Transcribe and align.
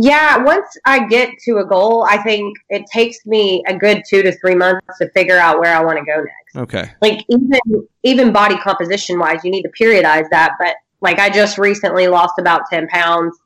Yeah, 0.00 0.36
once 0.44 0.78
I 0.84 1.08
get 1.08 1.30
to 1.46 1.56
a 1.56 1.64
goal, 1.64 2.06
I 2.08 2.22
think 2.22 2.56
it 2.68 2.84
takes 2.92 3.26
me 3.26 3.64
a 3.66 3.76
good 3.76 4.04
two 4.08 4.22
to 4.22 4.30
three 4.38 4.54
months 4.54 4.86
to 4.98 5.10
figure 5.10 5.36
out 5.36 5.58
where 5.58 5.74
I 5.74 5.84
want 5.84 5.98
to 5.98 6.04
go 6.04 6.18
next. 6.18 6.56
Okay. 6.56 6.92
Like 7.02 7.24
even 7.28 7.88
even 8.04 8.32
body 8.32 8.56
composition 8.58 9.18
wise, 9.18 9.40
you 9.42 9.50
need 9.50 9.62
to 9.62 9.70
periodize 9.70 10.30
that. 10.30 10.52
But 10.60 10.76
like 11.00 11.18
I 11.18 11.30
just 11.30 11.58
recently 11.58 12.06
lost 12.06 12.34
about 12.38 12.62
ten 12.70 12.86
pounds, 12.86 13.36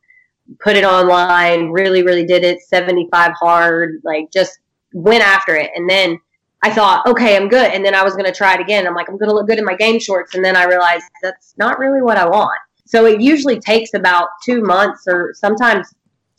put 0.60 0.76
it 0.76 0.84
online, 0.84 1.70
really, 1.70 2.02
really 2.02 2.26
did 2.26 2.44
it, 2.44 2.60
seventy 2.60 3.08
five 3.10 3.32
hard, 3.40 4.02
like 4.04 4.30
just 4.30 4.58
went 4.92 5.24
after 5.24 5.54
it, 5.54 5.70
and 5.74 5.88
then 5.88 6.18
I 6.62 6.70
thought, 6.70 7.06
okay, 7.06 7.34
I'm 7.34 7.48
good, 7.48 7.72
and 7.72 7.82
then 7.82 7.94
I 7.94 8.04
was 8.04 8.12
going 8.12 8.26
to 8.26 8.32
try 8.32 8.56
it 8.56 8.60
again. 8.60 8.86
I'm 8.86 8.94
like, 8.94 9.08
I'm 9.08 9.16
going 9.16 9.30
to 9.30 9.34
look 9.34 9.48
good 9.48 9.58
in 9.58 9.64
my 9.64 9.74
game 9.74 9.98
shorts, 9.98 10.34
and 10.34 10.44
then 10.44 10.54
I 10.54 10.64
realized 10.64 11.04
that's 11.22 11.54
not 11.56 11.78
really 11.78 12.02
what 12.02 12.18
I 12.18 12.28
want. 12.28 12.60
So 12.84 13.06
it 13.06 13.22
usually 13.22 13.58
takes 13.58 13.94
about 13.94 14.28
two 14.44 14.60
months 14.60 15.04
or 15.08 15.32
sometimes 15.34 15.88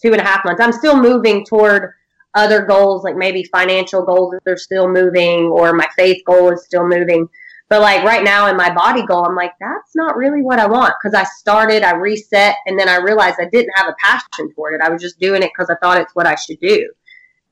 two 0.03 0.11
and 0.11 0.21
a 0.21 0.23
half 0.23 0.43
months. 0.43 0.61
I'm 0.61 0.73
still 0.73 1.01
moving 1.01 1.45
toward 1.45 1.93
other 2.35 2.65
goals, 2.65 3.03
like 3.03 3.15
maybe 3.15 3.43
financial 3.45 4.03
goals 4.03 4.35
they're 4.43 4.57
still 4.57 4.89
moving, 4.89 5.45
or 5.45 5.73
my 5.73 5.87
faith 5.95 6.21
goal 6.25 6.51
is 6.51 6.65
still 6.65 6.87
moving. 6.87 7.27
But 7.69 7.81
like 7.81 8.03
right 8.03 8.23
now 8.23 8.47
in 8.47 8.57
my 8.57 8.73
body 8.73 9.05
goal, 9.05 9.25
I'm 9.25 9.35
like, 9.35 9.53
that's 9.59 9.95
not 9.95 10.17
really 10.17 10.41
what 10.41 10.59
I 10.59 10.65
want 10.65 10.93
because 11.01 11.15
I 11.15 11.23
started, 11.23 11.83
I 11.83 11.93
reset, 11.93 12.55
and 12.65 12.77
then 12.77 12.89
I 12.89 12.97
realized 12.97 13.37
I 13.39 13.49
didn't 13.49 13.71
have 13.75 13.87
a 13.87 13.95
passion 13.99 14.51
for 14.55 14.71
it. 14.73 14.81
I 14.81 14.89
was 14.89 15.01
just 15.01 15.19
doing 15.19 15.41
it 15.41 15.51
because 15.55 15.69
I 15.69 15.75
thought 15.81 16.01
it's 16.01 16.15
what 16.15 16.27
I 16.27 16.35
should 16.35 16.59
do. 16.59 16.91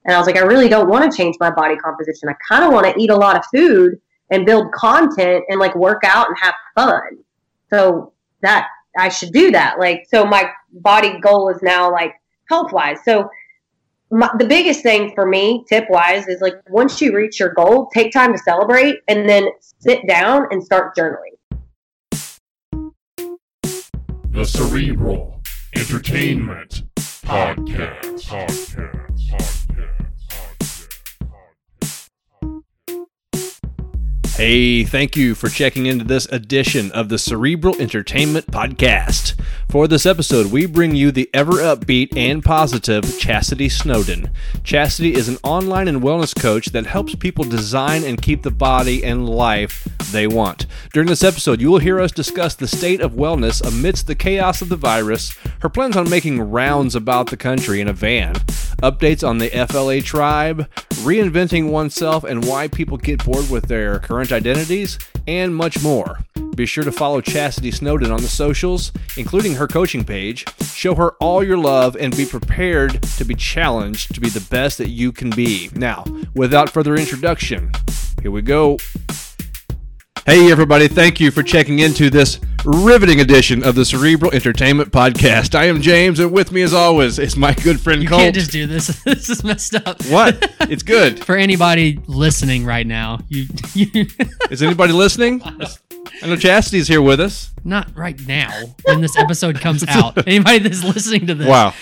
And 0.06 0.16
I 0.16 0.18
was 0.18 0.28
like, 0.28 0.38
I 0.38 0.42
really 0.42 0.68
don't 0.68 0.90
want 0.90 1.10
to 1.10 1.16
change 1.16 1.36
my 1.40 1.52
body 1.52 1.76
composition. 1.78 2.28
I 2.28 2.36
kind 2.48 2.64
of 2.64 2.74
want 2.74 2.88
to 2.88 3.02
eat 3.02 3.12
a 3.12 3.16
lot 3.16 3.38
of 3.38 3.46
food 3.54 4.00
and 4.32 4.46
build 4.46 4.72
content 4.72 5.44
and 5.50 5.60
like 5.60 5.76
work 5.76 6.02
out 6.04 6.28
and 6.28 6.38
have 6.40 6.56
fun. 6.76 7.20
So 7.70 8.14
that 8.42 8.68
I 8.98 9.10
should 9.10 9.32
do 9.32 9.52
that. 9.52 9.80
Like, 9.80 10.06
so 10.10 10.26
my 10.26 10.52
body 10.72 11.20
goal 11.20 11.50
is 11.50 11.62
now 11.62 11.92
like 11.92 12.14
health 12.52 12.74
wise. 12.74 12.98
So 13.06 13.30
my, 14.12 14.30
the 14.38 14.46
biggest 14.46 14.84
thing 14.84 15.14
for 15.16 15.26
me, 15.26 15.64
tip 15.70 15.86
wise, 15.90 16.28
is 16.28 16.42
like 16.42 16.56
once 16.70 17.00
you 17.00 17.16
reach 17.16 17.40
your 17.40 17.54
goal, 17.54 17.90
take 17.94 18.12
time 18.12 18.34
to 18.34 18.38
celebrate 18.38 18.98
and 19.08 19.28
then 19.28 19.48
sit 19.80 20.06
down 20.06 20.48
and 20.52 20.62
start 20.62 20.94
journaling. 20.98 21.38
The 24.32 24.44
Cerebral 24.44 25.42
Entertainment 25.76 26.84
Podcast. 26.98 28.28
Podcast. 28.28 29.61
Hey, 34.42 34.84
thank 34.84 35.16
you 35.16 35.36
for 35.36 35.50
checking 35.50 35.86
into 35.86 36.04
this 36.04 36.26
edition 36.32 36.92
of 36.94 37.10
the 37.10 37.20
Cerebral 37.20 37.80
Entertainment 37.80 38.48
Podcast. 38.48 39.40
For 39.70 39.88
this 39.88 40.08
episode, 40.08 40.52
we 40.52 40.66
bring 40.66 40.96
you 40.96 41.12
the 41.12 41.30
ever 41.32 41.58
upbeat 41.58 42.18
and 42.18 42.44
positive 42.44 43.04
Chasity 43.04 43.72
Snowden. 43.72 44.32
Chasity 44.64 45.12
is 45.12 45.30
an 45.30 45.38
online 45.44 45.88
and 45.88 46.02
wellness 46.02 46.36
coach 46.36 46.72
that 46.72 46.88
helps 46.88 47.14
people 47.14 47.44
design 47.44 48.04
and 48.04 48.20
keep 48.20 48.42
the 48.42 48.50
body 48.50 49.04
and 49.04 49.30
life 49.30 49.88
they 50.12 50.26
want. 50.26 50.66
During 50.92 51.08
this 51.08 51.24
episode, 51.24 51.62
you 51.62 51.70
will 51.70 51.78
hear 51.78 52.00
us 52.00 52.12
discuss 52.12 52.56
the 52.56 52.68
state 52.68 53.00
of 53.00 53.14
wellness 53.14 53.64
amidst 53.64 54.08
the 54.08 54.16
chaos 54.16 54.64
of 54.64 54.70
the 54.70 54.76
virus, 54.76 55.38
her 55.60 55.70
plans 55.70 55.96
on 55.96 56.10
making 56.10 56.42
rounds 56.42 56.96
about 56.96 57.30
the 57.30 57.38
country 57.38 57.80
in 57.80 57.88
a 57.88 57.94
van, 57.94 58.34
updates 58.82 59.28
on 59.28 59.38
the 59.38 59.50
FLA 59.68 60.02
tribe, 60.02 60.70
reinventing 61.04 61.70
oneself 61.70 62.24
and 62.24 62.46
why 62.46 62.68
people 62.68 62.98
get 62.98 63.24
bored 63.24 63.50
with 63.50 63.68
their 63.68 64.00
current 64.00 64.32
identities, 64.32 64.98
and 65.28 65.56
much 65.56 65.82
more. 65.84 66.20
Be 66.56 66.66
sure 66.66 66.84
to 66.84 66.92
follow 66.92 67.22
Chasity 67.22 67.74
Snowden 67.74 68.12
on 68.12 68.22
the 68.22 68.28
socials, 68.28 68.92
including 69.18 69.56
her 69.56 69.68
coaching 69.68 70.04
page. 70.04 70.46
Show 70.62 70.96
her 70.96 71.12
all 71.14 71.44
your 71.44 71.58
love 71.58 71.96
and 71.96 72.16
be 72.16 72.26
prepared 72.26 73.02
to 73.04 73.24
be 73.24 73.36
challenged 73.36 74.14
to 74.14 74.22
be 74.22 74.30
the 74.30 74.46
best 74.50 74.78
that 74.80 74.90
you 74.90 75.12
can 75.12 75.30
be. 75.30 75.70
Now, 75.74 76.04
without 76.36 76.70
further 76.70 76.96
introduction, 76.96 77.72
here 78.22 78.32
we 78.32 78.42
go. 78.42 78.78
Hey, 80.26 80.52
everybody, 80.52 80.88
thank 80.88 81.20
you 81.20 81.32
for 81.32 81.42
checking 81.42 81.80
into 81.80 82.10
this 82.12 82.40
riveting 82.64 83.20
edition 83.22 83.64
of 83.64 83.74
the 83.76 83.84
Cerebral 83.84 84.32
Entertainment 84.32 84.92
Podcast. 84.92 85.56
I 85.56 85.66
am 85.66 85.82
James, 85.82 86.20
and 86.20 86.32
with 86.32 86.52
me, 86.52 86.62
as 86.62 86.74
always, 86.74 87.18
is 87.18 87.36
my 87.36 87.54
good 87.56 87.80
friend 87.82 88.04
You 88.04 88.08
Colt. 88.10 88.22
can't 88.22 88.36
just 88.36 88.52
do 88.52 88.68
this. 88.68 88.88
this 89.04 89.30
is 89.30 89.44
messed 89.44 89.76
up. 89.76 90.04
What? 90.06 90.50
It's 90.72 90.84
good. 90.84 91.26
For 91.26 91.36
anybody 91.36 92.00
listening 92.08 92.64
right 92.66 92.86
now, 92.88 93.20
you, 93.28 93.48
you 93.74 94.06
Is 94.50 94.62
anybody 94.64 94.94
listening? 94.94 95.42
I 95.44 96.28
know 96.28 96.38
Chasity's 96.38 96.88
here 96.88 97.02
with 97.02 97.20
us. 97.20 97.52
not 97.66 97.94
right 97.98 98.18
now 98.28 98.52
when 98.86 99.02
this 99.02 99.18
episode 99.18 99.60
comes 99.60 99.84
out. 99.88 100.26
Anybody 100.28 100.60
that's 100.60 100.84
listening 100.84 101.28
to 101.28 101.36
this, 101.36 101.48
Wow. 101.48 101.74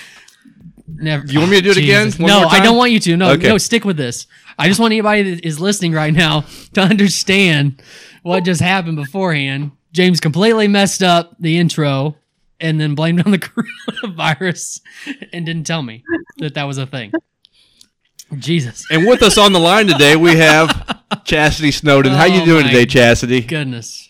never. 0.88 1.26
You 1.28 1.40
want 1.40 1.52
me 1.52 1.58
to 1.58 1.62
do 1.62 1.72
it 1.72 1.78
ah, 1.78 1.82
again? 1.82 2.06
Jesus. 2.08 2.20
One 2.20 2.30
no, 2.30 2.48
I 2.48 2.62
don't 2.64 2.78
want 2.78 2.92
you 2.92 3.00
to. 3.02 3.18
No, 3.18 3.32
Okay. 3.32 3.50
no, 3.50 3.58
stick 3.60 3.84
with 3.86 3.98
this. 3.98 4.26
I 4.58 4.68
just 4.68 4.80
want 4.80 4.92
anybody 4.94 5.36
that 5.36 5.46
is 5.46 5.60
listening 5.60 5.92
right 5.94 6.14
now 6.14 6.46
to 6.74 6.82
understand 6.82 7.82
what 8.24 8.44
just 8.44 8.62
happened 8.62 8.98
beforehand. 8.98 9.72
James 9.92 10.20
completely 10.20 10.68
messed 10.68 11.02
up 11.02 11.36
the 11.40 11.58
intro 11.58 12.16
and 12.60 12.80
then 12.80 12.96
blamed 12.96 13.26
on 13.26 13.32
the 13.32 13.40
coronavirus 14.04 14.82
and 15.34 15.46
didn't 15.46 15.66
tell 15.66 15.82
me 15.82 16.04
that 16.38 16.54
that 16.56 16.64
was 16.64 16.78
a 16.78 16.86
thing. 16.86 17.12
Jesus. 18.38 18.86
And 18.92 19.08
with 19.08 19.24
us 19.24 19.38
on 19.38 19.54
the 19.54 19.60
line 19.60 19.88
today, 19.88 20.16
we 20.16 20.36
have 20.38 20.70
Chasity 21.26 21.74
Snowden. 21.74 22.14
How 22.14 22.26
you 22.26 22.42
Oh 22.42 22.46
doing 22.46 22.66
today, 22.66 22.86
Chasity? 22.86 23.48
Goodness. 23.48 24.08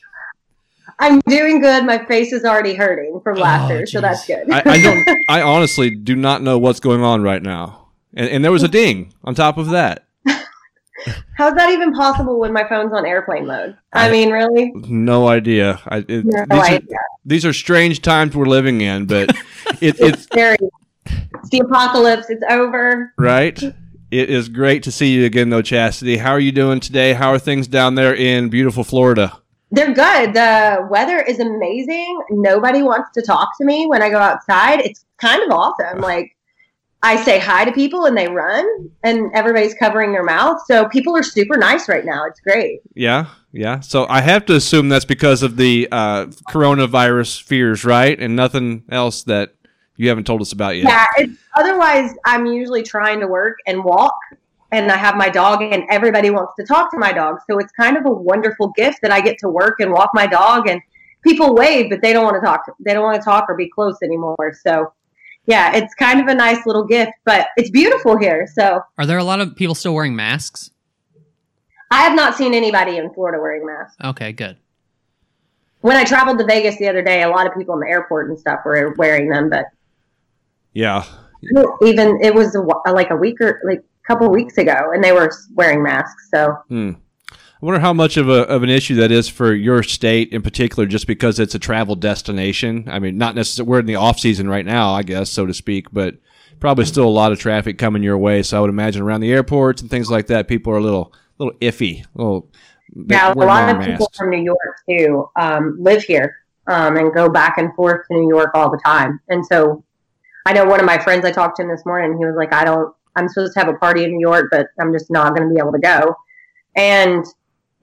I'm 0.99 1.21
doing 1.21 1.61
good. 1.61 1.85
My 1.85 2.03
face 2.05 2.33
is 2.33 2.43
already 2.43 2.75
hurting 2.75 3.21
from 3.23 3.37
Oh, 3.37 3.41
laughter, 3.41 3.85
so 3.85 4.01
that's 4.01 4.27
good. 4.27 4.51
I, 4.51 4.61
I 4.65 4.81
don't. 4.81 5.07
I 5.29 5.41
honestly 5.41 5.91
do 5.91 6.15
not 6.15 6.41
know 6.41 6.57
what's 6.57 6.81
going 6.81 7.01
on 7.01 7.23
right 7.23 7.41
now. 7.41 7.87
And, 8.13 8.29
and 8.29 8.43
there 8.43 8.51
was 8.51 8.63
a 8.63 8.67
ding 8.79 9.13
on 9.23 9.33
top 9.33 9.57
of 9.57 9.69
that. 9.69 10.07
How's 11.37 11.53
that 11.55 11.69
even 11.71 11.93
possible 11.93 12.39
when 12.39 12.51
my 12.53 12.67
phone's 12.67 12.91
on 12.93 13.05
airplane 13.05 13.47
mode? 13.47 13.77
I, 13.93 14.07
I- 14.07 14.11
mean, 14.11 14.31
really? 14.31 14.71
No 14.75 15.27
idea. 15.27 15.79
I, 15.87 15.97
it, 16.07 16.25
No 16.25 16.45
these, 16.49 16.59
are, 16.59 16.65
idea. 16.65 16.97
these 17.25 17.45
are 17.45 17.53
strange 17.53 18.01
times 18.01 18.35
we're 18.35 18.45
living 18.45 18.81
in, 18.81 19.05
but 19.05 19.29
it, 19.81 19.81
It's 19.81 19.99
it's 19.99 20.23
scary. 20.23 20.57
It's 21.05 21.49
the 21.49 21.59
apocalypse. 21.59 22.29
It's 22.29 22.43
over. 22.49 23.13
right. 23.17 23.61
It 24.11 24.31
is 24.31 24.49
great 24.49 24.81
to 24.83 24.91
see 24.91 25.13
you 25.13 25.25
again, 25.25 25.51
though, 25.51 25.61
Chasity. 25.61 26.17
How 26.17 26.31
are 26.31 26.39
you 26.39 26.51
doing 26.51 26.79
today? 26.79 27.13
How 27.13 27.29
are 27.31 27.37
things 27.37 27.67
down 27.67 27.93
there 27.93 28.15
in 28.15 28.49
beautiful 28.49 28.83
Florida? 28.83 29.37
They're 29.69 29.93
good. 29.93 30.33
The 30.33 30.87
weather 30.89 31.19
is 31.21 31.39
amazing. 31.39 32.19
Nobody 32.31 32.81
wants 32.81 33.11
to 33.13 33.21
talk 33.21 33.49
to 33.59 33.65
me 33.65 33.85
when 33.85 34.01
I 34.01 34.09
go 34.09 34.17
outside. 34.17 34.79
It's 34.81 35.05
kind 35.21 35.43
of 35.43 35.51
awesome. 35.55 35.99
Like 36.01 36.35
I 37.01 37.23
say 37.23 37.39
hi 37.39 37.63
to 37.63 37.71
people 37.71 38.05
and 38.05 38.17
they 38.17 38.27
run 38.27 38.89
and 39.03 39.31
everybody's 39.33 39.73
covering 39.73 40.11
their 40.11 40.23
mouth. 40.23 40.59
So 40.67 40.87
people 40.89 41.15
are 41.15 41.23
super 41.23 41.57
nice 41.57 41.87
right 41.87 42.03
now. 42.03 42.25
It's 42.25 42.41
great. 42.41 42.81
Yeah, 42.93 43.27
yeah. 43.53 43.79
So 43.79 44.05
I 44.09 44.19
have 44.21 44.45
to 44.47 44.55
assume 44.55 44.89
that's 44.89 45.05
because 45.05 45.41
of 45.41 45.55
the 45.55 45.87
uh, 45.91 46.25
coronavirus 46.49 47.41
fears, 47.43 47.85
right? 47.85 48.19
And 48.19 48.35
nothing 48.35 48.83
else 48.91 49.23
that 49.23 49.55
you 49.95 50.09
haven't 50.09 50.25
told 50.25 50.41
us 50.41 50.51
about 50.51 50.75
yet. 50.75 50.85
Yeah. 50.85 51.05
It's, 51.17 51.41
otherwise, 51.55 52.13
I'm 52.25 52.45
usually 52.45 52.83
trying 52.83 53.21
to 53.21 53.27
work 53.27 53.57
and 53.65 53.83
walk 53.83 54.15
and 54.71 54.91
I 54.91 54.97
have 54.97 55.15
my 55.15 55.29
dog 55.29 55.61
and 55.61 55.83
everybody 55.89 56.29
wants 56.29 56.53
to 56.59 56.65
talk 56.65 56.91
to 56.91 56.97
my 56.97 57.11
dog. 57.11 57.39
So 57.49 57.59
it's 57.59 57.71
kind 57.71 57.97
of 57.97 58.05
a 58.05 58.11
wonderful 58.11 58.69
gift 58.75 58.99
that 59.01 59.11
I 59.11 59.21
get 59.21 59.37
to 59.39 59.49
work 59.49 59.79
and 59.79 59.91
walk 59.91 60.11
my 60.13 60.27
dog 60.27 60.67
and 60.67 60.81
people 61.23 61.55
wave, 61.55 61.89
but 61.89 62.01
they 62.01 62.13
don't 62.13 62.23
want 62.23 62.35
to 62.35 62.45
talk. 62.45 62.61
They 62.79 62.93
don't 62.93 63.03
want 63.03 63.19
to 63.21 63.23
talk 63.23 63.45
or 63.49 63.55
be 63.55 63.69
close 63.69 63.97
anymore. 64.03 64.53
So 64.63 64.93
yeah, 65.45 65.75
it's 65.75 65.93
kind 65.95 66.19
of 66.19 66.27
a 66.27 66.35
nice 66.35 66.65
little 66.65 66.85
gift, 66.85 67.11
but 67.25 67.47
it's 67.57 67.69
beautiful 67.69 68.17
here. 68.17 68.47
So 68.53 68.81
Are 68.97 69.05
there 69.05 69.17
a 69.17 69.23
lot 69.23 69.39
of 69.39 69.55
people 69.55 69.75
still 69.75 69.93
wearing 69.93 70.15
masks? 70.15 70.71
I 71.91 72.01
have 72.03 72.15
not 72.15 72.35
seen 72.35 72.53
anybody 72.53 72.97
in 72.97 73.11
Florida 73.13 73.39
wearing 73.41 73.65
masks. 73.65 73.95
Okay, 74.03 74.31
good. 74.31 74.57
When 75.81 75.95
I 75.97 76.03
traveled 76.03 76.37
to 76.39 76.45
Vegas 76.45 76.77
the 76.77 76.87
other 76.87 77.01
day, 77.01 77.23
a 77.23 77.29
lot 77.29 77.47
of 77.47 77.55
people 77.55 77.73
in 77.75 77.79
the 77.81 77.87
airport 77.87 78.29
and 78.29 78.37
stuff 78.37 78.59
were 78.65 78.93
wearing 78.97 79.29
them, 79.29 79.49
but 79.49 79.65
Yeah. 80.73 81.03
even 81.81 82.19
it 82.21 82.35
was 82.35 82.53
a, 82.55 82.61
like 82.91 83.09
a 83.09 83.15
week 83.15 83.39
or 83.41 83.59
like 83.65 83.79
a 83.79 84.07
couple 84.07 84.29
weeks 84.29 84.57
ago, 84.57 84.91
and 84.93 85.03
they 85.03 85.13
were 85.13 85.31
wearing 85.55 85.81
masks. 85.81 86.29
So 86.31 86.53
Hmm. 86.67 86.91
I 87.61 87.65
wonder 87.65 87.81
how 87.81 87.91
much 87.91 88.15
of 88.15 88.29
a 88.29 88.43
of 88.47 88.63
an 88.63 88.69
issue 88.69 88.95
that 88.95 89.11
is 89.11 89.27
for 89.27 89.53
your 89.53 89.83
state 89.83 90.31
in 90.31 90.41
particular, 90.41 90.85
just 90.85 91.07
because 91.07 91.39
it's 91.39 91.55
a 91.55 91.59
travel 91.59 91.95
destination. 91.95 92.85
I 92.87 92.99
mean, 92.99 93.17
not 93.17 93.35
necessarily 93.35 93.69
we're 93.69 93.79
in 93.79 93.85
the 93.85 93.95
off 93.95 94.17
season 94.17 94.47
right 94.47 94.65
now, 94.65 94.93
I 94.93 95.03
guess, 95.03 95.29
so 95.29 95.45
to 95.45 95.53
speak, 95.53 95.91
but 95.91 96.15
probably 96.61 96.85
still 96.85 97.05
a 97.05 97.09
lot 97.09 97.33
of 97.33 97.39
traffic 97.39 97.77
coming 97.77 98.01
your 98.01 98.17
way. 98.17 98.43
So 98.43 98.57
I 98.57 98.61
would 98.61 98.69
imagine 98.69 99.01
around 99.01 99.19
the 99.19 99.31
airports 99.31 99.81
and 99.81 99.89
things 99.89 100.09
like 100.09 100.27
that, 100.27 100.47
people 100.47 100.71
are 100.71 100.77
a 100.77 100.81
little 100.81 101.13
little 101.37 101.53
iffy, 101.59 102.05
a 102.15 102.17
little. 102.17 102.49
yeah, 102.95 103.33
a 103.33 103.35
lot 103.35 103.75
of 103.75 103.85
people 103.85 104.09
from 104.15 104.29
New 104.29 104.41
York 104.41 104.77
too 104.89 105.29
um, 105.35 105.75
live 105.81 106.03
here 106.03 106.37
um, 106.67 106.95
and 106.95 107.13
go 107.13 107.27
back 107.27 107.57
and 107.57 107.75
forth 107.75 108.07
to 108.07 108.17
New 108.17 108.29
York 108.29 108.51
all 108.53 108.71
the 108.71 108.79
time. 108.85 109.19
And 109.27 109.45
so 109.45 109.83
I 110.45 110.53
know 110.53 110.63
one 110.63 110.79
of 110.79 110.85
my 110.85 110.97
friends 110.97 111.25
I 111.25 111.31
talked 111.31 111.57
to 111.57 111.63
him 111.63 111.69
this 111.69 111.85
morning. 111.85 112.17
He 112.17 112.25
was 112.25 112.35
like, 112.37 112.53
"I 112.53 112.63
don't. 112.63 112.95
I'm 113.17 113.27
supposed 113.27 113.53
to 113.55 113.59
have 113.59 113.67
a 113.67 113.77
party 113.77 114.05
in 114.05 114.11
New 114.11 114.21
York, 114.21 114.47
but 114.49 114.67
I'm 114.79 114.93
just 114.93 115.11
not 115.11 115.35
going 115.35 115.49
to 115.49 115.53
be 115.53 115.59
able 115.59 115.73
to 115.73 115.79
go." 115.79 116.15
And 116.77 117.25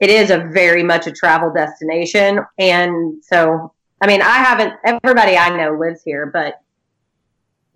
it 0.00 0.10
is 0.10 0.30
a 0.30 0.38
very 0.52 0.82
much 0.82 1.06
a 1.06 1.12
travel 1.12 1.52
destination. 1.52 2.40
And 2.58 3.22
so, 3.24 3.72
I 4.00 4.06
mean, 4.06 4.20
I 4.22 4.38
haven't. 4.38 4.74
Everybody 4.84 5.36
I 5.36 5.56
know 5.56 5.76
lives 5.78 6.02
here, 6.04 6.26
but 6.26 6.60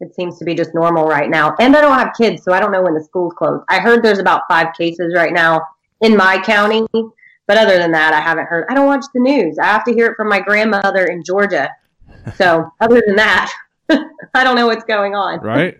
It 0.00 0.14
seems 0.14 0.38
to 0.38 0.44
be 0.44 0.54
just 0.54 0.74
normal 0.74 1.06
right 1.06 1.28
now. 1.28 1.54
And 1.60 1.76
I 1.76 1.80
don't 1.80 1.98
have 1.98 2.12
kids, 2.16 2.42
so 2.42 2.52
I 2.52 2.60
don't 2.60 2.72
know 2.72 2.82
when 2.82 2.94
the 2.94 3.04
school's 3.04 3.34
closed. 3.34 3.64
I 3.68 3.80
heard 3.80 4.02
there's 4.02 4.18
about 4.18 4.42
five 4.48 4.68
cases 4.76 5.12
right 5.14 5.32
now 5.32 5.60
in 6.00 6.16
my 6.16 6.38
county, 6.42 6.86
but 7.46 7.58
other 7.58 7.76
than 7.78 7.92
that, 7.92 8.14
I 8.14 8.20
haven't 8.20 8.46
heard. 8.46 8.66
I 8.70 8.74
don't 8.74 8.86
watch 8.86 9.04
the 9.12 9.20
news. 9.20 9.58
I 9.58 9.66
have 9.66 9.84
to 9.84 9.92
hear 9.92 10.06
it 10.06 10.16
from 10.16 10.28
my 10.28 10.40
grandmother 10.40 11.04
in 11.04 11.22
Georgia. 11.22 11.68
So 12.36 12.70
other 12.80 13.02
than 13.06 13.16
that, 13.16 13.52
I 13.90 14.44
don't 14.44 14.56
know 14.56 14.66
what's 14.66 14.84
going 14.84 15.14
on. 15.14 15.40
right? 15.40 15.78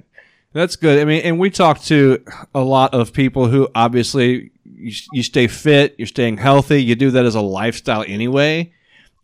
That's 0.53 0.75
good. 0.77 0.99
I 0.99 1.05
mean, 1.05 1.23
and 1.23 1.39
we 1.39 1.49
talk 1.49 1.81
to 1.85 2.23
a 2.55 2.61
lot 2.61 2.93
of 2.93 3.13
people 3.13 3.47
who 3.47 3.69
obviously 3.75 4.51
you, 4.81 4.93
you 5.13 5.23
stay 5.23 5.47
fit, 5.47 5.95
you're 5.99 6.07
staying 6.07 6.39
healthy, 6.39 6.83
you 6.83 6.95
do 6.95 7.11
that 7.13 7.25
as 7.25 7.35
a 7.35 7.41
lifestyle 7.41 8.05
anyway, 8.07 8.73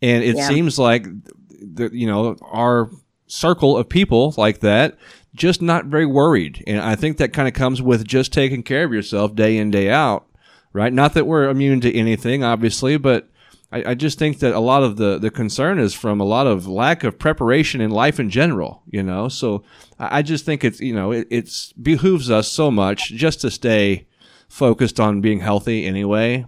and 0.01 0.23
it 0.23 0.35
Yeah. 0.35 0.47
seems 0.47 0.77
like 0.79 1.05
the, 1.49 1.89
you 1.91 2.07
know 2.07 2.35
our 2.41 2.89
circle 3.27 3.77
of 3.77 3.89
people 3.89 4.33
like 4.37 4.59
that 4.61 4.97
just 5.35 5.61
not 5.61 5.85
very 5.85 6.05
worried, 6.05 6.63
and 6.65 6.79
I 6.79 6.95
think 6.95 7.17
that 7.17 7.33
kind 7.33 7.47
of 7.47 7.53
comes 7.53 7.81
with 7.81 8.07
just 8.07 8.33
taking 8.33 8.63
care 8.63 8.83
of 8.85 8.93
yourself 8.93 9.35
day 9.35 9.57
in 9.57 9.69
day 9.71 9.89
out, 9.89 10.25
right? 10.73 10.91
Not 10.93 11.13
that 11.13 11.27
we're 11.27 11.49
immune 11.49 11.81
to 11.81 11.93
anything, 11.95 12.43
obviously, 12.43 12.97
but 12.97 13.29
I, 13.71 13.91
I 13.91 13.93
just 13.95 14.17
think 14.17 14.39
that 14.39 14.53
a 14.55 14.59
lot 14.59 14.81
of 14.83 14.95
the, 14.97 15.19
the 15.19 15.29
concern 15.29 15.77
is 15.77 15.93
from 15.93 16.21
a 16.21 16.23
lot 16.23 16.47
of 16.47 16.67
lack 16.67 17.03
of 17.03 17.19
preparation 17.19 17.81
in 17.81 17.91
life 17.91 18.17
in 18.19 18.29
general, 18.29 18.81
you 18.89 19.03
know. 19.03 19.27
So 19.27 19.63
I, 19.99 20.19
I 20.19 20.21
just 20.21 20.45
think 20.45 20.63
it's 20.63 20.79
you 20.79 20.93
know 20.95 21.11
it 21.11 21.27
it's 21.29 21.73
behooves 21.73 22.31
us 22.31 22.47
so 22.47 22.71
much 22.71 23.09
just 23.09 23.41
to 23.41 23.51
stay 23.51 24.07
focused 24.47 24.99
on 24.99 25.21
being 25.21 25.39
healthy 25.39 25.85
anyway, 25.85 26.45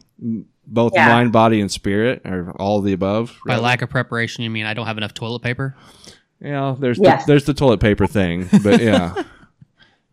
both 0.65 0.93
Yeah. 0.95 1.07
mind, 1.07 1.31
body, 1.31 1.59
and 1.61 1.71
spirit, 1.71 2.21
or 2.25 2.51
all 2.59 2.79
of 2.79 2.85
the 2.85 2.93
above. 2.93 3.37
By 3.45 3.57
lack 3.57 3.81
of 3.81 3.89
preparation, 3.89 4.43
you 4.43 4.49
mean 4.49 4.65
I 4.65 4.73
don't 4.73 4.85
have 4.87 4.97
enough 4.97 5.13
toilet 5.13 5.41
paper? 5.41 5.75
yeah, 6.41 6.75
there's 6.79 6.97
Yes. 6.99 7.25
the, 7.25 7.31
there's 7.33 7.45
the 7.45 7.53
toilet 7.53 7.79
paper 7.81 8.07
thing, 8.07 8.47
but 8.63 8.81
yeah. 8.81 9.13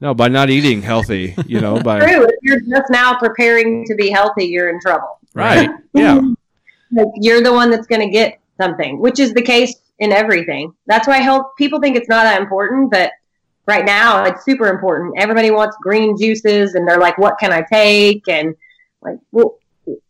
No, 0.01 0.13
by 0.13 0.29
not 0.29 0.51
eating 0.51 0.83
healthy, 0.83 1.35
you 1.47 1.61
know, 1.61 1.81
by 1.81 2.01
True. 2.01 2.25
If 2.25 2.35
you're 2.43 2.61
just 2.61 2.91
now 2.91 3.17
preparing 3.19 3.85
to 3.87 3.95
be 3.95 4.11
healthy, 4.11 4.45
you're 4.47 4.69
in 4.69 4.79
trouble. 4.81 5.19
right, 5.35 5.71
yeah, 5.95 6.21
Like 6.93 7.07
you're 7.17 7.41
the 7.43 7.53
one 7.53 7.71
that's 7.71 7.87
going 7.87 8.03
to 8.03 8.11
get 8.11 8.39
something, 8.61 8.99
which 9.01 9.19
is 9.19 9.33
the 9.33 9.41
case 9.43 9.75
in 9.99 10.13
everything. 10.13 10.73
That's 10.87 11.07
why 11.09 11.19
health 11.19 11.47
people 11.57 11.81
think 11.81 11.97
it's 11.97 12.09
not 12.09 12.25
that 12.25 12.41
important, 12.41 12.91
but 12.91 13.11
right 13.67 13.85
now 13.85 14.25
it's 14.25 14.45
super 14.45 14.69
important. 14.69 15.15
Everybody 15.19 15.51
wants 15.51 15.77
green 15.81 16.17
juices 16.17 16.75
and 16.75 16.87
they're 16.87 16.99
like, 16.99 17.19
what 17.19 17.39
can 17.39 17.53
I 17.53 17.63
take? 17.63 18.29
And 18.29 18.55
like, 19.03 19.19
well, 19.33 19.59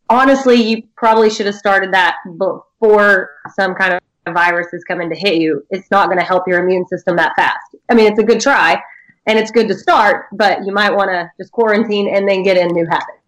honestly, 0.08 0.56
you 0.56 0.82
probably 0.96 1.30
should 1.30 1.46
have 1.46 1.54
started 1.54 1.92
that 1.92 2.16
before 2.38 3.30
some 3.54 3.74
kind 3.74 3.94
of 3.94 4.34
virus 4.34 4.68
is 4.72 4.84
coming 4.84 5.08
to 5.10 5.16
hit 5.16 5.40
you. 5.40 5.64
It's 5.70 5.90
not 5.90 6.06
going 6.06 6.18
to 6.18 6.24
help 6.24 6.48
your 6.48 6.62
immune 6.62 6.86
system 6.86 7.16
that 7.16 7.32
fast. 7.36 7.76
I 7.88 7.94
mean, 7.94 8.10
it's 8.10 8.18
a 8.18 8.24
good 8.24 8.40
try 8.40 8.80
and 9.26 9.38
it's 9.38 9.50
good 9.50 9.68
to 9.68 9.74
start, 9.74 10.26
but 10.32 10.64
you 10.64 10.72
might 10.72 10.94
want 10.94 11.10
to 11.10 11.30
just 11.38 11.52
quarantine 11.52 12.14
and 12.14 12.28
then 12.28 12.42
get 12.42 12.56
in 12.56 12.68
new 12.68 12.86
habits. 12.86 13.22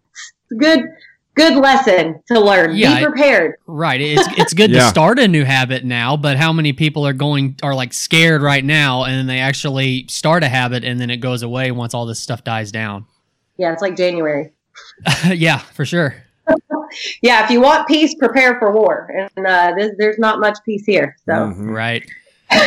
It's 0.49 0.59
good, 0.59 0.81
good 1.39 1.55
lesson 1.55 2.21
to 2.27 2.39
learn. 2.39 2.75
Yeah, 2.75 2.95
Be 2.99 3.05
I- 3.05 3.07
prepared. 3.09 3.55
Right. 3.65 4.01
It's 4.01 4.27
it's 4.37 4.53
good 4.53 4.71
Yeah. 4.71 4.79
to 4.83 4.89
start 4.89 5.19
a 5.19 5.27
new 5.27 5.45
habit 5.45 5.85
now, 5.85 6.17
but 6.17 6.37
how 6.37 6.51
many 6.53 6.73
people 6.73 7.05
are 7.07 7.13
going 7.13 7.55
are 7.63 7.73
like 7.73 7.93
scared 7.93 8.41
right 8.41 8.63
now 8.63 9.03
and 9.05 9.15
then 9.15 9.27
they 9.27 9.39
actually 9.39 10.05
start 10.09 10.43
a 10.43 10.49
habit 10.49 10.83
and 10.83 10.99
then 10.99 11.09
it 11.09 11.17
goes 11.17 11.41
away 11.43 11.71
once 11.71 11.93
all 11.93 12.05
this 12.05 12.19
stuff 12.19 12.43
dies 12.43 12.71
down? 12.71 13.05
Yeah, 13.57 13.71
it's 13.73 13.81
like 13.81 13.95
January. 13.95 14.51
yeah, 15.27 15.57
for 15.59 15.85
sure. 15.85 16.15
Yeah, 17.21 17.43
if 17.43 17.51
you 17.51 17.61
want 17.61 17.87
peace, 17.87 18.15
prepare 18.15 18.57
for 18.59 18.71
war. 18.71 19.11
And 19.35 19.45
uh, 19.45 19.73
there's, 19.77 19.91
there's 19.97 20.17
not 20.19 20.39
much 20.39 20.57
peace 20.65 20.83
here. 20.85 21.15
So 21.25 21.31
Mhm. 21.33 21.69
Right. 21.73 22.03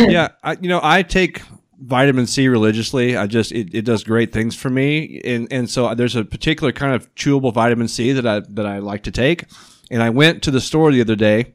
yeah, 0.00 0.28
I, 0.44 0.52
you 0.60 0.68
know, 0.68 0.80
I 0.82 1.02
take 1.02 1.42
vitamin 1.82 2.26
C 2.26 2.48
religiously. 2.48 3.16
I 3.16 3.26
just 3.26 3.52
it, 3.52 3.74
it 3.74 3.84
does 3.84 4.04
great 4.04 4.32
things 4.32 4.54
for 4.54 4.70
me, 4.70 5.20
and 5.24 5.48
and 5.50 5.68
so 5.68 5.94
there's 5.94 6.16
a 6.16 6.24
particular 6.24 6.72
kind 6.72 6.94
of 6.94 7.12
chewable 7.14 7.52
vitamin 7.52 7.88
C 7.88 8.12
that 8.12 8.26
I 8.26 8.40
that 8.50 8.66
I 8.66 8.78
like 8.78 9.02
to 9.04 9.10
take. 9.10 9.44
And 9.90 10.02
I 10.02 10.10
went 10.10 10.42
to 10.44 10.50
the 10.50 10.60
store 10.60 10.90
the 10.90 11.00
other 11.00 11.16
day, 11.16 11.54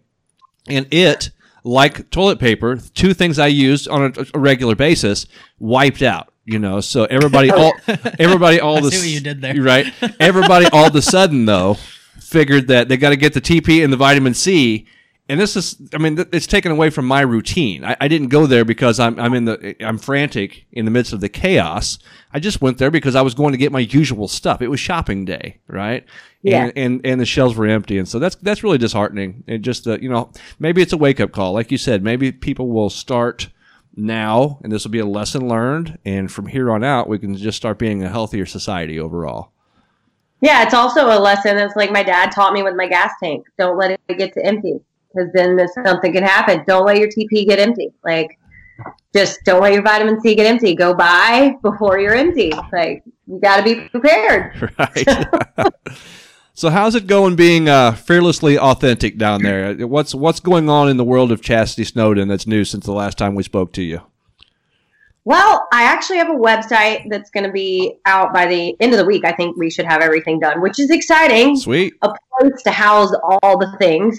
and 0.67 0.85
it, 0.91 1.31
like 1.63 2.09
toilet 2.11 2.39
paper, 2.39 2.77
two 2.93 3.13
things 3.13 3.39
I 3.39 3.47
use 3.47 3.87
on 3.87 4.13
a, 4.15 4.25
a 4.33 4.39
regular 4.39 4.75
basis, 4.75 5.25
wiped 5.59 6.01
out. 6.01 6.31
You 6.45 6.59
know, 6.59 6.79
so 6.79 7.05
everybody 7.05 7.51
all 7.51 7.73
everybody 8.19 8.59
all 8.59 8.81
the 8.81 8.91
see 8.91 8.97
what 8.99 9.09
you 9.09 9.19
did 9.19 9.41
there. 9.41 9.61
right. 9.61 9.91
Everybody 10.19 10.67
all 10.71 10.87
of 10.87 10.95
a 10.95 11.01
sudden 11.01 11.45
though 11.45 11.77
figured 12.19 12.67
that 12.67 12.89
they 12.89 12.97
got 12.97 13.09
to 13.09 13.17
get 13.17 13.33
the 13.33 13.41
TP 13.41 13.83
and 13.83 13.91
the 13.91 13.97
vitamin 13.97 14.33
C. 14.33 14.85
And 15.29 15.39
this 15.39 15.57
is, 15.57 15.75
I 15.93 15.97
mean, 15.97 16.17
it's 16.31 16.47
taken 16.47 16.71
away 16.71 16.89
from 16.89 17.05
my 17.05 17.19
routine. 17.19 17.83
I, 17.83 17.97
I 17.99 18.07
didn't 18.07 18.29
go 18.29 18.45
there 18.45 18.63
because 18.63 18.97
I'm, 18.97 19.19
I'm 19.19 19.33
in 19.33 19.43
the, 19.43 19.75
I'm 19.85 19.97
frantic 19.97 20.65
in 20.71 20.85
the 20.85 20.91
midst 20.91 21.11
of 21.11 21.19
the 21.19 21.27
chaos. 21.27 21.99
I 22.31 22.39
just 22.39 22.61
went 22.61 22.77
there 22.77 22.91
because 22.91 23.13
I 23.13 23.21
was 23.21 23.33
going 23.33 23.51
to 23.51 23.57
get 23.57 23.73
my 23.73 23.79
usual 23.79 24.29
stuff. 24.29 24.61
It 24.61 24.69
was 24.69 24.79
shopping 24.79 25.25
day, 25.25 25.59
right? 25.67 26.05
Yeah. 26.43 26.63
And, 26.63 26.73
and, 26.77 27.05
and 27.05 27.19
the 27.19 27.25
shelves 27.25 27.57
were 27.57 27.67
empty. 27.67 27.97
And 27.97 28.07
so 28.07 28.19
that's, 28.19 28.35
that's 28.37 28.63
really 28.63 28.77
disheartening. 28.77 29.43
And 29.47 29.63
just, 29.63 29.85
uh, 29.85 29.97
you 29.99 30.07
know, 30.09 30.31
maybe 30.59 30.81
it's 30.81 30.93
a 30.93 30.97
wake 30.97 31.19
up 31.19 31.33
call. 31.33 31.51
Like 31.51 31.71
you 31.71 31.77
said, 31.77 32.03
maybe 32.03 32.31
people 32.31 32.69
will 32.69 32.89
start 32.89 33.49
now 33.97 34.59
and 34.63 34.71
this 34.71 34.85
will 34.85 34.91
be 34.91 34.99
a 34.99 35.05
lesson 35.05 35.49
learned. 35.49 35.97
And 36.05 36.31
from 36.31 36.47
here 36.47 36.71
on 36.71 36.85
out, 36.85 37.09
we 37.09 37.19
can 37.19 37.35
just 37.35 37.57
start 37.57 37.79
being 37.79 38.01
a 38.01 38.09
healthier 38.09 38.45
society 38.45 38.97
overall. 38.97 39.51
yeah, 40.39 40.63
it's 40.63 40.73
also 40.73 41.07
a 41.07 41.19
lesson. 41.19 41.57
It's 41.57 41.75
like 41.75 41.91
my 41.91 42.03
dad 42.03 42.31
taught 42.31 42.53
me 42.53 42.63
with 42.63 42.75
my 42.75 42.87
gas 42.87 43.11
tank. 43.21 43.45
Don't 43.57 43.77
let 43.77 43.99
it 44.07 44.17
get 44.17 44.33
to 44.35 44.45
empty 44.45 44.79
because 45.13 45.31
then 45.33 45.59
something 45.85 46.13
can 46.13 46.23
happen. 46.23 46.63
Don't 46.67 46.85
let 46.85 46.97
your 46.97 47.09
TP 47.09 47.47
get 47.47 47.59
empty. 47.59 47.91
Like 48.03 48.37
just 49.15 49.43
don't 49.45 49.61
let 49.61 49.73
your 49.73 49.81
vitamin 49.81 50.21
C 50.21 50.35
get 50.35 50.45
empty. 50.45 50.75
Go 50.75 50.93
buy 50.93 51.55
before 51.61 51.99
you're 51.99 52.15
empty. 52.15 52.51
Like 52.71 53.03
you 53.25 53.39
got 53.39 53.57
to 53.57 53.63
be 53.63 53.87
prepared. 53.89 54.73
right. 54.79 55.73
so 56.53 56.69
how's 56.69 56.95
it 56.95 57.07
going 57.07 57.35
being 57.35 57.67
uh, 57.69 57.93
fearlessly 57.93 58.57
authentic 58.57 59.17
down 59.17 59.41
there? 59.41 59.87
What's 59.87 60.13
what's 60.13 60.39
going 60.39 60.69
on 60.69 60.89
in 60.89 60.97
the 60.97 61.03
world 61.03 61.31
of 61.31 61.41
Chasity 61.41 61.85
Snowden 61.85 62.27
that's 62.27 62.47
new 62.47 62.63
since 62.63 62.85
the 62.85 62.93
last 62.93 63.17
time 63.17 63.35
we 63.35 63.43
spoke 63.43 63.73
to 63.73 63.81
you? 63.81 64.01
Well, 65.25 65.67
I 65.73 65.83
actually 65.83 66.19
have 66.19 66.29
a 66.29 66.35
website 66.35 67.09
that's 67.09 67.29
going 67.31 67.43
to 67.43 67.51
be 67.51 67.97
out 68.05 68.33
by 68.33 68.45
the 68.45 68.77
end 68.79 68.93
of 68.93 68.97
the 68.97 69.03
week. 69.03 69.25
I 69.25 69.33
think 69.33 69.57
we 69.57 69.69
should 69.69 69.85
have 69.85 70.01
everything 70.01 70.39
done, 70.39 70.61
which 70.61 70.79
is 70.79 70.89
exciting. 70.89 71.57
Sweet. 71.57 71.95
a 72.01 72.13
place 72.39 72.61
to 72.63 72.71
house 72.71 73.11
all 73.21 73.57
the 73.57 73.75
things 73.77 74.17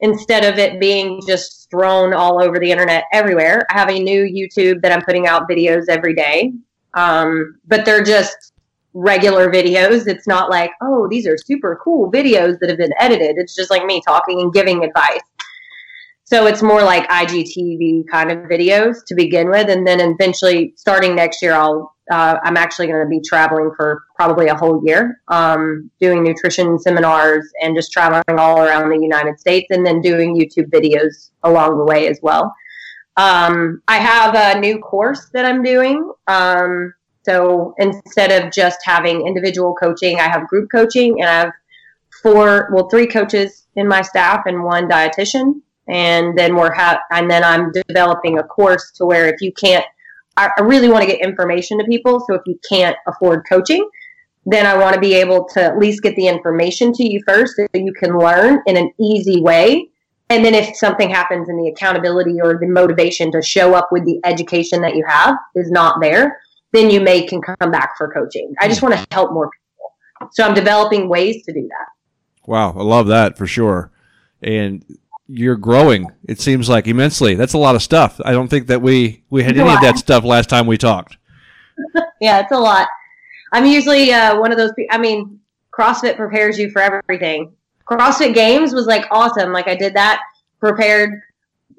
instead 0.00 0.44
of 0.44 0.58
it 0.58 0.80
being 0.80 1.20
just 1.26 1.70
thrown 1.70 2.12
all 2.12 2.42
over 2.42 2.58
the 2.58 2.70
internet 2.70 3.04
everywhere. 3.12 3.66
I 3.70 3.78
have 3.78 3.90
a 3.90 3.98
new 3.98 4.22
YouTube 4.22 4.82
that 4.82 4.92
I'm 4.92 5.02
putting 5.02 5.26
out 5.26 5.48
videos 5.48 5.84
every 5.88 6.14
day, 6.14 6.52
um, 6.94 7.58
but 7.66 7.84
they're 7.84 8.04
just 8.04 8.52
regular 8.92 9.50
videos. 9.50 10.06
It's 10.06 10.26
not 10.26 10.50
like, 10.50 10.70
oh, 10.80 11.08
these 11.08 11.26
are 11.26 11.36
super 11.36 11.78
cool 11.82 12.10
videos 12.10 12.58
that 12.60 12.68
have 12.68 12.78
been 12.78 12.92
edited. 13.00 13.36
It's 13.38 13.54
just 13.54 13.70
like 13.70 13.84
me 13.84 14.02
talking 14.06 14.40
and 14.40 14.52
giving 14.52 14.84
advice. 14.84 15.20
So 16.24 16.46
it's 16.46 16.62
more 16.62 16.82
like 16.82 17.08
IGTV 17.08 18.08
kind 18.08 18.30
of 18.30 18.38
videos 18.38 19.04
to 19.06 19.14
begin 19.14 19.50
with, 19.50 19.68
and 19.68 19.86
then 19.86 20.00
eventually, 20.00 20.72
starting 20.76 21.14
next 21.14 21.42
year, 21.42 21.52
I'll 21.52 21.93
uh, 22.10 22.38
I'm 22.44 22.56
actually 22.56 22.86
going 22.86 23.02
to 23.02 23.08
be 23.08 23.20
traveling 23.20 23.70
for 23.76 24.04
probably 24.14 24.48
a 24.48 24.54
whole 24.54 24.82
year, 24.84 25.20
um, 25.28 25.90
doing 26.00 26.22
nutrition 26.22 26.78
seminars 26.78 27.50
and 27.62 27.74
just 27.74 27.92
traveling 27.92 28.38
all 28.38 28.60
around 28.60 28.90
the 28.90 28.98
United 28.98 29.38
States, 29.38 29.68
and 29.70 29.86
then 29.86 30.00
doing 30.00 30.36
YouTube 30.36 30.70
videos 30.70 31.30
along 31.42 31.78
the 31.78 31.84
way 31.84 32.08
as 32.08 32.18
well. 32.22 32.54
Um, 33.16 33.82
I 33.88 33.98
have 33.98 34.34
a 34.34 34.60
new 34.60 34.78
course 34.78 35.30
that 35.32 35.44
I'm 35.44 35.62
doing. 35.62 36.12
Um, 36.26 36.94
so 37.22 37.74
instead 37.78 38.30
of 38.30 38.52
just 38.52 38.80
having 38.84 39.26
individual 39.26 39.74
coaching, 39.74 40.20
I 40.20 40.28
have 40.28 40.48
group 40.48 40.70
coaching, 40.70 41.20
and 41.20 41.30
I 41.30 41.34
have 41.40 41.52
four, 42.22 42.68
well, 42.72 42.88
three 42.88 43.06
coaches 43.06 43.66
in 43.76 43.88
my 43.88 44.02
staff 44.02 44.42
and 44.46 44.62
one 44.62 44.88
dietitian 44.88 45.62
and 45.88 46.36
then 46.36 46.56
we're 46.56 46.72
ha- 46.72 47.00
and 47.10 47.30
then 47.30 47.44
I'm 47.44 47.72
developing 47.88 48.38
a 48.38 48.42
course 48.42 48.90
to 48.92 49.04
where 49.04 49.28
if 49.28 49.40
you 49.40 49.52
can't, 49.52 49.84
I, 50.36 50.50
I 50.58 50.62
really 50.62 50.88
want 50.88 51.02
to 51.02 51.06
get 51.06 51.20
information 51.20 51.78
to 51.78 51.84
people. 51.84 52.20
So 52.20 52.34
if 52.34 52.42
you 52.46 52.58
can't 52.68 52.96
afford 53.06 53.44
coaching, 53.48 53.88
then 54.46 54.66
I 54.66 54.76
want 54.76 54.94
to 54.94 55.00
be 55.00 55.14
able 55.14 55.44
to 55.50 55.62
at 55.62 55.78
least 55.78 56.02
get 56.02 56.16
the 56.16 56.26
information 56.26 56.92
to 56.94 57.04
you 57.04 57.22
first 57.26 57.56
so 57.56 57.66
you 57.74 57.94
can 57.94 58.18
learn 58.18 58.60
in 58.66 58.76
an 58.76 58.92
easy 59.00 59.40
way. 59.40 59.88
And 60.30 60.44
then 60.44 60.54
if 60.54 60.76
something 60.76 61.08
happens 61.08 61.48
and 61.48 61.58
the 61.58 61.68
accountability 61.68 62.40
or 62.42 62.58
the 62.58 62.66
motivation 62.66 63.30
to 63.32 63.42
show 63.42 63.74
up 63.74 63.88
with 63.92 64.04
the 64.04 64.20
education 64.24 64.80
that 64.82 64.96
you 64.96 65.04
have 65.06 65.36
is 65.54 65.70
not 65.70 66.00
there, 66.00 66.40
then 66.72 66.90
you 66.90 67.00
may 67.00 67.26
can 67.26 67.40
come 67.40 67.70
back 67.70 67.96
for 67.96 68.12
coaching. 68.12 68.52
I 68.58 68.68
just 68.68 68.82
want 68.82 68.94
to 68.94 69.06
help 69.12 69.32
more 69.32 69.48
people. 69.48 70.30
So 70.32 70.44
I'm 70.44 70.54
developing 70.54 71.08
ways 71.08 71.44
to 71.44 71.52
do 71.52 71.62
that. 71.62 72.46
Wow, 72.46 72.74
I 72.76 72.82
love 72.82 73.06
that 73.08 73.38
for 73.38 73.46
sure. 73.46 73.92
And 74.42 74.84
you're 75.26 75.56
growing. 75.56 76.10
It 76.28 76.40
seems 76.40 76.68
like 76.68 76.86
immensely. 76.86 77.34
That's 77.34 77.54
a 77.54 77.58
lot 77.58 77.74
of 77.74 77.82
stuff. 77.82 78.20
I 78.24 78.32
don't 78.32 78.48
think 78.48 78.66
that 78.68 78.82
we 78.82 79.24
we 79.30 79.42
had 79.42 79.56
any 79.56 79.72
of 79.72 79.80
that 79.80 79.98
stuff 79.98 80.24
last 80.24 80.48
time 80.48 80.66
we 80.66 80.78
talked. 80.78 81.16
Yeah, 82.20 82.40
it's 82.40 82.52
a 82.52 82.58
lot. 82.58 82.88
I'm 83.52 83.66
usually 83.66 84.10
uh, 84.12 84.38
one 84.38 84.50
of 84.50 84.56
those. 84.56 84.72
pe- 84.78 84.86
I 84.90 84.96
mean, 84.96 85.40
CrossFit 85.76 86.16
prepares 86.16 86.58
you 86.58 86.70
for 86.70 86.80
everything. 86.80 87.52
CrossFit 87.90 88.32
Games 88.32 88.72
was 88.72 88.86
like 88.86 89.04
awesome. 89.10 89.52
Like 89.52 89.68
I 89.68 89.74
did 89.74 89.92
that, 89.94 90.22
prepared 90.60 91.20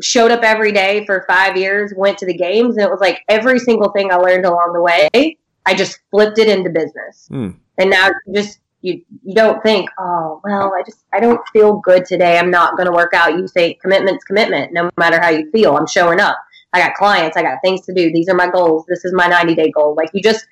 showed 0.01 0.31
up 0.31 0.43
every 0.43 0.71
day 0.71 1.05
for 1.05 1.25
five 1.27 1.57
years, 1.57 1.93
went 1.95 2.17
to 2.19 2.25
the 2.25 2.33
games, 2.33 2.75
and 2.75 2.85
it 2.85 2.89
was 2.89 2.99
like 2.99 3.23
every 3.29 3.59
single 3.59 3.89
thing 3.91 4.11
I 4.11 4.15
learned 4.15 4.45
along 4.45 4.73
the 4.73 4.81
way, 4.81 5.37
I 5.65 5.73
just 5.73 5.99
flipped 6.11 6.37
it 6.37 6.47
into 6.47 6.69
business. 6.69 7.27
Hmm. 7.29 7.51
And 7.77 7.89
now 7.89 8.09
just 8.33 8.59
you 8.85 9.01
you 9.23 9.33
don't 9.35 9.61
think, 9.63 9.89
oh 9.99 10.39
well, 10.43 10.73
I 10.73 10.83
just 10.85 11.03
I 11.13 11.19
don't 11.19 11.41
feel 11.51 11.77
good 11.77 12.05
today. 12.05 12.37
I'm 12.37 12.51
not 12.51 12.77
going 12.77 12.85
to 12.87 12.91
work 12.93 13.13
out. 13.13 13.33
You 13.33 13.47
say 13.47 13.73
commitment's 13.75 14.23
commitment, 14.23 14.73
no 14.73 14.89
matter 14.97 15.19
how 15.19 15.29
you 15.29 15.49
feel. 15.51 15.75
I'm 15.75 15.87
showing 15.87 16.19
up. 16.19 16.37
I 16.73 16.79
got 16.79 16.93
clients. 16.95 17.37
I 17.37 17.41
got 17.41 17.59
things 17.63 17.81
to 17.85 17.93
do. 17.93 18.11
These 18.11 18.29
are 18.29 18.35
my 18.35 18.49
goals. 18.49 18.85
This 18.87 19.05
is 19.05 19.13
my 19.13 19.27
90 19.27 19.55
day 19.55 19.71
goal. 19.71 19.95
Like 19.95 20.09
you 20.13 20.21
just 20.21 20.45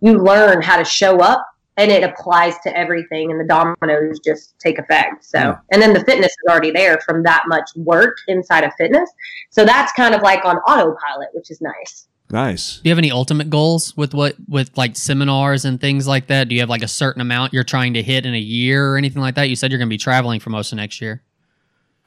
you 0.00 0.18
learn 0.18 0.62
how 0.62 0.76
to 0.76 0.84
show 0.84 1.18
up 1.20 1.46
and 1.76 1.90
it 1.90 2.04
applies 2.04 2.54
to 2.62 2.76
everything 2.76 3.30
and 3.32 3.40
the 3.40 3.44
dominoes 3.44 4.20
just 4.24 4.54
take 4.60 4.78
effect 4.78 5.24
so 5.24 5.38
Yeah. 5.38 5.56
and 5.72 5.82
then 5.82 5.92
the 5.92 6.04
fitness 6.04 6.30
is 6.30 6.48
already 6.48 6.70
there 6.70 7.00
from 7.04 7.22
that 7.24 7.44
much 7.48 7.68
work 7.76 8.16
inside 8.28 8.62
of 8.64 8.72
fitness 8.78 9.10
so 9.50 9.64
that's 9.64 9.90
kind 9.92 10.14
of 10.14 10.22
like 10.22 10.44
on 10.44 10.56
autopilot 10.58 11.28
which 11.32 11.50
is 11.50 11.60
nice 11.60 12.06
Nice. 12.34 12.78
Do 12.78 12.88
you 12.88 12.90
have 12.90 12.98
any 12.98 13.12
ultimate 13.12 13.48
goals 13.48 13.96
with 13.96 14.12
what 14.12 14.34
with 14.48 14.76
like 14.76 14.96
seminars 14.96 15.64
and 15.64 15.80
things 15.80 16.08
like 16.08 16.26
that? 16.26 16.48
Do 16.48 16.56
you 16.56 16.62
have 16.62 16.68
like 16.68 16.82
a 16.82 16.88
certain 16.88 17.22
amount 17.22 17.52
you're 17.52 17.62
trying 17.62 17.94
to 17.94 18.02
hit 18.02 18.26
in 18.26 18.34
a 18.34 18.38
year 18.40 18.90
or 18.90 18.96
anything 18.96 19.22
like 19.22 19.36
that? 19.36 19.48
You 19.48 19.54
said 19.54 19.70
you're 19.70 19.78
going 19.78 19.88
to 19.88 19.94
be 19.94 19.98
traveling 19.98 20.40
for 20.40 20.50
most 20.50 20.72
of 20.72 20.76
next 20.76 21.00
year. 21.00 21.22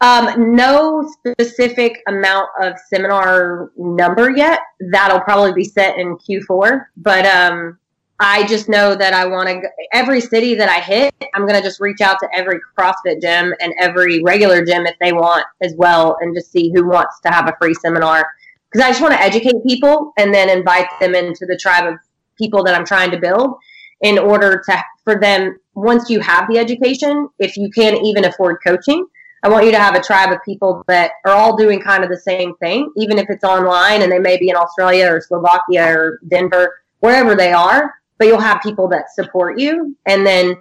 um, 0.02 0.54
no 0.54 1.10
specific 1.18 2.04
amount 2.08 2.50
of 2.62 2.74
seminar 2.90 3.72
number 3.78 4.30
yet 4.36 4.60
that'll 4.92 5.22
probably 5.22 5.54
be 5.54 5.64
set 5.64 5.98
in 5.98 6.18
q4 6.18 6.86
but 6.98 7.26
um, 7.26 7.80
i 8.20 8.46
just 8.48 8.68
know 8.70 8.94
that 8.96 9.14
i 9.14 9.26
want 9.26 9.48
to 9.50 9.62
every 9.94 10.22
city 10.22 10.54
that 10.54 10.70
i 10.70 10.80
hit 10.80 11.12
i'm 11.34 11.48
going 11.48 11.56
to 11.56 11.62
just 11.62 11.80
reach 11.80 12.02
out 12.02 12.20
to 12.20 12.28
every 12.36 12.60
crossfit 12.78 13.22
gym 13.22 13.54
and 13.60 13.74
every 13.80 14.22
regular 14.22 14.64
gym 14.64 14.86
if 14.86 14.96
they 15.00 15.14
want 15.14 15.46
as 15.62 15.74
well 15.78 16.16
and 16.22 16.36
just 16.36 16.52
see 16.52 16.72
who 16.76 16.86
wants 16.88 17.20
to 17.22 17.30
have 17.30 17.48
a 17.48 17.56
free 17.60 17.74
seminar 17.74 18.28
because 18.72 18.86
I 18.86 18.90
just 18.90 19.02
want 19.02 19.14
to 19.14 19.22
educate 19.22 19.56
people 19.66 20.14
and 20.18 20.34
then 20.34 20.50
invite 20.50 20.88
them 21.00 21.16
into 21.16 21.46
the 21.46 21.58
tribe 21.58 21.92
of 21.92 22.00
people 22.38 22.64
that 22.64 22.76
I'm 22.76 22.86
trying 22.86 23.12
to 23.12 23.18
build 23.18 23.56
in 24.02 24.20
order 24.20 24.62
to 24.68 24.84
for 25.04 25.20
them 25.20 25.58
once 25.74 26.10
you 26.10 26.20
have 26.20 26.48
the 26.50 26.60
education 26.60 27.30
if 27.40 27.58
you 27.58 27.70
can't 27.72 28.04
even 28.04 28.26
afford 28.26 28.58
coaching 28.66 29.06
I 29.44 29.50
want 29.50 29.66
you 29.66 29.72
to 29.72 29.80
have 29.80 29.96
a 29.96 30.02
tribe 30.02 30.32
of 30.32 30.40
people 30.44 30.84
that 30.88 31.12
are 31.26 31.32
all 31.32 31.56
doing 31.56 31.80
kind 31.80 32.04
of 32.04 32.10
the 32.10 32.18
same 32.18 32.56
thing 32.58 32.92
even 32.96 33.18
if 33.18 33.28
it's 33.30 33.44
online 33.44 34.04
and 34.04 34.12
they 34.12 34.20
may 34.20 34.38
be 34.38 34.50
in 34.50 34.56
Australia 34.56 35.12
or 35.12 35.22
Slovakia 35.22 35.88
or 35.88 36.20
Denver 36.28 36.80
wherever 37.00 37.36
they 37.36 37.54
are 37.54 37.96
but 38.18 38.28
you'll 38.28 38.40
have 38.40 38.62
people 38.62 38.88
that 38.90 39.14
support 39.14 39.60
you. 39.60 39.96
And 40.06 40.26
then 40.26 40.56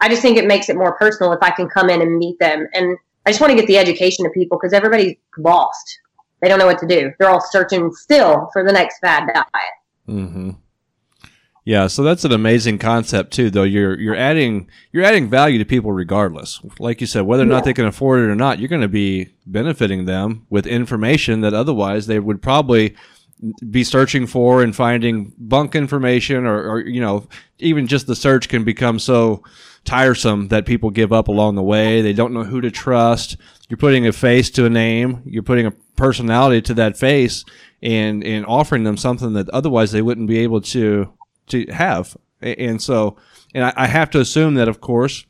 I 0.00 0.08
just 0.08 0.22
think 0.22 0.36
it 0.36 0.46
makes 0.46 0.68
it 0.68 0.76
more 0.76 0.96
personal 0.96 1.32
if 1.32 1.42
I 1.42 1.50
can 1.50 1.68
come 1.68 1.88
in 1.88 2.02
and 2.02 2.18
meet 2.18 2.38
them. 2.38 2.66
And 2.74 2.98
I 3.24 3.30
just 3.30 3.40
want 3.40 3.50
to 3.52 3.56
get 3.56 3.66
the 3.66 3.78
education 3.78 4.24
to 4.24 4.30
people 4.30 4.58
because 4.58 4.72
everybody's 4.72 5.16
lost 5.38 5.98
they 6.40 6.48
don't 6.48 6.58
know 6.58 6.66
what 6.66 6.78
to 6.80 6.86
do. 6.86 7.12
They're 7.18 7.30
all 7.30 7.40
searching 7.40 7.92
still 7.92 8.48
for 8.52 8.64
the 8.64 8.72
next 8.72 8.98
fad 9.00 9.28
diet. 9.32 9.46
Mm-hmm. 10.08 10.50
Yeah, 11.64 11.88
so 11.88 12.04
that's 12.04 12.24
an 12.24 12.30
amazing 12.30 12.78
concept 12.78 13.32
too. 13.32 13.50
Though 13.50 13.64
you're 13.64 13.98
you're 13.98 14.14
adding 14.14 14.70
you're 14.92 15.02
adding 15.02 15.28
value 15.28 15.58
to 15.58 15.64
people 15.64 15.90
regardless. 15.90 16.60
Like 16.78 17.00
you 17.00 17.08
said, 17.08 17.22
whether 17.22 17.42
or 17.42 17.46
not 17.46 17.64
they 17.64 17.74
can 17.74 17.86
afford 17.86 18.20
it 18.20 18.30
or 18.30 18.36
not, 18.36 18.60
you're 18.60 18.68
going 18.68 18.82
to 18.82 18.88
be 18.88 19.32
benefiting 19.46 20.04
them 20.04 20.46
with 20.48 20.64
information 20.64 21.40
that 21.40 21.54
otherwise 21.54 22.06
they 22.06 22.20
would 22.20 22.40
probably 22.40 22.94
be 23.68 23.82
searching 23.82 24.28
for 24.28 24.62
and 24.62 24.76
finding 24.76 25.32
bunk 25.38 25.74
information, 25.74 26.46
or, 26.46 26.70
or 26.70 26.80
you 26.86 27.00
know, 27.00 27.26
even 27.58 27.88
just 27.88 28.06
the 28.06 28.14
search 28.14 28.48
can 28.48 28.62
become 28.62 29.00
so 29.00 29.42
tiresome 29.86 30.48
that 30.48 30.66
people 30.66 30.90
give 30.90 31.12
up 31.12 31.28
along 31.28 31.54
the 31.54 31.62
way. 31.62 32.02
They 32.02 32.12
don't 32.12 32.34
know 32.34 32.44
who 32.44 32.60
to 32.60 32.70
trust. 32.70 33.36
You're 33.68 33.78
putting 33.78 34.06
a 34.06 34.12
face 34.12 34.50
to 34.50 34.64
a 34.66 34.70
name. 34.70 35.22
You're 35.24 35.42
putting 35.42 35.66
a 35.66 35.70
personality 35.96 36.60
to 36.62 36.74
that 36.74 36.96
face, 36.96 37.44
and 37.82 38.22
and 38.24 38.44
offering 38.46 38.84
them 38.84 38.96
something 38.96 39.32
that 39.34 39.48
otherwise 39.50 39.92
they 39.92 40.02
wouldn't 40.02 40.28
be 40.28 40.38
able 40.38 40.60
to 40.62 41.12
to 41.48 41.66
have. 41.72 42.16
And 42.42 42.82
so, 42.82 43.16
and 43.54 43.64
I, 43.64 43.72
I 43.76 43.86
have 43.86 44.10
to 44.10 44.20
assume 44.20 44.54
that, 44.56 44.68
of 44.68 44.80
course, 44.80 45.24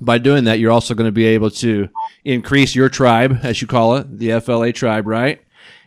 by 0.00 0.18
doing 0.18 0.44
that, 0.44 0.58
you're 0.58 0.70
also 0.72 0.94
going 0.94 1.08
to 1.08 1.12
be 1.12 1.24
able 1.26 1.50
to 1.50 1.88
increase 2.24 2.74
your 2.74 2.88
tribe, 2.88 3.38
as 3.42 3.60
you 3.62 3.66
call 3.66 3.96
it, 3.96 4.18
the 4.18 4.38
FLA 4.40 4.72
tribe, 4.72 5.06
right? 5.06 5.40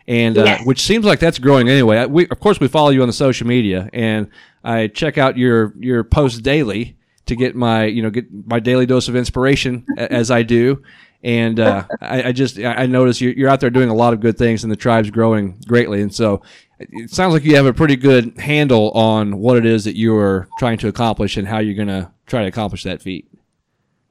And 0.07 0.37
uh, 0.37 0.43
Yes. 0.43 0.65
which 0.65 0.81
seems 0.81 1.05
like 1.05 1.19
that's 1.19 1.39
growing 1.39 1.69
anyway. 1.69 2.05
We, 2.05 2.27
of 2.27 2.39
course, 2.39 2.59
we 2.59 2.67
follow 2.67 2.89
you 2.89 3.01
on 3.01 3.07
the 3.07 3.13
social 3.13 3.47
media, 3.47 3.89
and 3.93 4.27
I 4.63 4.87
check 4.87 5.17
out 5.17 5.37
your 5.37 5.73
your 5.79 6.03
posts 6.03 6.39
daily 6.41 6.97
to 7.25 7.35
get 7.35 7.55
my 7.55 7.85
you 7.85 8.01
know 8.01 8.09
get 8.09 8.25
my 8.31 8.59
daily 8.59 8.85
dose 8.85 9.07
of 9.07 9.15
inspiration 9.15 9.85
as 9.97 10.31
I 10.31 10.43
do. 10.43 10.83
And 11.23 11.59
uh, 11.59 11.85
I, 12.01 12.23
I 12.25 12.31
just 12.33 12.59
I 12.59 12.85
notice 12.85 13.19
you're, 13.19 13.33
you're 13.33 13.49
out 13.49 13.59
there 13.59 13.71
doing 13.71 13.89
a 13.89 13.95
lot 13.95 14.13
of 14.13 14.19
good 14.19 14.37
things, 14.37 14.63
and 14.63 14.71
the 14.71 14.75
tribe's 14.75 15.09
growing 15.09 15.59
greatly. 15.67 16.03
And 16.03 16.13
so 16.13 16.43
it 16.79 17.09
sounds 17.09 17.33
like 17.33 17.43
you 17.43 17.55
have 17.55 17.65
a 17.65 17.73
pretty 17.73 17.95
good 17.95 18.37
handle 18.37 18.91
on 18.91 19.39
what 19.39 19.57
it 19.57 19.65
is 19.65 19.85
that 19.85 19.95
you 19.95 20.15
are 20.15 20.47
trying 20.59 20.77
to 20.79 20.87
accomplish 20.87 21.37
and 21.37 21.47
how 21.47 21.59
you're 21.59 21.73
going 21.73 21.87
to 21.87 22.11
try 22.27 22.41
to 22.41 22.47
accomplish 22.47 22.83
that 22.83 23.01
feat. 23.01 23.27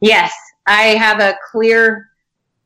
Yes, 0.00 0.33
I 0.66 0.97
have 0.97 1.21
a 1.21 1.37
clear, 1.52 2.11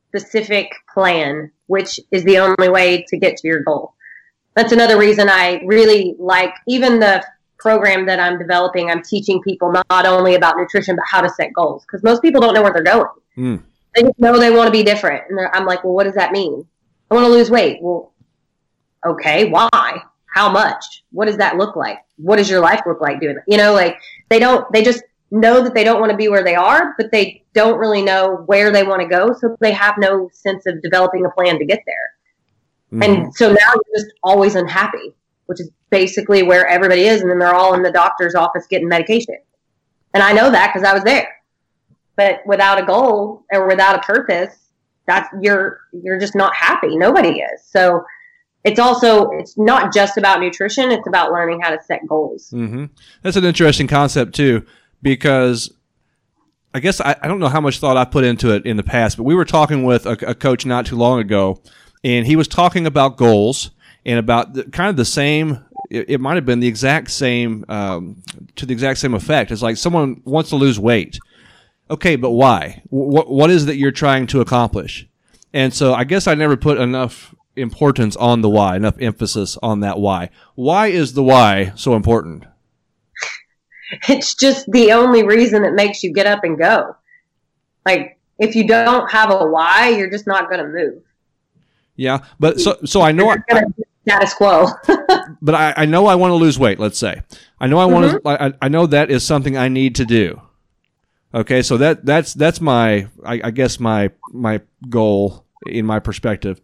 specific 0.07 0.71
plan, 0.93 1.51
which 1.67 1.99
is 2.11 2.23
the 2.23 2.39
only 2.39 2.69
way 2.69 3.05
to 3.09 3.17
get 3.17 3.37
to 3.37 3.47
your 3.47 3.63
goal. 3.63 3.93
That's 4.55 4.71
another 4.71 4.97
reason 4.97 5.29
I 5.29 5.61
really 5.65 6.15
like 6.17 6.53
even 6.67 6.99
the 6.99 7.23
program 7.59 8.05
that 8.05 8.19
I'm 8.19 8.39
developing. 8.39 8.89
I'm 8.89 9.03
teaching 9.03 9.41
people 9.41 9.71
not 9.71 10.05
only 10.05 10.35
about 10.35 10.57
nutrition, 10.57 10.95
but 10.95 11.05
how 11.07 11.21
to 11.21 11.29
set 11.29 11.53
goals 11.53 11.83
because 11.85 12.03
most 12.03 12.21
people 12.21 12.41
don't 12.41 12.53
know 12.53 12.61
where 12.61 12.73
they're 12.73 12.83
going. 12.83 13.09
Mm. 13.37 13.63
They 13.95 14.03
just 14.03 14.19
know 14.19 14.39
they 14.39 14.51
want 14.51 14.67
to 14.67 14.71
be 14.71 14.83
different. 14.83 15.23
And 15.29 15.39
I'm 15.53 15.65
like, 15.65 15.83
well, 15.83 15.93
what 15.93 16.05
does 16.05 16.15
that 16.15 16.31
mean? 16.31 16.65
I 17.11 17.15
want 17.15 17.25
to 17.25 17.31
lose 17.31 17.49
weight. 17.49 17.79
Well, 17.81 18.13
okay, 19.05 19.49
why? 19.49 20.03
How 20.33 20.49
much? 20.49 21.03
What 21.11 21.25
does 21.25 21.37
that 21.37 21.57
look 21.57 21.75
like? 21.75 21.99
What 22.17 22.37
does 22.37 22.49
your 22.49 22.59
life 22.59 22.81
look 22.85 23.01
like 23.01 23.19
doing 23.19 23.37
it? 23.37 23.43
You 23.47 23.57
know, 23.57 23.73
like 23.73 23.97
they 24.29 24.39
don't, 24.39 24.71
they 24.71 24.83
just 24.83 25.03
know 25.31 25.63
that 25.63 25.73
they 25.73 25.83
don't 25.83 25.99
want 25.99 26.11
to 26.11 26.17
be 26.17 26.27
where 26.27 26.43
they 26.43 26.55
are, 26.55 26.93
but 26.97 27.11
they 27.11 27.43
don't 27.53 27.77
really 27.77 28.01
know 28.01 28.43
where 28.45 28.71
they 28.71 28.83
want 28.83 29.01
to 29.01 29.07
go. 29.07 29.33
So 29.33 29.55
they 29.59 29.71
have 29.71 29.95
no 29.97 30.29
sense 30.33 30.65
of 30.65 30.81
developing 30.81 31.25
a 31.25 31.29
plan 31.29 31.57
to 31.59 31.65
get 31.65 31.81
there. 31.85 32.99
Mhm. 32.99 33.05
And 33.05 33.35
so 33.35 33.47
now 33.49 33.73
you're 33.73 34.03
just 34.03 34.13
always 34.23 34.55
unhappy, 34.55 35.13
which 35.49 35.59
is 35.59 35.71
basically 35.89 36.43
where 36.43 36.67
everybody 36.67 37.05
is. 37.07 37.21
And 37.21 37.31
then 37.31 37.39
they're 37.39 37.55
all 37.55 37.73
in 37.73 37.81
the 37.81 37.91
doctor's 37.91 38.35
office 38.35 38.67
getting 38.69 38.87
medication. 38.87 39.35
And 40.13 40.21
I 40.21 40.31
know 40.31 40.51
that 40.51 40.71
because 40.71 40.87
I 40.87 40.93
was 40.93 41.03
there. 41.03 41.27
But 42.15 42.41
without 42.45 42.79
a 42.79 42.85
goal 42.85 43.45
or 43.51 43.67
without 43.67 43.95
a 43.95 43.99
purpose, 44.03 44.55
that's 45.07 45.27
you're 45.41 45.79
you're 45.91 46.19
just 46.19 46.35
not 46.35 46.55
happy. 46.55 46.95
Nobody 46.95 47.39
is. 47.39 47.63
So 47.65 48.03
it's 48.63 48.77
also 48.79 49.31
it's 49.31 49.57
not 49.57 49.91
just 49.91 50.19
about 50.19 50.39
nutrition. 50.39 50.91
It's 50.91 51.07
about 51.07 51.31
learning 51.31 51.61
how 51.61 51.71
to 51.71 51.81
set 51.83 52.01
goals. 52.07 52.51
hmm 52.51 52.85
That's 53.23 53.35
an 53.35 53.43
interesting 53.43 53.87
concept 53.87 54.35
too, 54.35 54.67
because 55.01 55.73
I 56.75 56.79
guess 56.79 57.01
I, 57.01 57.15
I 57.23 57.27
don't 57.27 57.39
know 57.39 57.47
how 57.47 57.61
much 57.61 57.79
thought 57.79 57.97
I 57.97 58.05
put 58.05 58.23
into 58.23 58.53
it 58.53 58.67
in 58.67 58.77
the 58.77 58.83
past, 58.83 59.17
but 59.17 59.23
we 59.23 59.33
were 59.33 59.45
talking 59.45 59.83
with 59.83 60.05
a, 60.05 60.11
a 60.27 60.35
coach 60.35 60.63
not 60.63 60.85
too 60.85 60.95
long 60.95 61.19
ago, 61.19 61.59
and 62.03 62.27
he 62.27 62.35
was 62.35 62.47
talking 62.47 62.85
about 62.85 63.17
goals 63.17 63.71
and 64.05 64.19
about 64.19 64.53
the, 64.53 64.63
kind 64.63 64.89
of 64.89 64.97
the 64.97 65.05
same. 65.05 65.63
It, 65.89 66.09
it 66.09 66.21
might 66.21 66.35
have 66.35 66.45
been 66.45 66.59
the 66.59 66.67
exact 66.67 67.11
same 67.11 67.65
um, 67.69 68.21
to 68.55 68.65
the 68.65 68.73
exact 68.73 68.99
same 68.99 69.13
effect. 69.13 69.51
It's 69.51 69.61
like 69.61 69.77
someone 69.77 70.21
wants 70.25 70.49
to 70.51 70.55
lose 70.55 70.79
weight. 70.79 71.19
Okay, 71.91 72.15
but 72.15 72.31
why? 72.31 72.81
What 72.89 73.29
what 73.29 73.49
is 73.49 73.63
it 73.63 73.65
that 73.67 73.77
you're 73.77 73.91
trying 73.91 74.27
to 74.27 74.41
accomplish? 74.41 75.07
And 75.53 75.73
so 75.73 75.93
I 75.93 76.03
guess 76.03 76.27
I 76.27 76.35
never 76.35 76.55
put 76.55 76.77
enough 76.77 77.33
importance 77.55 78.15
on 78.15 78.41
the 78.41 78.49
why, 78.49 78.75
enough 78.75 78.95
emphasis 78.99 79.57
on 79.63 79.79
that 79.79 79.99
why. 79.99 80.29
Why 80.55 80.87
is 80.87 81.13
the 81.13 81.23
why 81.23 81.73
so 81.75 81.95
important? 81.95 82.45
It's 84.07 84.35
just 84.35 84.71
the 84.71 84.91
only 84.91 85.23
reason 85.23 85.63
that 85.63 85.73
makes 85.73 86.03
you 86.03 86.13
get 86.13 86.27
up 86.27 86.43
and 86.43 86.57
go. 86.59 86.95
Like 87.85 88.19
if 88.37 88.55
you 88.55 88.67
don't 88.67 89.09
have 89.11 89.31
a 89.31 89.47
why, 89.47 89.89
you're 89.89 90.11
just 90.11 90.27
not 90.27 90.49
going 90.49 90.63
to 90.63 90.67
move. 90.67 91.01
Yeah, 91.95 92.19
but 92.39 92.59
so 92.59 92.77
so 92.85 93.01
I 93.01 93.11
know 93.11 93.29
I, 93.29 93.35
You're 93.35 93.61
going 93.61 93.73
to 93.73 93.83
status 94.03 94.33
quo. 94.33 94.67
but 95.41 95.55
I, 95.55 95.73
I 95.77 95.85
know 95.85 96.07
I 96.07 96.15
want 96.15 96.31
to 96.31 96.35
lose 96.35 96.57
weight. 96.57 96.79
Let's 96.79 96.97
say 96.97 97.21
I 97.59 97.67
know 97.67 97.77
I 97.77 97.85
want 97.85 98.11
to. 98.11 98.19
Mm-hmm. 98.19 98.43
I, 98.43 98.65
I 98.65 98.69
know 98.69 98.87
that 98.87 99.11
is 99.11 99.25
something 99.25 99.57
I 99.57 99.67
need 99.67 99.95
to 99.95 100.05
do. 100.05 100.41
Okay, 101.33 101.61
so 101.61 101.77
that 101.77 102.05
that's 102.05 102.33
that's 102.33 102.59
my 102.59 103.07
I, 103.23 103.41
I 103.45 103.51
guess 103.51 103.79
my 103.79 104.11
my 104.31 104.61
goal 104.89 105.45
in 105.65 105.85
my 105.85 105.99
perspective. 105.99 106.61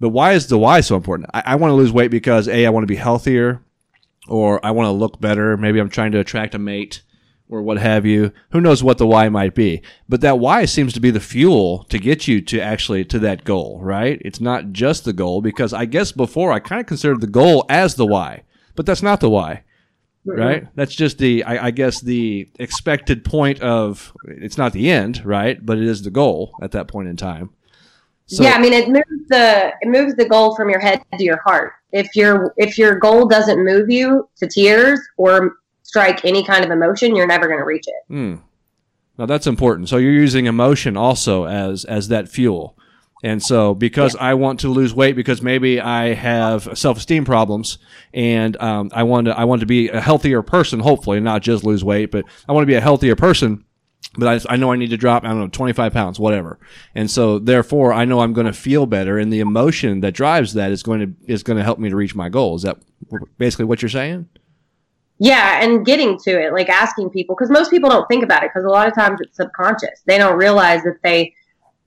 But 0.00 0.10
why 0.10 0.32
is 0.32 0.46
the 0.48 0.58
why 0.58 0.80
so 0.80 0.96
important? 0.96 1.30
I, 1.34 1.42
I 1.46 1.54
want 1.56 1.70
to 1.70 1.76
lose 1.76 1.92
weight 1.92 2.10
because 2.10 2.48
a 2.48 2.66
I 2.66 2.70
want 2.70 2.82
to 2.82 2.88
be 2.88 2.96
healthier, 2.96 3.62
or 4.28 4.64
I 4.64 4.70
want 4.72 4.86
to 4.86 4.92
look 4.92 5.20
better. 5.20 5.56
Maybe 5.56 5.78
I'm 5.78 5.90
trying 5.90 6.12
to 6.12 6.18
attract 6.18 6.54
a 6.54 6.58
mate, 6.58 7.02
or 7.48 7.62
what 7.62 7.78
have 7.78 8.04
you. 8.04 8.32
Who 8.50 8.60
knows 8.60 8.82
what 8.82 8.98
the 8.98 9.06
why 9.06 9.28
might 9.28 9.54
be? 9.54 9.82
But 10.08 10.20
that 10.20 10.38
why 10.38 10.64
seems 10.64 10.92
to 10.94 11.00
be 11.00 11.10
the 11.10 11.20
fuel 11.20 11.84
to 11.84 11.98
get 11.98 12.28
you 12.28 12.40
to 12.42 12.60
actually 12.60 13.04
to 13.06 13.18
that 13.20 13.44
goal, 13.44 13.80
right? 13.82 14.20
It's 14.24 14.40
not 14.40 14.72
just 14.72 15.04
the 15.04 15.12
goal 15.12 15.40
because 15.40 15.72
I 15.72 15.84
guess 15.84 16.12
before 16.12 16.52
I 16.52 16.58
kind 16.58 16.80
of 16.80 16.86
considered 16.86 17.20
the 17.20 17.26
goal 17.26 17.64
as 17.68 17.94
the 17.94 18.06
why, 18.06 18.42
but 18.74 18.86
that's 18.86 19.02
not 19.02 19.20
the 19.20 19.30
why 19.30 19.64
right? 20.36 20.66
That's 20.74 20.94
just 20.94 21.18
the, 21.18 21.44
I, 21.44 21.66
I 21.66 21.70
guess, 21.70 22.00
the 22.00 22.48
expected 22.58 23.24
point 23.24 23.60
of. 23.60 24.12
It's 24.26 24.58
not 24.58 24.72
the 24.72 24.90
end, 24.90 25.24
right? 25.24 25.64
But 25.64 25.78
it 25.78 25.84
is 25.84 26.02
the 26.02 26.10
goal 26.10 26.52
at 26.62 26.72
that 26.72 26.88
point 26.88 27.08
in 27.08 27.16
time. 27.16 27.50
So, 28.26 28.42
yeah, 28.42 28.52
I 28.52 28.58
mean 28.58 28.74
it 28.74 28.88
moves 28.88 29.28
the 29.28 29.72
it 29.80 29.88
moves 29.88 30.14
the 30.16 30.28
goal 30.28 30.54
from 30.54 30.68
your 30.68 30.80
head 30.80 31.02
to 31.16 31.24
your 31.24 31.40
heart. 31.40 31.72
If 31.92 32.14
your 32.14 32.52
if 32.58 32.76
your 32.76 32.98
goal 32.98 33.26
doesn't 33.26 33.64
move 33.64 33.88
you 33.88 34.28
to 34.36 34.46
tears 34.46 35.00
or 35.16 35.54
strike 35.88 36.22
any 36.24 36.44
kind 36.44 36.64
of 36.64 36.70
emotion, 36.70 37.16
you're 37.16 37.26
never 37.26 37.46
going 37.46 37.58
to 37.58 37.64
reach 37.64 37.86
it. 37.86 38.04
Hmm. 38.08 38.34
Now 39.16 39.26
that's 39.26 39.46
important. 39.46 39.88
So 39.88 39.96
you're 39.96 40.12
using 40.12 40.46
emotion 40.46 40.96
also 40.96 41.46
as 41.46 41.84
as 41.84 42.08
that 42.08 42.28
fuel. 42.28 42.76
And 43.24 43.42
so 43.42 43.74
because 43.74 44.14
I 44.14 44.34
want 44.34 44.60
to 44.60 44.68
lose 44.68 44.94
weight 44.94 45.16
because 45.16 45.42
maybe 45.42 45.80
I 45.80 46.14
have 46.14 46.78
self-esteem 46.78 47.24
problems 47.24 47.78
and 48.14 48.56
um, 48.58 48.90
I 48.92 49.02
want 49.02 49.24
to 49.24 49.36
I 49.36 49.42
want 49.42 49.60
to 49.60 49.66
be 49.66 49.88
a 49.88 50.00
healthier 50.00 50.42
person 50.42 50.78
hopefully 50.78 51.18
not 51.18 51.42
just 51.42 51.64
lose 51.64 51.82
weight 51.82 52.12
but 52.12 52.24
I 52.48 52.52
want 52.52 52.62
to 52.62 52.68
be 52.68 52.76
a 52.76 52.80
healthier 52.80 53.16
person 53.16 53.64
but 54.16 54.46
I, 54.46 54.54
I 54.54 54.56
know 54.56 54.70
I 54.70 54.76
need 54.76 54.90
to 54.90 54.96
drop 54.96 55.24
I 55.24 55.30
don't 55.30 55.40
know 55.40 55.48
25 55.48 55.92
pounds 55.92 56.20
whatever 56.20 56.60
and 56.94 57.10
so 57.10 57.40
therefore 57.40 57.92
I 57.92 58.04
know 58.04 58.20
I'm 58.20 58.34
going 58.34 58.46
to 58.46 58.52
feel 58.52 58.86
better 58.86 59.18
and 59.18 59.32
the 59.32 59.40
emotion 59.40 59.98
that 60.02 60.12
drives 60.14 60.54
that 60.54 60.70
is 60.70 60.84
going 60.84 61.00
to 61.00 61.32
is 61.32 61.42
going 61.42 61.56
to 61.56 61.64
help 61.64 61.80
me 61.80 61.88
to 61.88 61.96
reach 61.96 62.14
my 62.14 62.28
goal 62.28 62.54
is 62.54 62.62
that 62.62 62.78
basically 63.36 63.64
what 63.64 63.82
you're 63.82 63.88
saying 63.88 64.28
Yeah, 65.18 65.62
and 65.62 65.84
getting 65.84 66.16
to 66.20 66.30
it, 66.30 66.52
like 66.52 66.68
asking 66.68 67.10
people, 67.10 67.34
because 67.34 67.50
most 67.50 67.70
people 67.70 67.90
don't 67.90 68.06
think 68.06 68.22
about 68.22 68.44
it, 68.44 68.50
because 68.54 68.64
a 68.64 68.70
lot 68.70 68.86
of 68.86 68.94
times 68.94 69.20
it's 69.20 69.36
subconscious. 69.36 70.02
They 70.06 70.16
don't 70.16 70.38
realize 70.38 70.82
that 70.84 70.98
they 71.02 71.34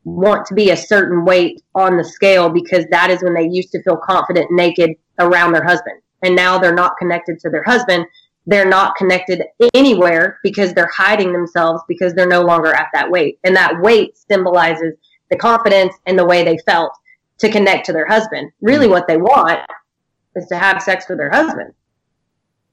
want 0.04 0.46
to 0.48 0.54
be 0.54 0.72
a 0.72 0.78
certain 0.78 1.24
weight 1.24 1.62
on 1.76 1.96
the 1.96 2.04
scale 2.04 2.50
because 2.50 2.86
that 2.90 3.10
is 3.10 3.24
when 3.24 3.34
they 3.34 3.48
used 3.48 3.72
to 3.72 3.82
feel 3.84 3.98
confident 3.98 4.52
naked 4.52 4.92
around 5.20 5.54
their 5.54 5.64
husband. 5.64 6.02
And 6.24 6.36
now 6.36 6.58
they're 6.58 6.74
not 6.74 6.98
connected 6.98 7.40
to 7.40 7.50
their 7.50 7.64
husband. 7.64 8.06
They're 8.48 8.68
not 8.68 8.96
connected 8.96 9.44
anywhere 9.74 10.40
because 10.44 10.74
they're 10.74 10.90
hiding 10.94 11.32
themselves 11.32 11.84
because 11.88 12.14
they're 12.14 12.28
no 12.28 12.42
longer 12.42 12.74
at 12.74 12.88
that 12.94 13.10
weight. 13.10 13.40
And 13.44 13.56
that 13.56 13.80
weight 13.80 14.18
symbolizes 14.18 14.96
the 15.30 15.38
confidence 15.38 15.94
and 16.06 16.18
the 16.18 16.26
way 16.26 16.44
they 16.44 16.58
felt 16.66 16.92
to 17.38 17.50
connect 17.50 17.86
to 17.86 17.94
their 17.94 18.08
husband. 18.08 18.52
Really, 18.62 18.88
mm. 18.88 18.92
what 18.92 19.08
they 19.08 19.18
want 19.18 19.62
is 20.36 20.48
to 20.48 20.58
have 20.58 20.82
sex 20.82 21.06
with 21.08 21.20
their 21.20 21.32
husband 21.32 21.74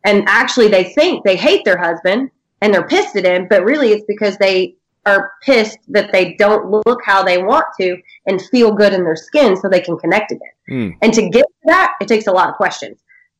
and 0.05 0.25
actually 0.27 0.69
they 0.69 0.85
think 0.85 1.25
they 1.25 1.37
hate 1.37 1.65
their 1.65 1.79
husband 1.79 2.31
and 2.61 2.73
they're 2.73 2.87
pissed 2.87 3.17
at 3.17 3.25
him 3.25 3.47
but 3.49 3.65
really 3.65 3.91
it's 3.91 4.05
because 4.07 4.37
they 4.39 4.75
are 5.07 5.33
pissed 5.43 5.79
that 5.89 6.13
they 6.13 6.35
don't 6.35 6.71
look 6.71 7.01
how 7.05 7.23
they 7.23 7.43
want 7.43 7.65
to 7.81 7.97
and 8.27 8.43
feel 8.43 8.73
good 8.73 8.93
in 8.93 9.05
their 9.05 9.17
skin 9.17 9.57
so 9.57 9.69
they 9.69 9.81
can 9.81 9.97
connect 9.97 10.33
again. 10.33 10.49
Hmm. 10.69 10.91
and 11.01 11.15
to 11.15 11.29
get 11.29 11.47
to 11.47 11.67
that 11.67 11.95
it 12.01 12.09
takes 12.09 12.27
a 12.27 12.33
lot 12.33 12.49
of 12.49 12.57
questions. 12.57 12.99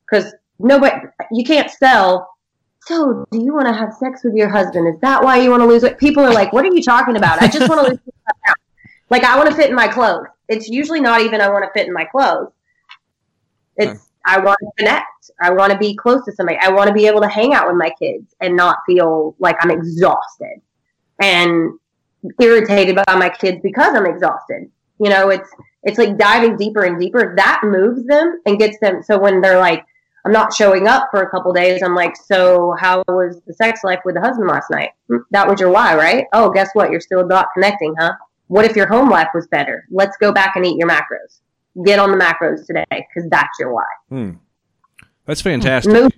Because 0.09 0.35
nobody 0.59 0.97
you 1.33 1.45
can't 1.45 1.71
sell 1.71 2.29
so 2.87 3.27
do 3.31 3.43
you 3.43 3.53
want 3.53 3.67
to 3.67 3.75
have 3.75 3.93
sex 3.93 4.25
with 4.25 4.35
your 4.35 4.49
husband? 4.49 4.89
Is 4.95 4.99
that 5.01 5.23
why 5.23 5.39
you 5.41 5.51
want 5.51 5.61
to 5.61 5.67
lose 5.67 5.83
weight? 5.83 5.99
People 5.99 6.25
are 6.25 6.33
like 6.33 6.53
what 6.53 6.65
are 6.65 6.75
you 6.75 6.83
talking 6.83 7.17
about? 7.17 7.43
I 7.43 7.49
just 7.49 7.69
want 7.69 7.85
to 7.85 7.91
lose 7.91 8.01
25 8.05 8.35
pounds. 8.45 8.59
like 9.11 9.25
i 9.25 9.37
want 9.37 9.51
to 9.51 9.55
fit 9.55 9.69
in 9.69 9.77
my 9.77 9.89
clothes. 9.89 10.27
It's 10.49 10.69
usually 10.69 11.01
not 11.01 11.21
even 11.21 11.41
i 11.41 11.49
want 11.49 11.65
to 11.65 11.79
fit 11.79 11.87
in 11.87 11.93
my 11.93 12.05
clothes. 12.05 12.53
It's 13.77 14.09
I 14.25 14.41
want 14.41 14.59
to 14.61 14.71
connect. 14.77 15.07
I 15.41 15.53
want 15.53 15.73
to 15.73 15.79
be 15.79 15.95
close 15.95 16.25
to 16.25 16.33
somebody. 16.33 16.59
I 16.61 16.71
want 16.71 16.89
to 16.89 16.95
be 16.95 17.07
able 17.07 17.21
to 17.21 17.29
hang 17.29 17.53
out 17.55 17.67
with 17.67 17.77
my 17.77 17.91
kids 17.99 18.35
and 18.41 18.57
not 18.57 18.79
feel 18.87 19.35
like 19.39 19.57
I'm 19.61 19.71
exhausted 19.71 20.61
and 21.21 21.73
irritated 22.41 22.97
by 22.97 23.15
my 23.15 23.29
kids 23.29 23.59
because 23.63 23.95
I'm 23.95 24.07
exhausted. 24.07 24.71
You 25.01 25.11
know, 25.11 25.29
it's 25.31 25.49
it's 25.85 25.99
like 25.99 26.19
diving 26.19 26.57
deeper 26.57 26.85
and 26.85 27.01
deeper. 27.01 27.35
That 27.37 27.61
moves 27.65 28.05
them 28.07 28.41
and 28.47 28.59
gets 28.59 28.79
them. 28.81 29.03
So 29.03 29.19
when 29.19 29.41
they're 29.41 29.59
like, 29.61 29.85
I'm 30.25 30.33
not 30.33 30.53
showing 30.53 30.89
up 30.89 31.09
for 31.11 31.23
a 31.23 31.31
couple 31.31 31.53
days, 31.53 31.83
I'm 31.83 31.95
like, 31.95 32.17
so 32.17 32.75
how 32.79 33.05
was 33.09 33.41
the 33.47 33.55
sex 33.55 33.85
life 33.85 34.01
with 34.05 34.17
the 34.17 34.21
husband 34.21 34.49
last 34.49 34.71
night? 34.71 34.91
"Hmm, 35.09 35.19
That 35.31 35.49
was 35.49 35.61
your 35.61 35.71
why, 35.71 35.95
right? 35.95 36.27
Oh, 36.33 36.51
guess 36.51 36.71
what? 36.75 36.91
You're 36.91 37.01
still 37.01 37.27
not 37.27 37.49
connecting, 37.55 37.95
huh? 37.99 38.13
What 38.49 38.65
if 38.65 38.75
your 38.77 38.89
home 38.89 39.09
life 39.09 39.29
was 39.35 39.47
better? 39.47 39.85
Let's 39.91 40.17
go 40.17 40.33
back 40.33 40.57
and 40.57 40.67
eat 40.67 40.77
your 40.79 40.89
macros. 40.89 41.41
Get 41.85 41.99
on 42.01 42.11
the 42.11 42.17
macros 42.17 42.67
today 42.67 42.85
because 42.91 43.29
that's 43.31 43.57
your 43.61 43.73
why. 43.73 43.85
Hmm. 44.09 44.31
That's 45.29 45.43
fantastic. 45.43 45.93
Move 45.93 46.13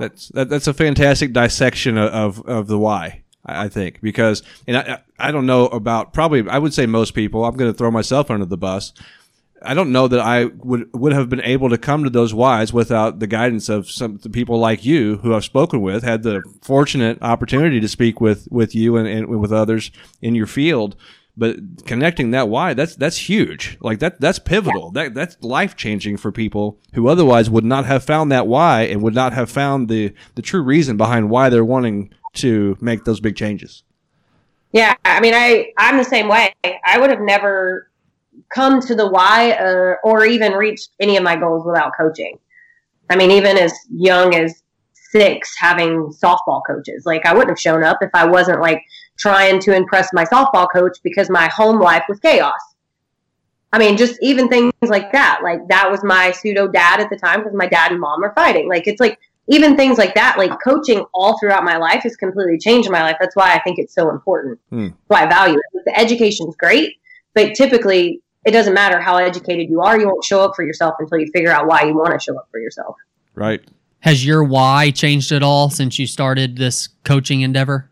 That's 0.00 0.28
that, 0.30 0.50
that's 0.50 0.66
a 0.66 0.74
fantastic 0.74 1.32
dissection 1.32 1.96
of, 1.96 2.44
of, 2.46 2.66
the 2.66 2.78
why. 2.78 3.22
I 3.46 3.66
I 3.66 3.68
think 3.68 4.00
because, 4.02 4.42
and 4.66 4.76
I 4.76 4.98
I 5.20 5.30
don't 5.30 5.46
know 5.46 5.68
about 5.68 6.12
probably 6.12 6.46
I 6.50 6.58
would 6.58 6.74
say 6.74 6.84
most 6.86 7.14
people. 7.14 7.44
I'm 7.44 7.56
going 7.56 7.72
to 7.72 7.78
throw 7.78 7.92
myself 7.92 8.28
under 8.28 8.44
the 8.44 8.56
bus. 8.56 8.92
I 9.62 9.72
don't 9.72 9.92
know 9.92 10.08
that 10.08 10.18
I 10.18 10.46
would 10.46 10.92
would 10.92 11.12
have 11.12 11.28
been 11.28 11.40
able 11.42 11.70
to 11.70 11.78
come 11.78 12.02
to 12.02 12.10
those 12.10 12.34
whys 12.34 12.72
without 12.72 13.20
the 13.20 13.28
guidance 13.28 13.68
of 13.68 13.88
some 13.88 14.18
people 14.18 14.58
like 14.58 14.84
you 14.84 15.18
who 15.18 15.32
I've 15.32 15.44
spoken 15.44 15.80
with, 15.80 16.02
had 16.02 16.24
the 16.24 16.42
fortunate 16.62 17.22
opportunity 17.22 17.78
to 17.78 17.88
speak 17.88 18.20
with 18.20 18.48
with 18.50 18.74
you 18.74 18.96
and, 18.96 19.06
and 19.06 19.40
with 19.40 19.52
others 19.52 19.92
in 20.20 20.34
your 20.34 20.48
field. 20.48 20.96
But 21.36 21.84
connecting 21.84 22.30
that 22.30 22.48
why 22.48 22.72
that's 22.72 22.96
that's 22.96 23.28
huge. 23.28 23.76
Like 23.80 23.98
that 23.98 24.20
that's 24.20 24.38
pivotal. 24.38 24.90
That 24.92 25.14
that's 25.14 25.36
life 25.42 25.76
changing 25.76 26.16
for 26.16 26.32
people 26.32 26.78
who 26.94 27.08
otherwise 27.08 27.50
would 27.50 27.64
not 27.64 27.84
have 27.84 28.02
found 28.02 28.32
that 28.32 28.46
why 28.46 28.82
and 28.82 29.02
would 29.02 29.14
not 29.14 29.34
have 29.34 29.50
found 29.50 29.88
the 29.88 30.14
the 30.34 30.42
true 30.42 30.62
reason 30.62 30.96
behind 30.96 31.28
why 31.28 31.50
they're 31.50 31.64
wanting 31.64 32.10
to 32.34 32.78
make 32.80 33.04
those 33.04 33.20
big 33.20 33.36
changes. 33.36 33.82
Yeah, 34.72 34.94
I 35.04 35.20
mean, 35.20 35.34
I 35.34 35.72
I'm 35.78 35.98
the 35.98 36.04
same 36.04 36.28
way. 36.28 36.54
I 36.84 36.98
would 36.98 37.10
have 37.10 37.20
never 37.20 37.90
come 38.48 38.80
to 38.80 38.94
the 38.94 39.08
why 39.08 39.52
uh, 39.52 39.96
or 40.04 40.24
even 40.24 40.52
reached 40.52 40.90
any 41.00 41.16
of 41.16 41.22
my 41.22 41.36
goals 41.36 41.66
without 41.66 41.92
coaching. 41.98 42.38
I 43.10 43.16
mean, 43.16 43.30
even 43.30 43.56
as 43.56 43.72
young 43.90 44.34
as 44.34 44.62
six, 44.92 45.54
having 45.58 46.12
softball 46.22 46.62
coaches, 46.66 47.04
like 47.06 47.24
I 47.26 47.32
wouldn't 47.32 47.50
have 47.50 47.60
shown 47.60 47.84
up 47.84 47.98
if 48.00 48.10
I 48.14 48.26
wasn't 48.26 48.60
like 48.60 48.82
trying 49.18 49.60
to 49.60 49.74
impress 49.74 50.12
my 50.12 50.24
softball 50.24 50.66
coach 50.72 50.98
because 51.02 51.30
my 51.30 51.48
home 51.48 51.80
life 51.80 52.04
was 52.08 52.20
chaos. 52.20 52.60
I 53.72 53.78
mean, 53.78 53.96
just 53.96 54.18
even 54.22 54.48
things 54.48 54.72
like 54.82 55.12
that. 55.12 55.40
Like 55.42 55.68
that 55.68 55.90
was 55.90 56.02
my 56.02 56.30
pseudo 56.30 56.68
dad 56.68 57.00
at 57.00 57.10
the 57.10 57.16
time 57.16 57.40
because 57.40 57.54
my 57.54 57.66
dad 57.66 57.90
and 57.90 58.00
mom 58.00 58.22
are 58.24 58.32
fighting. 58.34 58.68
Like 58.68 58.86
it's 58.86 59.00
like 59.00 59.18
even 59.48 59.76
things 59.76 59.98
like 59.98 60.14
that. 60.14 60.38
Like 60.38 60.52
coaching 60.62 61.04
all 61.12 61.38
throughout 61.38 61.64
my 61.64 61.76
life 61.76 62.02
has 62.02 62.16
completely 62.16 62.58
changed 62.58 62.90
my 62.90 63.02
life. 63.02 63.16
That's 63.20 63.36
why 63.36 63.54
I 63.54 63.60
think 63.60 63.78
it's 63.78 63.94
so 63.94 64.10
important. 64.10 64.58
Hmm. 64.70 64.88
Why 65.08 65.24
I 65.24 65.26
value 65.28 65.58
it. 65.58 65.84
The 65.84 65.98
education's 65.98 66.56
great, 66.56 66.94
but 67.34 67.54
typically 67.54 68.22
it 68.44 68.52
doesn't 68.52 68.74
matter 68.74 69.00
how 69.00 69.16
educated 69.16 69.68
you 69.68 69.80
are. 69.82 69.98
You 69.98 70.06
won't 70.06 70.24
show 70.24 70.42
up 70.42 70.54
for 70.54 70.64
yourself 70.64 70.94
until 71.00 71.18
you 71.18 71.26
figure 71.32 71.50
out 71.50 71.66
why 71.66 71.82
you 71.82 71.94
want 71.94 72.12
to 72.12 72.20
show 72.20 72.36
up 72.38 72.48
for 72.50 72.60
yourself. 72.60 72.96
Right. 73.34 73.62
Has 74.00 74.24
your 74.24 74.44
why 74.44 74.92
changed 74.92 75.32
at 75.32 75.42
all 75.42 75.68
since 75.68 75.98
you 75.98 76.06
started 76.06 76.56
this 76.56 76.88
coaching 77.04 77.40
endeavor? 77.40 77.90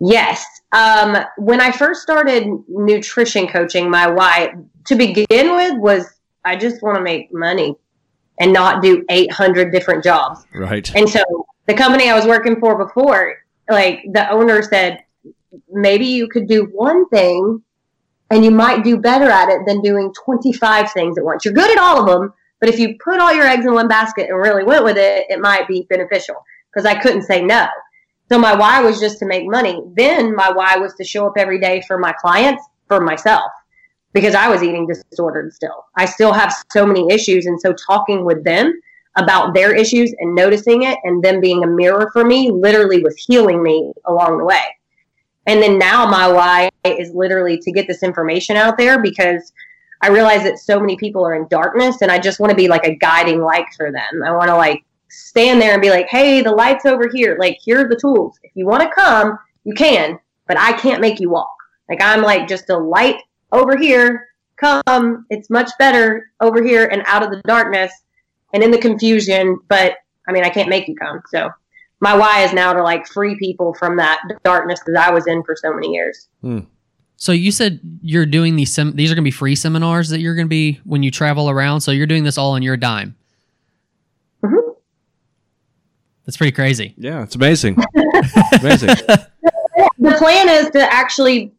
Yes. 0.00 0.44
Um, 0.72 1.16
when 1.38 1.60
I 1.60 1.70
first 1.70 2.02
started 2.02 2.46
nutrition 2.68 3.46
coaching, 3.46 3.90
my 3.90 4.06
why 4.06 4.54
to 4.86 4.94
begin 4.94 5.54
with 5.54 5.78
was 5.78 6.06
I 6.44 6.56
just 6.56 6.82
want 6.82 6.96
to 6.96 7.02
make 7.02 7.32
money 7.32 7.76
and 8.38 8.52
not 8.52 8.82
do 8.82 9.04
800 9.08 9.72
different 9.72 10.04
jobs. 10.04 10.44
Right. 10.54 10.94
And 10.94 11.08
so 11.08 11.22
the 11.66 11.74
company 11.74 12.10
I 12.10 12.14
was 12.14 12.26
working 12.26 12.60
for 12.60 12.76
before, 12.76 13.36
like 13.68 14.04
the 14.12 14.30
owner 14.30 14.62
said, 14.62 15.02
maybe 15.70 16.06
you 16.06 16.28
could 16.28 16.46
do 16.46 16.64
one 16.72 17.08
thing 17.08 17.62
and 18.30 18.44
you 18.44 18.50
might 18.50 18.84
do 18.84 18.98
better 18.98 19.26
at 19.26 19.48
it 19.48 19.62
than 19.66 19.80
doing 19.80 20.12
25 20.24 20.92
things 20.92 21.16
at 21.16 21.24
once. 21.24 21.44
You're 21.44 21.54
good 21.54 21.70
at 21.70 21.78
all 21.78 22.00
of 22.00 22.06
them, 22.06 22.32
but 22.60 22.68
if 22.68 22.78
you 22.78 22.96
put 23.02 23.20
all 23.20 23.32
your 23.32 23.46
eggs 23.46 23.64
in 23.64 23.72
one 23.72 23.88
basket 23.88 24.28
and 24.28 24.38
really 24.38 24.64
went 24.64 24.84
with 24.84 24.96
it, 24.96 25.26
it 25.28 25.40
might 25.40 25.66
be 25.66 25.86
beneficial 25.88 26.36
because 26.72 26.86
I 26.86 27.00
couldn't 27.00 27.22
say 27.22 27.42
no. 27.42 27.66
So 28.28 28.38
my 28.38 28.54
why 28.54 28.82
was 28.82 28.98
just 28.98 29.18
to 29.20 29.26
make 29.26 29.46
money. 29.46 29.82
Then 29.94 30.34
my 30.34 30.50
why 30.50 30.76
was 30.76 30.94
to 30.94 31.04
show 31.04 31.26
up 31.26 31.34
every 31.36 31.60
day 31.60 31.82
for 31.86 31.98
my 31.98 32.12
clients, 32.12 32.62
for 32.88 33.00
myself, 33.00 33.50
because 34.12 34.34
I 34.34 34.48
was 34.48 34.62
eating 34.62 34.86
disordered 34.86 35.52
still. 35.52 35.84
I 35.96 36.06
still 36.06 36.32
have 36.32 36.54
so 36.72 36.84
many 36.84 37.06
issues. 37.12 37.46
And 37.46 37.60
so 37.60 37.72
talking 37.72 38.24
with 38.24 38.42
them 38.44 38.80
about 39.16 39.54
their 39.54 39.74
issues 39.74 40.12
and 40.18 40.34
noticing 40.34 40.82
it 40.82 40.98
and 41.04 41.22
them 41.22 41.40
being 41.40 41.64
a 41.64 41.66
mirror 41.66 42.10
for 42.12 42.24
me 42.24 42.50
literally 42.50 43.02
was 43.02 43.16
healing 43.16 43.62
me 43.62 43.92
along 44.04 44.38
the 44.38 44.44
way. 44.44 44.60
And 45.46 45.62
then 45.62 45.78
now 45.78 46.06
my 46.06 46.28
why 46.28 46.70
is 46.84 47.12
literally 47.14 47.58
to 47.58 47.72
get 47.72 47.86
this 47.86 48.02
information 48.02 48.56
out 48.56 48.76
there 48.76 49.00
because 49.00 49.52
I 50.02 50.08
realize 50.08 50.42
that 50.42 50.58
so 50.58 50.78
many 50.78 50.96
people 50.96 51.24
are 51.24 51.34
in 51.34 51.46
darkness 51.48 52.02
and 52.02 52.10
I 52.10 52.18
just 52.18 52.40
want 52.40 52.50
to 52.50 52.56
be 52.56 52.68
like 52.68 52.84
a 52.84 52.96
guiding 52.96 53.40
light 53.40 53.66
for 53.76 53.90
them. 53.90 54.22
I 54.24 54.32
want 54.32 54.48
to 54.48 54.56
like 54.56 54.84
stand 55.08 55.60
there 55.60 55.72
and 55.72 55.82
be 55.82 55.90
like, 55.90 56.06
hey, 56.08 56.40
the 56.42 56.50
light's 56.52 56.84
over 56.86 57.08
here. 57.12 57.36
Like, 57.38 57.58
here 57.60 57.84
are 57.84 57.88
the 57.88 57.96
tools. 57.96 58.38
If 58.42 58.52
you 58.54 58.66
want 58.66 58.82
to 58.82 58.90
come, 58.94 59.38
you 59.64 59.74
can, 59.74 60.18
but 60.46 60.58
I 60.58 60.72
can't 60.74 61.00
make 61.00 61.20
you 61.20 61.30
walk. 61.30 61.54
Like, 61.88 62.02
I'm 62.02 62.22
like 62.22 62.48
just 62.48 62.70
a 62.70 62.76
light 62.76 63.16
over 63.52 63.76
here. 63.76 64.28
Come. 64.56 65.26
It's 65.30 65.50
much 65.50 65.70
better 65.78 66.30
over 66.40 66.62
here 66.62 66.86
and 66.86 67.02
out 67.06 67.22
of 67.22 67.30
the 67.30 67.42
darkness 67.46 67.92
and 68.54 68.62
in 68.62 68.70
the 68.70 68.78
confusion. 68.78 69.58
But 69.68 69.96
I 70.26 70.32
mean, 70.32 70.44
I 70.44 70.48
can't 70.48 70.68
make 70.70 70.88
you 70.88 70.96
come. 70.96 71.20
So 71.30 71.50
my 72.00 72.16
why 72.16 72.42
is 72.42 72.52
now 72.52 72.72
to 72.72 72.82
like 72.82 73.06
free 73.06 73.36
people 73.38 73.74
from 73.74 73.96
that 73.98 74.20
darkness 74.44 74.80
that 74.86 74.96
I 74.96 75.10
was 75.10 75.26
in 75.26 75.42
for 75.44 75.54
so 75.56 75.72
many 75.74 75.92
years. 75.92 76.28
So 77.18 77.32
you 77.32 77.50
said 77.52 77.80
you're 78.02 78.26
doing 78.26 78.56
these 78.56 78.72
sem- 78.72 78.96
these 78.96 79.10
are 79.10 79.14
going 79.14 79.24
to 79.24 79.26
be 79.26 79.30
free 79.30 79.56
seminars 79.56 80.08
that 80.08 80.20
you're 80.20 80.34
going 80.34 80.46
to 80.46 80.50
be 80.50 80.80
when 80.84 81.02
you 81.02 81.10
travel 81.10 81.48
around. 81.50 81.82
So 81.82 81.90
you're 81.90 82.06
doing 82.06 82.24
this 82.24 82.36
all 82.38 82.52
on 82.52 82.62
your 82.62 82.76
dime. 82.78 83.14
Mhm. 84.42 84.74
That's 86.26 86.36
pretty 86.36 86.52
crazy. 86.52 86.94
Yeah, 86.96 87.22
it's 87.22 87.36
amazing. 87.36 87.76
amazing. 88.60 88.88
The 89.98 90.14
plan 90.18 90.48
is 90.48 90.70
to 90.70 90.92
actually 90.92 91.52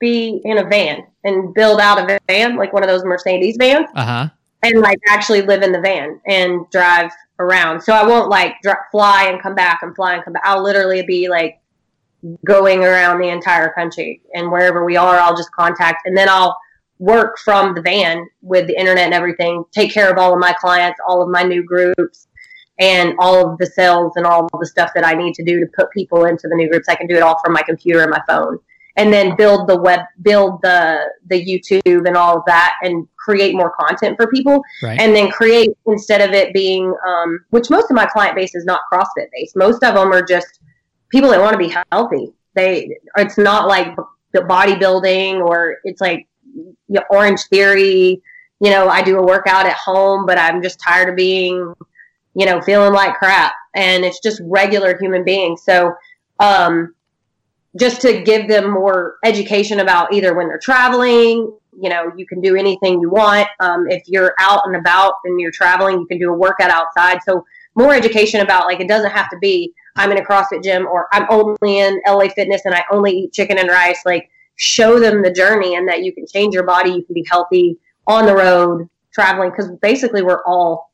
be 0.00 0.40
in 0.44 0.58
a 0.58 0.64
van 0.64 1.04
and 1.24 1.52
build 1.54 1.80
out 1.80 1.98
a 1.98 2.18
van, 2.28 2.56
like 2.56 2.72
one 2.72 2.82
of 2.82 2.88
those 2.88 3.04
Mercedes 3.04 3.56
vans, 3.58 3.88
Uh 3.94 4.04
huh. 4.04 4.28
and 4.62 4.80
like 4.80 4.98
actually 5.08 5.42
live 5.42 5.62
in 5.62 5.72
the 5.72 5.80
van 5.80 6.20
and 6.26 6.68
drive 6.70 7.10
around. 7.38 7.80
So 7.80 7.92
I 7.92 8.04
won't 8.06 8.28
like 8.28 8.54
dr- 8.62 8.78
fly 8.92 9.24
and 9.24 9.42
come 9.42 9.54
back 9.54 9.80
and 9.82 9.94
fly 9.94 10.14
and 10.14 10.24
come 10.24 10.34
back. 10.34 10.42
I'll 10.44 10.62
literally 10.62 11.02
be 11.04 11.28
like 11.28 11.60
going 12.44 12.84
around 12.84 13.18
the 13.20 13.28
entire 13.28 13.72
country 13.72 14.20
and 14.34 14.50
wherever 14.52 14.84
we 14.84 14.96
are, 14.96 15.16
I'll 15.18 15.36
just 15.36 15.50
contact 15.52 16.06
and 16.06 16.16
then 16.16 16.28
I'll 16.28 16.56
work 17.00 17.36
from 17.38 17.74
the 17.74 17.82
van 17.82 18.28
with 18.42 18.68
the 18.68 18.78
internet 18.78 19.06
and 19.06 19.14
everything, 19.14 19.64
take 19.72 19.92
care 19.92 20.08
of 20.10 20.18
all 20.18 20.32
of 20.32 20.38
my 20.38 20.52
clients, 20.52 21.00
all 21.08 21.20
of 21.20 21.28
my 21.28 21.42
new 21.42 21.64
groups 21.64 22.28
and 22.78 23.14
all 23.18 23.50
of 23.52 23.58
the 23.58 23.66
sales 23.66 24.12
and 24.16 24.26
all 24.26 24.48
of 24.52 24.60
the 24.60 24.66
stuff 24.66 24.90
that 24.94 25.04
I 25.06 25.14
need 25.14 25.34
to 25.34 25.44
do 25.44 25.60
to 25.60 25.66
put 25.76 25.90
people 25.90 26.24
into 26.24 26.48
the 26.48 26.56
new 26.56 26.68
groups. 26.70 26.88
I 26.88 26.94
can 26.94 27.06
do 27.06 27.14
it 27.14 27.22
all 27.22 27.38
from 27.44 27.52
my 27.52 27.62
computer 27.62 28.00
and 28.00 28.10
my 28.10 28.20
phone. 28.26 28.58
And 28.96 29.10
then 29.10 29.36
build 29.36 29.68
the 29.68 29.80
web, 29.80 30.00
build 30.20 30.60
the 30.62 31.00
the 31.26 31.42
YouTube 31.42 32.06
and 32.06 32.16
all 32.16 32.36
of 32.36 32.42
that, 32.46 32.74
and 32.82 33.08
create 33.16 33.54
more 33.54 33.70
content 33.70 34.16
for 34.18 34.26
people 34.26 34.62
Right. 34.82 35.00
and 35.00 35.14
then 35.14 35.30
create 35.30 35.70
instead 35.86 36.20
of 36.20 36.34
it 36.34 36.52
being 36.52 36.92
um, 37.06 37.44
which 37.50 37.70
most 37.70 37.90
of 37.90 37.94
my 37.96 38.04
client 38.06 38.34
base 38.36 38.54
is 38.54 38.64
not 38.64 38.80
crossfit 38.92 39.28
based 39.32 39.56
most 39.56 39.82
of 39.82 39.94
them 39.94 40.12
are 40.12 40.22
just 40.24 40.60
people 41.08 41.30
that 41.30 41.40
want 41.40 41.52
to 41.52 41.58
be 41.58 41.72
healthy 41.92 42.32
they 42.54 42.96
it's 43.16 43.38
not 43.38 43.68
like 43.68 43.94
b- 43.96 44.40
bodybuilding 44.40 45.40
or 45.40 45.76
it's 45.84 46.00
like 46.00 46.26
you 46.54 46.74
know, 46.88 47.02
Orangetheory 47.12 48.20
you 48.60 48.70
know 48.70 48.88
i 48.88 49.00
do 49.02 49.18
a 49.18 49.22
workout 49.22 49.66
at 49.66 49.76
home 49.76 50.26
but 50.26 50.38
i'm 50.38 50.60
just 50.62 50.80
tired 50.80 51.08
of 51.08 51.16
being 51.16 51.72
you 52.34 52.46
know 52.46 52.60
feeling 52.60 52.92
like 52.92 53.14
crap. 53.14 53.52
And 53.74 54.04
it's 54.04 54.20
just 54.20 54.40
regular 54.44 54.96
human 54.98 55.24
beings. 55.24 55.62
So 55.62 55.94
um 56.38 56.94
just 57.78 58.02
to 58.02 58.22
give 58.22 58.48
them 58.48 58.70
more 58.70 59.16
education 59.24 59.80
about 59.80 60.12
either 60.12 60.34
when 60.34 60.48
they're 60.48 60.58
traveling 60.58 61.50
you 61.80 61.88
know 61.88 62.12
you 62.16 62.26
can 62.26 62.40
do 62.40 62.54
anything 62.54 63.00
you 63.00 63.10
want. 63.10 63.48
Um, 63.60 63.86
if 63.88 64.02
you're 64.06 64.34
out 64.38 64.62
and 64.66 64.76
about 64.76 65.14
and 65.24 65.40
you're 65.40 65.52
traveling 65.52 65.98
you 66.00 66.06
can 66.06 66.18
do 66.18 66.30
a 66.30 66.36
workout 66.36 66.70
outside. 66.70 67.18
So 67.24 67.44
more 67.74 67.94
education 67.94 68.40
about 68.40 68.66
like 68.66 68.80
it 68.80 68.88
doesn't 68.88 69.10
have 69.12 69.30
to 69.30 69.38
be 69.38 69.72
i'm 69.96 70.12
in 70.12 70.18
a 70.18 70.22
crossfit 70.22 70.62
gym 70.62 70.86
or 70.86 71.08
i'm 71.12 71.26
only 71.30 71.78
in 71.78 71.98
la 72.06 72.28
fitness 72.28 72.62
and 72.66 72.74
i 72.74 72.84
only 72.90 73.12
eat 73.12 73.32
chicken 73.32 73.58
and 73.58 73.68
rice. 73.68 74.02
Like 74.04 74.28
show 74.56 75.00
them 75.00 75.22
the 75.22 75.30
journey 75.30 75.74
and 75.74 75.88
that 75.88 76.02
you 76.02 76.12
can 76.12 76.26
change 76.26 76.54
your 76.54 76.64
body 76.64 76.90
you 76.90 77.04
can 77.04 77.14
be 77.14 77.26
healthy 77.28 77.78
on 78.06 78.26
the 78.26 78.34
road 78.34 78.88
traveling. 79.12 79.50
Because 79.50 79.70
basically 79.80 80.22
we're 80.22 80.42
all 80.44 80.91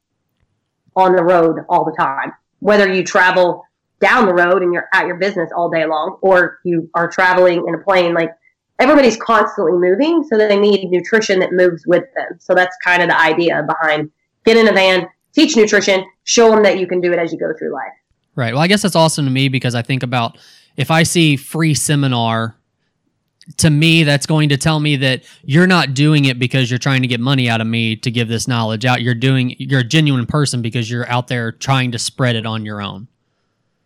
on 0.97 1.15
the 1.15 1.23
road 1.23 1.65
all 1.69 1.85
the 1.85 1.97
time. 1.99 2.33
Whether 2.61 2.93
you 2.93 3.05
travel 3.05 3.65
down 4.01 4.27
the 4.27 4.35
road 4.35 4.63
and 4.63 4.73
you're 4.73 4.89
at 4.93 5.07
your 5.07 5.17
business 5.17 5.51
all 5.57 5.71
day 5.71 5.85
long 5.87 6.19
or 6.23 6.59
you 6.65 6.89
are 6.95 7.09
traveling 7.09 7.65
in 7.67 7.75
a 7.75 7.79
plane 7.79 8.15
like 8.15 8.31
everybody's 8.79 9.17
constantly 9.17 9.73
moving 9.73 10.25
so 10.25 10.39
they 10.39 10.59
need 10.59 10.89
nutrition 10.91 11.41
that 11.41 11.53
moves 11.53 11.85
with 11.87 12.05
them. 12.15 12.39
So 12.39 12.55
that's 12.55 12.77
kind 12.85 13.03
of 13.03 13.09
the 13.09 13.21
idea 13.21 13.67
behind 13.67 14.11
get 14.45 14.57
in 14.57 14.69
a 14.69 14.73
van 14.73 15.09
teach 15.33 15.57
nutrition 15.57 16.05
show 16.25 16.51
them 16.51 16.63
that 16.63 16.79
you 16.79 16.87
can 16.87 17.01
do 17.01 17.13
it 17.13 17.19
as 17.19 17.33
you 17.33 17.39
go 17.39 17.53
through 17.59 17.73
life. 17.73 17.93
Right. 18.35 18.53
Well, 18.55 18.63
I 18.63 18.69
guess 18.69 18.83
that's 18.83 18.97
awesome 18.97 19.25
to 19.25 19.31
me 19.31 19.49
because 19.49 19.75
I 19.75 19.83
think 19.83 20.03
about 20.03 20.39
if 20.77 20.91
I 20.91 21.03
see 21.03 21.37
free 21.37 21.75
seminar, 21.75 22.57
to 23.57 23.71
me, 23.71 24.03
that's 24.05 24.27
going 24.27 24.51
to 24.51 24.57
tell 24.57 24.79
me 24.79 24.97
that 24.97 25.25
you're 25.43 25.67
not 25.67 25.95
doing 25.95 26.27
it 26.27 26.39
because 26.39 26.71
you're 26.71 26.79
trying 26.79 27.03
to 27.03 27.09
get 27.09 27.19
money 27.19 27.49
out 27.49 27.61
of 27.61 27.67
me 27.67 27.97
to 27.97 28.11
give 28.11 28.29
this 28.29 28.47
knowledge 28.47 28.85
out. 28.85 29.01
You're 29.03 29.15
doing, 29.15 29.57
you're 29.59 29.81
a 29.81 29.85
genuine 29.85 30.27
person 30.27 30.61
because 30.63 30.91
you're 30.91 31.09
out 31.09 31.29
there 31.29 31.53
trying 31.53 31.93
to 31.93 31.99
spread 31.99 32.37
it 32.37 32.45
on 32.47 32.65
your 32.65 32.83
own. 32.83 33.09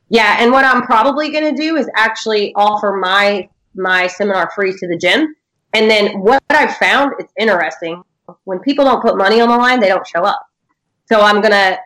yeah 0.08 0.36
and 0.40 0.52
what 0.52 0.64
i'm 0.64 0.82
probably 0.82 1.30
going 1.30 1.54
to 1.54 1.62
do 1.62 1.76
is 1.76 1.88
actually 1.96 2.52
offer 2.54 2.92
my 3.00 3.48
my 3.74 4.06
seminar 4.06 4.50
free 4.54 4.72
to 4.72 4.86
the 4.88 4.98
gym 4.98 5.34
and 5.72 5.90
then 5.90 6.20
what 6.20 6.42
i've 6.50 6.76
found 6.76 7.12
it's 7.18 7.32
interesting 7.38 8.02
when 8.44 8.58
people 8.60 8.84
don't 8.84 9.00
put 9.00 9.16
money 9.16 9.40
on 9.40 9.48
the 9.48 9.56
line 9.56 9.80
they 9.80 9.88
don't 9.88 10.06
show 10.06 10.22
up 10.22 10.40
so 11.06 11.20
i'm 11.20 11.40
going 11.40 11.52
to 11.52 11.78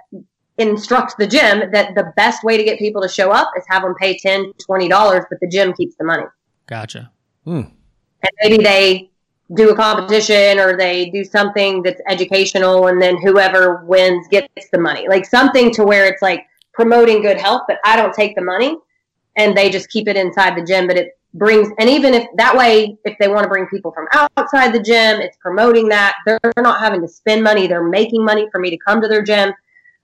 instruct 0.58 1.16
the 1.18 1.26
gym 1.26 1.70
that 1.72 1.94
the 1.94 2.12
best 2.16 2.42
way 2.42 2.56
to 2.56 2.64
get 2.64 2.78
people 2.78 3.00
to 3.00 3.08
show 3.08 3.30
up 3.30 3.48
is 3.56 3.64
have 3.68 3.82
them 3.82 3.94
pay 3.94 4.16
10 4.18 4.52
20 4.58 4.88
dollars 4.88 5.24
but 5.30 5.38
the 5.40 5.48
gym 5.48 5.72
keeps 5.74 5.94
the 5.96 6.04
money 6.04 6.24
Gotcha. 6.66 7.12
Hmm. 7.46 7.62
and 8.22 8.30
maybe 8.42 8.62
they 8.62 9.10
do 9.54 9.70
a 9.70 9.76
competition 9.76 10.58
or 10.58 10.76
they 10.76 11.10
do 11.10 11.22
something 11.22 11.80
that's 11.82 12.00
educational 12.08 12.88
and 12.88 13.00
then 13.00 13.16
whoever 13.22 13.84
wins 13.84 14.26
gets 14.28 14.68
the 14.72 14.80
money. 14.80 15.06
Like 15.08 15.24
something 15.24 15.72
to 15.74 15.84
where 15.84 16.06
it's 16.06 16.20
like 16.20 16.44
promoting 16.74 17.22
good 17.22 17.38
health 17.38 17.62
but 17.68 17.78
i 17.84 17.96
don't 17.96 18.12
take 18.12 18.34
the 18.34 18.42
money 18.42 18.76
and 19.36 19.56
they 19.56 19.70
just 19.70 19.88
keep 19.90 20.08
it 20.08 20.16
inside 20.16 20.56
the 20.56 20.64
gym. 20.64 20.88
But 20.88 20.96
it 20.96 21.12
brings 21.34 21.68
and 21.78 21.88
even 21.88 22.14
if 22.14 22.26
that 22.36 22.56
way 22.56 22.98
if 23.04 23.16
they 23.18 23.28
want 23.28 23.44
to 23.44 23.48
bring 23.48 23.68
people 23.68 23.92
from 23.92 24.08
outside 24.12 24.72
the 24.72 24.82
gym 24.82 25.20
it's 25.20 25.36
promoting 25.36 25.88
that. 25.90 26.16
They're 26.26 26.40
not 26.58 26.80
having 26.80 27.00
to 27.02 27.08
spend 27.08 27.44
money. 27.44 27.68
They're 27.68 27.86
making 27.86 28.24
money 28.24 28.48
for 28.50 28.58
me 28.58 28.70
to 28.70 28.78
come 28.78 29.00
to 29.00 29.06
their 29.08 29.22
gym. 29.22 29.52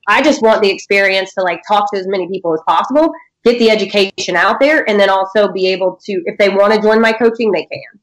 I 0.06 0.22
just 0.22 0.42
want 0.42 0.62
the 0.62 0.70
experience 0.70 1.34
to 1.34 1.42
like 1.42 1.60
talk 1.66 1.90
to 1.92 1.98
as 1.98 2.06
many 2.06 2.28
people 2.28 2.54
as 2.54 2.60
possible 2.68 3.12
get 3.44 3.58
the 3.58 3.70
education 3.70 4.36
out 4.36 4.60
there 4.60 4.88
and 4.88 4.98
then 5.00 5.10
also 5.10 5.50
be 5.52 5.66
able 5.66 5.98
to 6.04 6.22
if 6.26 6.38
they 6.38 6.48
want 6.48 6.72
to 6.72 6.80
join 6.80 7.00
my 7.00 7.12
coaching 7.12 7.50
they 7.52 7.64
can 7.66 8.00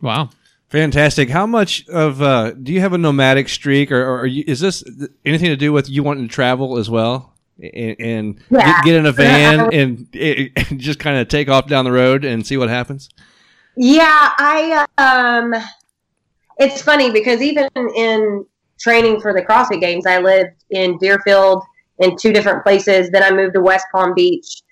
Wow. 0.00 0.30
Fantastic. 0.68 1.28
How 1.28 1.46
much 1.46 1.86
of 1.88 2.22
uh, 2.22 2.52
do 2.52 2.72
you 2.72 2.80
have 2.80 2.92
a 2.92 2.98
nomadic 2.98 3.48
streak, 3.48 3.90
or, 3.90 4.00
or 4.02 4.20
are 4.20 4.26
you, 4.26 4.44
is 4.46 4.60
this 4.60 4.84
anything 5.24 5.48
to 5.48 5.56
do 5.56 5.72
with 5.72 5.90
you 5.90 6.04
wanting 6.04 6.28
to 6.28 6.32
travel 6.32 6.78
as 6.78 6.88
well, 6.88 7.34
and, 7.60 7.96
and 7.98 8.40
Yeah. 8.50 8.76
get, 8.76 8.84
get 8.84 8.94
in 8.94 9.06
a 9.06 9.12
van 9.12 9.72
and, 9.72 10.08
and 10.14 10.80
just 10.80 11.00
kind 11.00 11.18
of 11.18 11.26
take 11.26 11.48
off 11.48 11.66
down 11.66 11.84
the 11.84 11.92
road 11.92 12.24
and 12.24 12.46
see 12.46 12.56
what 12.56 12.68
happens? 12.68 13.08
Yeah, 13.76 14.32
I 14.38 14.86
um 14.96 15.54
it's 16.58 16.82
funny 16.82 17.10
because 17.10 17.42
even 17.42 17.68
in 17.96 18.46
training 18.80 19.20
for 19.20 19.32
the 19.32 19.42
CrossFit 19.42 19.80
games, 19.80 20.06
I 20.06 20.18
lived 20.18 20.64
in 20.70 20.98
Deerfield 20.98 21.64
in 22.00 22.16
two 22.16 22.32
different 22.32 22.62
places, 22.62 23.10
then 23.10 23.22
I 23.22 23.30
moved 23.30 23.54
to 23.54 23.60
West 23.60 23.86
Palm 23.92 24.14
Beach, 24.14 24.62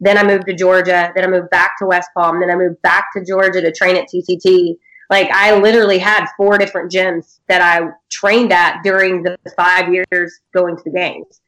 then 0.00 0.16
I 0.16 0.24
moved 0.24 0.46
to 0.46 0.54
Georgia, 0.54 1.12
then 1.14 1.24
I 1.24 1.26
moved 1.26 1.50
back 1.50 1.72
to 1.78 1.86
West 1.86 2.10
Palm, 2.16 2.40
then 2.40 2.50
I 2.50 2.56
moved 2.56 2.80
back 2.82 3.08
to 3.14 3.24
Georgia 3.24 3.60
to 3.60 3.72
train 3.72 3.96
at 3.96 4.06
TCT. 4.08 4.76
Like 5.10 5.28
I 5.30 5.58
literally 5.58 5.98
had 5.98 6.26
four 6.36 6.56
different 6.56 6.90
gyms 6.90 7.40
that 7.48 7.60
I 7.60 7.90
trained 8.10 8.52
at 8.52 8.82
during 8.82 9.22
the 9.22 9.36
5 9.56 9.92
years 9.92 10.40
going 10.54 10.76
to 10.76 10.82
the 10.84 10.90
games. 10.90 11.40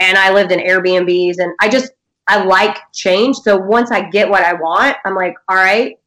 And 0.00 0.16
I 0.16 0.32
lived 0.32 0.52
in 0.52 0.60
Airbnbs 0.60 1.38
and 1.38 1.52
I 1.60 1.68
just 1.68 1.92
I 2.28 2.44
like 2.44 2.78
change. 2.92 3.36
So 3.38 3.56
once 3.56 3.90
I 3.90 4.08
get 4.10 4.28
what 4.28 4.44
I 4.44 4.52
want, 4.52 4.96
I'm 5.04 5.14
like, 5.14 5.34
all 5.48 5.56
right, 5.56 5.98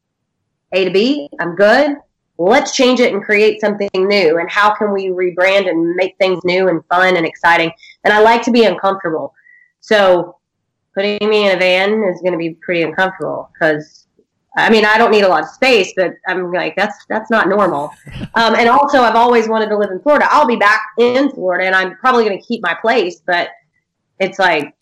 a 0.72 0.84
to 0.84 0.90
B, 0.90 1.28
I'm 1.40 1.54
good. 1.56 1.96
Let's 2.38 2.74
change 2.74 3.00
it 3.00 3.12
and 3.12 3.22
create 3.22 3.60
something 3.60 3.90
new. 3.94 4.38
And 4.38 4.50
how 4.50 4.72
can 4.74 4.92
we 4.92 5.08
rebrand 5.08 5.68
and 5.68 5.94
make 5.94 6.16
things 6.18 6.40
new 6.44 6.68
and 6.68 6.82
fun 6.86 7.16
and 7.16 7.26
exciting? 7.26 7.72
And 8.04 8.12
I 8.12 8.20
like 8.20 8.42
to 8.42 8.50
be 8.50 8.64
uncomfortable. 8.64 9.34
So 9.80 10.36
putting 10.94 11.28
me 11.28 11.48
in 11.48 11.56
a 11.56 11.58
van 11.58 12.04
is 12.04 12.20
going 12.20 12.32
to 12.32 12.38
be 12.38 12.50
pretty 12.50 12.82
uncomfortable 12.82 13.50
because 13.52 14.06
I 14.54 14.68
mean, 14.68 14.84
I 14.84 14.98
don't 14.98 15.10
need 15.10 15.22
a 15.22 15.28
lot 15.28 15.44
of 15.44 15.48
space, 15.48 15.94
but 15.96 16.12
I'm 16.26 16.52
like, 16.52 16.76
that's, 16.76 17.06
that's 17.08 17.30
not 17.30 17.48
normal. 17.48 17.92
Um, 18.34 18.54
and 18.54 18.66
also 18.66 19.02
I've 19.02 19.14
always 19.14 19.46
wanted 19.46 19.68
to 19.68 19.76
live 19.76 19.90
in 19.90 20.00
Florida. 20.00 20.26
I'll 20.30 20.46
be 20.46 20.56
back 20.56 20.80
in 20.98 21.30
Florida 21.32 21.66
and 21.66 21.74
I'm 21.74 21.96
probably 21.96 22.24
going 22.24 22.38
to 22.38 22.42
keep 22.42 22.62
my 22.62 22.72
place, 22.72 23.20
but 23.26 23.50
it's 24.20 24.38
like, 24.38 24.74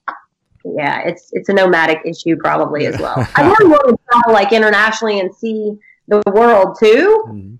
yeah, 0.64 1.00
it's, 1.00 1.30
it's 1.32 1.48
a 1.48 1.52
nomadic 1.52 1.98
issue 2.04 2.36
probably 2.36 2.86
as 2.86 2.96
well. 3.00 3.26
I 3.34 3.42
really 3.42 3.70
want 3.70 3.88
to 3.88 3.98
travel 4.08 4.32
like 4.32 4.52
internationally 4.52 5.18
and 5.18 5.34
see 5.34 5.72
the 6.06 6.22
world 6.32 6.76
too. 6.78 7.24
Mhm. 7.26 7.58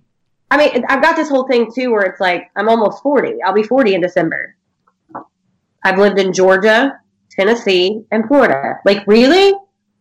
I 0.52 0.56
mean, 0.58 0.84
I've 0.88 1.02
got 1.02 1.16
this 1.16 1.28
whole 1.28 1.48
thing 1.48 1.72
too 1.72 1.90
where 1.90 2.02
it's 2.02 2.20
like 2.20 2.50
I'm 2.54 2.68
almost 2.68 3.02
40. 3.02 3.42
I'll 3.42 3.52
be 3.52 3.64
40 3.64 3.96
in 3.96 4.00
December. 4.00 4.54
I've 5.84 5.98
lived 5.98 6.18
in 6.18 6.32
Georgia, 6.32 6.98
Tennessee, 7.30 8.02
and 8.10 8.26
Florida. 8.26 8.78
Like, 8.84 9.06
really? 9.06 9.54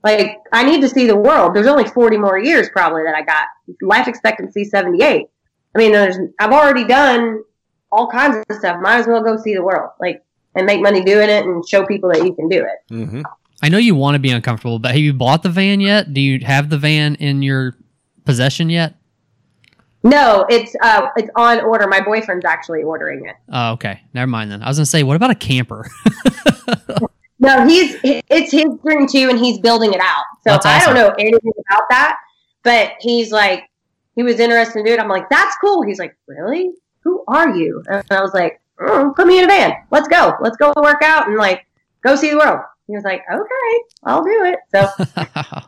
Like, 0.03 0.37
I 0.53 0.63
need 0.63 0.81
to 0.81 0.89
see 0.89 1.07
the 1.07 1.15
world. 1.15 1.53
There's 1.53 1.67
only 1.67 1.85
40 1.85 2.17
more 2.17 2.37
years 2.37 2.69
probably 2.69 3.03
that 3.03 3.15
I 3.15 3.21
got. 3.21 3.45
Life 3.81 4.07
expectancy 4.07 4.63
78. 4.63 5.27
I 5.75 5.77
mean, 5.77 5.91
there's 5.91 6.17
I've 6.39 6.51
already 6.51 6.85
done 6.85 7.43
all 7.91 8.09
kinds 8.09 8.37
of 8.49 8.57
stuff. 8.57 8.81
Might 8.81 8.99
as 8.99 9.07
well 9.07 9.23
go 9.23 9.37
see 9.37 9.53
the 9.53 9.63
world. 9.63 9.91
Like, 9.99 10.23
and 10.55 10.65
make 10.65 10.81
money 10.81 11.03
doing 11.03 11.29
it 11.29 11.45
and 11.45 11.67
show 11.67 11.85
people 11.85 12.09
that 12.09 12.23
you 12.23 12.33
can 12.33 12.49
do 12.49 12.57
it. 12.57 12.93
Mm-hmm. 12.93 13.21
I 13.61 13.69
know 13.69 13.77
you 13.77 13.93
want 13.93 14.15
to 14.15 14.19
be 14.19 14.31
uncomfortable, 14.31 14.79
but 14.79 14.91
have 14.91 14.99
you 14.99 15.13
bought 15.13 15.43
the 15.43 15.49
van 15.49 15.79
yet? 15.79 16.13
Do 16.13 16.21
you 16.21 16.45
have 16.45 16.69
the 16.69 16.77
van 16.77 17.15
in 17.15 17.41
your 17.41 17.75
possession 18.25 18.69
yet? 18.69 18.95
No, 20.01 20.45
it's 20.49 20.75
uh, 20.81 21.07
it's 21.17 21.29
on 21.35 21.61
order. 21.61 21.87
My 21.87 22.01
boyfriend's 22.01 22.45
actually 22.45 22.83
ordering 22.83 23.25
it. 23.25 23.35
Oh, 23.49 23.73
okay. 23.73 24.01
Never 24.13 24.27
mind 24.27 24.51
then. 24.51 24.63
I 24.63 24.67
was 24.67 24.77
gonna 24.77 24.85
say, 24.85 25.03
what 25.03 25.15
about 25.15 25.31
a 25.31 25.35
camper? 25.35 25.89
No, 27.39 27.65
he's 27.65 27.95
it's 28.03 28.51
his 28.51 28.65
dream 28.83 29.07
too, 29.07 29.29
and 29.29 29.39
he's 29.39 29.59
building 29.59 29.93
it 29.93 30.01
out. 30.01 30.25
So 30.43 30.51
That's 30.51 30.65
I 30.65 30.85
don't 30.85 30.93
know 30.93 31.09
anything 31.17 31.53
about 31.69 31.83
that, 31.89 32.17
but 32.63 32.93
he's 32.99 33.31
like, 33.31 33.63
he 34.15 34.23
was 34.23 34.39
interested 34.39 34.79
in 34.79 34.85
doing 34.85 34.99
it. 34.99 35.01
I'm 35.01 35.07
like, 35.07 35.29
that's 35.29 35.55
cool. 35.61 35.81
He's 35.83 35.99
like, 35.99 36.17
really? 36.27 36.71
Who 37.03 37.23
are 37.29 37.55
you? 37.55 37.81
And 37.87 38.03
I 38.11 38.21
was 38.21 38.33
like, 38.33 38.59
mm, 38.77 39.15
put 39.15 39.25
me 39.25 39.39
in 39.39 39.45
a 39.45 39.47
van. 39.47 39.71
Let's 39.89 40.09
go. 40.09 40.35
Let's 40.41 40.57
go 40.57 40.73
work 40.75 41.01
out 41.01 41.27
and 41.29 41.37
like 41.37 41.65
go 42.03 42.17
see 42.17 42.29
the 42.29 42.37
world. 42.37 42.59
He 42.87 42.93
was 42.93 43.05
like, 43.05 43.23
okay, 43.31 43.83
I'll 44.03 44.23
do 44.23 44.43
it. 44.43 44.59
So 44.75 45.05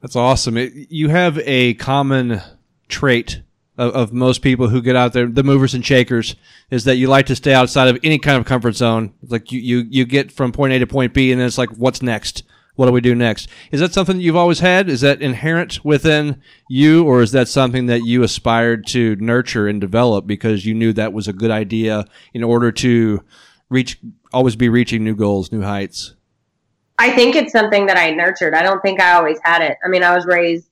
That's 0.00 0.16
awesome. 0.16 0.56
It, 0.56 0.72
you 0.90 1.10
have 1.10 1.38
a 1.44 1.74
common 1.74 2.40
trait 2.88 3.42
of, 3.78 3.94
of 3.94 4.12
most 4.12 4.42
people 4.42 4.68
who 4.68 4.82
get 4.82 4.96
out 4.96 5.12
there, 5.12 5.26
the 5.26 5.42
movers 5.42 5.74
and 5.74 5.84
shakers, 5.84 6.36
is 6.70 6.84
that 6.84 6.96
you 6.96 7.08
like 7.08 7.26
to 7.26 7.36
stay 7.36 7.54
outside 7.54 7.88
of 7.88 7.98
any 8.02 8.18
kind 8.18 8.38
of 8.38 8.46
comfort 8.46 8.72
zone. 8.72 9.14
Like 9.22 9.52
you, 9.52 9.60
you, 9.60 9.86
you 9.88 10.04
get 10.04 10.32
from 10.32 10.52
point 10.52 10.72
A 10.72 10.78
to 10.78 10.86
point 10.86 11.14
B, 11.14 11.32
and 11.32 11.40
then 11.40 11.46
it's 11.46 11.58
like, 11.58 11.70
what's 11.70 12.02
next? 12.02 12.42
What 12.74 12.86
do 12.86 12.92
we 12.92 13.00
do 13.00 13.14
next? 13.14 13.48
Is 13.70 13.80
that 13.80 13.94
something 13.94 14.18
that 14.18 14.22
you've 14.22 14.36
always 14.36 14.60
had? 14.60 14.90
Is 14.90 15.00
that 15.00 15.22
inherent 15.22 15.82
within 15.82 16.42
you, 16.68 17.04
or 17.04 17.22
is 17.22 17.32
that 17.32 17.48
something 17.48 17.86
that 17.86 18.04
you 18.04 18.22
aspired 18.22 18.86
to 18.88 19.16
nurture 19.16 19.66
and 19.66 19.80
develop 19.80 20.26
because 20.26 20.66
you 20.66 20.74
knew 20.74 20.92
that 20.92 21.14
was 21.14 21.26
a 21.26 21.32
good 21.32 21.50
idea 21.50 22.04
in 22.34 22.44
order 22.44 22.70
to 22.72 23.24
reach, 23.70 23.98
always 24.32 24.56
be 24.56 24.68
reaching 24.68 25.04
new 25.04 25.16
goals, 25.16 25.50
new 25.50 25.62
heights? 25.62 26.14
I 26.98 27.12
think 27.12 27.34
it's 27.34 27.52
something 27.52 27.86
that 27.86 27.96
I 27.96 28.10
nurtured. 28.10 28.54
I 28.54 28.62
don't 28.62 28.80
think 28.80 29.00
I 29.00 29.14
always 29.14 29.38
had 29.42 29.62
it. 29.62 29.78
I 29.84 29.88
mean, 29.88 30.02
I 30.02 30.14
was 30.14 30.26
raised 30.26 30.68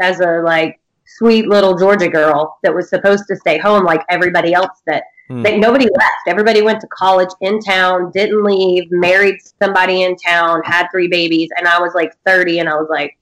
as 0.00 0.20
a 0.20 0.40
like 0.42 0.80
sweet 1.16 1.48
little 1.48 1.76
Georgia 1.76 2.08
girl 2.08 2.58
that 2.62 2.74
was 2.74 2.88
supposed 2.88 3.24
to 3.28 3.36
stay 3.36 3.58
home 3.58 3.84
like 3.84 4.02
everybody 4.08 4.52
else 4.54 4.82
that 4.86 5.04
Hmm. 5.28 5.42
that 5.42 5.58
nobody 5.58 5.84
left. 5.84 6.26
Everybody 6.26 6.62
went 6.62 6.80
to 6.80 6.86
college 6.86 7.28
in 7.42 7.60
town, 7.60 8.10
didn't 8.12 8.42
leave, 8.42 8.90
married 8.90 9.36
somebody 9.62 10.02
in 10.02 10.16
town, 10.16 10.62
had 10.64 10.88
three 10.90 11.06
babies, 11.08 11.50
and 11.56 11.68
I 11.68 11.78
was 11.80 11.92
like 11.94 12.14
30 12.24 12.60
and 12.60 12.68
I 12.68 12.74
was 12.74 12.88
like 12.88 13.16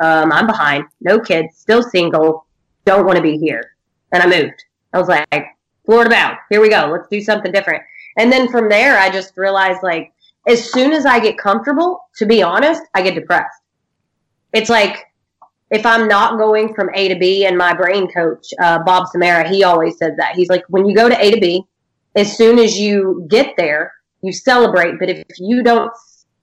um, 0.00 0.32
I'm 0.32 0.46
behind. 0.46 0.84
No 1.00 1.20
kids, 1.20 1.56
still 1.56 1.82
single, 1.82 2.46
don't 2.84 3.06
want 3.06 3.16
to 3.16 3.22
be 3.22 3.38
here. 3.38 3.76
And 4.10 4.22
I 4.22 4.26
moved. 4.26 4.64
I 4.92 4.98
was 4.98 5.08
like 5.08 5.46
Florida 5.86 6.10
bound. 6.10 6.36
Here 6.50 6.60
we 6.60 6.68
go. 6.68 6.88
Let's 6.90 7.08
do 7.08 7.20
something 7.20 7.52
different. 7.52 7.82
And 8.16 8.30
then 8.30 8.48
from 8.48 8.68
there 8.68 8.98
I 8.98 9.10
just 9.10 9.36
realized 9.36 9.82
like 9.82 10.12
as 10.46 10.70
soon 10.72 10.92
as 10.92 11.04
I 11.06 11.18
get 11.18 11.38
comfortable, 11.38 12.00
to 12.16 12.26
be 12.26 12.42
honest, 12.42 12.82
I 12.94 13.02
get 13.02 13.14
depressed. 13.14 13.60
It's 14.52 14.70
like 14.70 14.98
if 15.70 15.84
I'm 15.86 16.08
not 16.08 16.38
going 16.38 16.74
from 16.74 16.90
A 16.94 17.08
to 17.08 17.16
B, 17.16 17.46
and 17.46 17.56
my 17.56 17.74
brain 17.74 18.08
coach, 18.12 18.46
uh, 18.60 18.80
Bob 18.84 19.08
Samara, 19.08 19.48
he 19.48 19.64
always 19.64 19.98
says 19.98 20.12
that. 20.18 20.34
He's 20.36 20.48
like, 20.48 20.64
when 20.68 20.86
you 20.86 20.94
go 20.94 21.08
to 21.08 21.24
A 21.24 21.30
to 21.30 21.40
B, 21.40 21.64
as 22.14 22.36
soon 22.36 22.58
as 22.58 22.78
you 22.78 23.26
get 23.28 23.54
there, 23.56 23.92
you 24.22 24.32
celebrate. 24.32 24.98
But 24.98 25.10
if 25.10 25.24
you 25.38 25.62
don't 25.62 25.90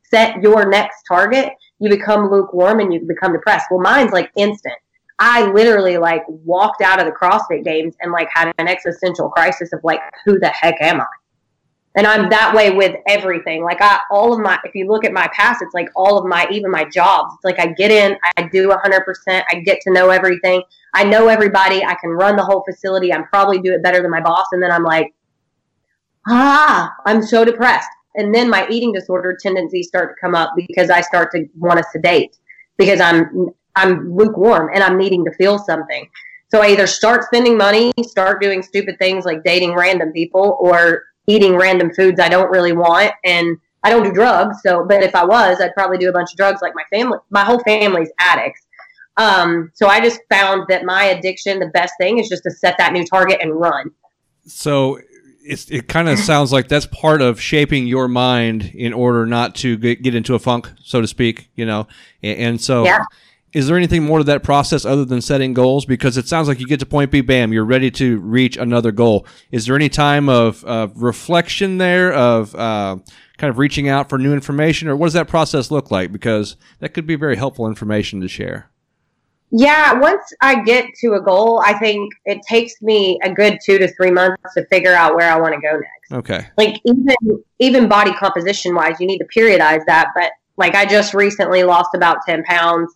set 0.04 0.42
your 0.42 0.68
next 0.68 1.04
target, 1.08 1.54
you 1.80 1.90
become 1.90 2.30
lukewarm 2.30 2.80
and 2.80 2.94
you 2.94 3.00
become 3.00 3.34
depressed. 3.34 3.68
Well, 3.72 3.80
mine's 3.80 4.12
like 4.12 4.32
instant. 4.36 4.76
I 5.20 5.52
literally 5.52 5.98
like 5.98 6.24
walked 6.28 6.82
out 6.82 7.00
of 7.00 7.06
the 7.06 7.12
CrossFit 7.12 7.64
games 7.64 7.96
and 8.02 8.12
like 8.12 8.28
had 8.34 8.52
an 8.58 8.68
existential 8.68 9.30
crisis 9.30 9.72
of 9.72 9.80
like, 9.84 10.00
who 10.26 10.40
the 10.40 10.50
heck 10.50 10.76
am 10.82 11.00
I? 11.00 11.06
And 11.96 12.08
I'm 12.08 12.30
that 12.30 12.56
way 12.56 12.72
with 12.72 12.96
everything. 13.08 13.64
Like 13.64 13.82
I, 13.82 14.00
all 14.10 14.34
of 14.34 14.40
my, 14.40 14.58
if 14.64 14.74
you 14.74 14.88
look 14.88 15.04
at 15.04 15.12
my 15.12 15.30
past, 15.34 15.62
it's 15.62 15.74
like 15.74 15.90
all 15.96 16.18
of 16.18 16.26
my, 16.26 16.48
even 16.50 16.72
my 16.72 16.86
jobs. 16.86 17.34
It's 17.36 17.44
like 17.44 17.60
I 17.60 17.74
get 17.74 17.92
in, 17.92 18.18
I 18.38 18.44
do 18.44 18.70
100%. 18.70 19.44
I 19.50 19.56
get 19.60 19.82
to 19.82 19.92
know 19.92 20.10
everything. 20.10 20.64
I 20.94 21.04
know 21.04 21.28
everybody. 21.28 21.84
I 21.84 21.96
can 21.96 22.12
run 22.12 22.38
the 22.38 22.46
whole 22.46 22.64
facility. 22.64 23.14
I'm 23.14 23.26
probably 23.26 23.60
do 23.60 23.74
it 23.74 23.84
better 23.84 24.02
than 24.02 24.10
my 24.10 24.22
boss. 24.22 24.48
And 24.54 24.64
then 24.64 24.72
I'm 24.72 24.84
like, 24.84 25.14
ah, 26.28 26.94
I'm 27.06 27.22
so 27.22 27.44
depressed. 27.44 27.90
And 28.16 28.34
then 28.34 28.50
my 28.50 28.68
eating 28.70 28.94
disorder 28.94 29.38
tendencies 29.42 29.88
start 29.88 30.16
to 30.16 30.22
come 30.22 30.36
up 30.36 30.54
because 30.56 30.90
I 30.90 31.02
start 31.02 31.32
to 31.32 31.46
want 31.58 31.78
to 31.78 31.86
sedate 31.92 32.38
because 32.78 33.02
I'm, 33.02 33.50
I'm 33.76 34.16
lukewarm 34.16 34.70
and 34.74 34.84
I'm 34.84 34.98
needing 34.98 35.26
to 35.26 35.32
feel 35.34 35.58
something. 35.58 36.10
So 36.50 36.62
I 36.62 36.68
either 36.68 36.88
start 36.88 37.24
spending 37.24 37.58
money, 37.58 37.94
start 38.04 38.42
doing 38.42 38.62
stupid 38.62 38.98
things 39.00 39.24
like 39.24 39.44
dating 39.44 39.74
random 39.74 40.12
people 40.12 40.58
or 40.60 41.06
eating 41.28 41.56
random 41.56 41.92
foods 41.94 42.20
I 42.20 42.30
don't 42.30 42.50
really 42.50 42.74
want. 42.74 43.14
And 43.24 43.58
I 43.84 43.90
don't 43.90 44.04
do 44.04 44.12
drugs. 44.12 44.58
So, 44.64 44.86
but 44.88 45.04
if 45.04 45.16
I 45.16 45.26
was, 45.26 45.60
I'd 45.60 45.74
probably 45.74 45.98
do 45.98 46.10
a 46.10 46.12
bunch 46.12 46.32
of 46.32 46.38
drugs 46.38 46.62
like 46.62 46.74
my 46.76 46.84
family, 46.92 47.18
my 47.30 47.44
whole 47.44 47.60
family's 47.60 48.10
addicts. 48.20 48.62
Um, 49.18 49.72
so 49.74 49.88
I 49.88 50.00
just 50.00 50.20
found 50.30 50.66
that 50.70 50.86
my 50.86 51.06
addiction, 51.06 51.60
the 51.60 51.68
best 51.68 51.94
thing 52.00 52.20
is 52.20 52.30
just 52.30 52.44
to 52.44 52.52
set 52.52 52.76
that 52.78 52.94
new 52.94 53.06
target 53.06 53.40
and 53.42 53.54
run. 53.54 53.92
So 54.46 55.00
it's, 55.44 55.70
it 55.70 55.88
kind 55.88 56.10
of 56.10 56.20
sounds 56.20 56.52
like 56.52 56.68
that's 56.68 56.86
part 56.86 57.22
of 57.22 57.42
shaping 57.42 57.88
your 57.88 58.08
mind 58.08 58.72
in 58.74 58.94
order 58.94 59.26
not 59.26 59.56
to 59.56 59.78
get, 59.78 60.02
get 60.02 60.16
into 60.16 60.36
a 60.36 60.40
funk, 60.40 60.72
so 60.84 61.02
to 61.02 61.08
speak, 61.08 61.50
you 61.56 61.66
know? 61.66 61.88
And, 62.24 62.40
and 62.40 62.62
so 62.62 62.86
Yeah. 62.86 63.04
Is 63.54 63.68
there 63.68 63.78
anything 63.78 64.04
more 64.04 64.20
to 64.20 64.24
that 64.26 64.44
process 64.44 64.86
other 64.86 65.06
than 65.06 65.22
setting 65.22 65.54
goals? 65.54 65.86
Because 65.86 66.18
it 66.18 66.28
sounds 66.28 66.48
like 66.48 66.60
you 66.60 66.68
get 66.68 66.80
to 66.80 66.86
point 66.86 67.12
B, 67.12 67.22
bam, 67.22 67.52
you're 67.52 67.66
ready 67.66 67.92
to 67.92 68.20
reach 68.20 68.58
another 68.58 68.92
goal. 68.92 69.26
Is 69.52 69.66
there 69.66 69.76
any 69.76 69.90
time 69.90 70.30
of, 70.30 70.64
of 70.64 71.02
reflection 71.02 71.78
there, 71.78 72.14
of 72.14 72.56
uh, 72.56 72.98
kind 73.38 73.50
of 73.50 73.58
reaching 73.58 73.90
out 73.90 74.10
for 74.10 74.18
new 74.18 74.34
information, 74.34 74.88
or 74.88 74.96
what 74.96 75.08
does 75.08 75.14
that 75.14 75.28
process 75.28 75.72
look 75.72 75.92
like? 75.92 76.12
Because 76.12 76.56
that 76.80 76.90
could 76.90 77.06
be 77.06 77.16
very 77.16 77.36
helpful 77.36 77.68
information 77.68 78.22
to 78.22 78.28
share. 78.28 78.70
Yeah, 79.54 80.00
once 80.00 80.22
I 80.40 80.64
get 80.64 80.86
to 81.02 81.16
a 81.16 81.22
goal, 81.22 81.62
I 81.66 81.74
think 81.74 82.14
it 82.24 82.40
takes 82.48 82.82
me 82.82 83.20
a 83.22 83.34
good 83.34 83.60
two 83.66 83.78
to 83.80 83.94
three 83.96 84.12
months 84.12 84.42
to 84.54 84.66
figure 84.68 84.94
out 84.94 85.16
where 85.16 85.30
I 85.30 85.38
want 85.42 85.54
to 85.54 85.60
go 85.60 85.74
next. 85.74 86.12
Okay. 86.14 86.48
Like 86.58 86.80
even 86.86 87.44
even 87.60 87.90
body 87.90 88.14
composition 88.14 88.74
wise, 88.74 88.96
you 89.02 89.08
need 89.08 89.18
to 89.18 89.26
periodize 89.26 89.84
that. 89.88 90.12
But 90.16 90.32
like 90.56 90.74
I 90.76 90.86
just 90.86 91.14
recently 91.14 91.64
lost 91.64 91.90
about 91.94 92.20
ten 92.26 92.44
pounds, 92.46 92.94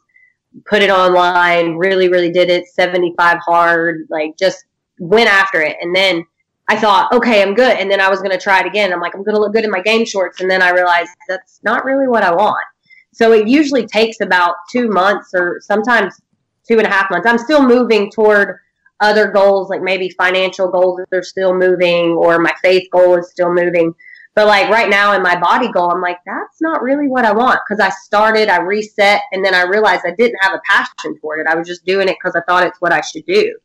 put 0.65 0.81
it 0.81 0.89
online, 0.89 1.75
really, 1.75 2.07
really 2.09 2.31
did 2.31 2.49
it, 2.49 2.67
seventy 2.67 3.13
five 3.17 3.39
hard, 3.45 4.07
like 4.09 4.37
just 4.37 4.65
went 4.99 5.29
after 5.29 5.61
it. 5.61 5.75
And 5.81 5.95
then 5.95 6.23
I 6.67 6.77
thought, 6.77 7.11
okay, 7.13 7.41
I'm 7.41 7.53
good. 7.53 7.77
And 7.77 7.91
then 7.91 8.01
I 8.01 8.09
was 8.09 8.21
gonna 8.21 8.39
try 8.39 8.61
it 8.61 8.65
again. 8.65 8.93
I'm 8.93 9.01
like, 9.01 9.13
I'm 9.13 9.23
gonna 9.23 9.39
look 9.39 9.53
good 9.53 9.65
in 9.65 9.71
my 9.71 9.81
game 9.81 10.05
shorts, 10.05 10.41
and 10.41 10.49
then 10.49 10.61
I 10.61 10.69
realized 10.71 11.11
that's 11.27 11.59
not 11.63 11.85
really 11.85 12.07
what 12.07 12.23
I 12.23 12.33
want. 12.33 12.65
So 13.11 13.31
it 13.31 13.47
usually 13.47 13.85
takes 13.85 14.19
about 14.21 14.55
two 14.71 14.89
months 14.89 15.31
or 15.33 15.59
sometimes 15.61 16.19
two 16.67 16.77
and 16.77 16.87
a 16.87 16.89
half 16.89 17.09
months. 17.11 17.27
I'm 17.27 17.37
still 17.37 17.65
moving 17.65 18.11
toward 18.11 18.59
other 18.99 19.29
goals, 19.29 19.69
like 19.69 19.81
maybe 19.81 20.09
financial 20.09 20.69
goals 20.69 20.99
that 20.99 21.17
are 21.17 21.23
still 21.23 21.53
moving, 21.53 22.11
or 22.11 22.39
my 22.39 22.53
faith 22.61 22.87
goal 22.91 23.17
is 23.17 23.29
still 23.29 23.53
moving. 23.53 23.93
But 24.36 24.48
like 24.48 24.69
right 24.69 24.89
now 24.89 25.13
in 25.13 25.24
my 25.24 25.39
body 25.39 25.71
goal, 25.71 25.89
I'm 25.91 26.02
like, 26.02 26.19
that's 26.26 26.62
not 26.62 26.82
really 26.82 27.08
what 27.08 27.24
I 27.24 27.32
want 27.32 27.62
because 27.65 27.80
I 27.80 27.89
started, 27.89 28.50
I 28.50 28.60
reset, 28.60 29.21
and 29.32 29.43
then 29.43 29.56
I 29.56 29.63
realized 29.63 30.04
I 30.06 30.12
didn't 30.12 30.38
have 30.41 30.54
a 30.54 30.62
passion 30.69 31.17
toward 31.19 31.39
it. 31.39 31.48
I 31.48 31.56
was 31.56 31.65
just 31.65 31.86
doing 31.86 32.10
it 32.10 32.17
because 32.21 32.36
I 32.36 32.41
thought 32.41 32.67
it's 32.67 32.82
what 32.82 32.91
I 32.91 33.00
should 33.00 33.26
do. 33.26 33.58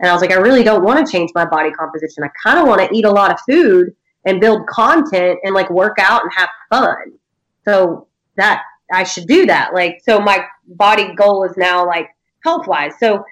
And 0.00 0.10
I 0.10 0.12
was 0.12 0.20
like, 0.20 0.32
I 0.32 0.36
really 0.36 0.64
don't 0.64 0.84
want 0.84 1.04
to 1.04 1.10
change 1.10 1.30
my 1.34 1.46
body 1.46 1.70
composition. 1.70 2.24
I 2.24 2.30
kind 2.42 2.58
of 2.58 2.66
want 2.66 2.86
to 2.86 2.94
eat 2.94 3.06
a 3.06 3.10
lot 3.10 3.32
of 3.32 3.38
food 3.48 3.94
and 4.26 4.40
build 4.40 4.66
content 4.66 5.38
and 5.44 5.54
like 5.54 5.70
work 5.70 5.96
out 5.98 6.22
and 6.22 6.30
have 6.34 6.50
fun. 6.68 7.12
So 7.64 8.06
that 8.36 8.62
I 8.92 9.04
should 9.04 9.26
do 9.26 9.46
that. 9.46 9.72
Like, 9.72 10.02
so 10.04 10.20
my 10.20 10.44
body 10.66 11.14
goal 11.14 11.44
is 11.44 11.56
now 11.56 11.86
like 11.86 12.08
health 12.44 12.66
wise. 12.66 12.92
So 12.98 13.24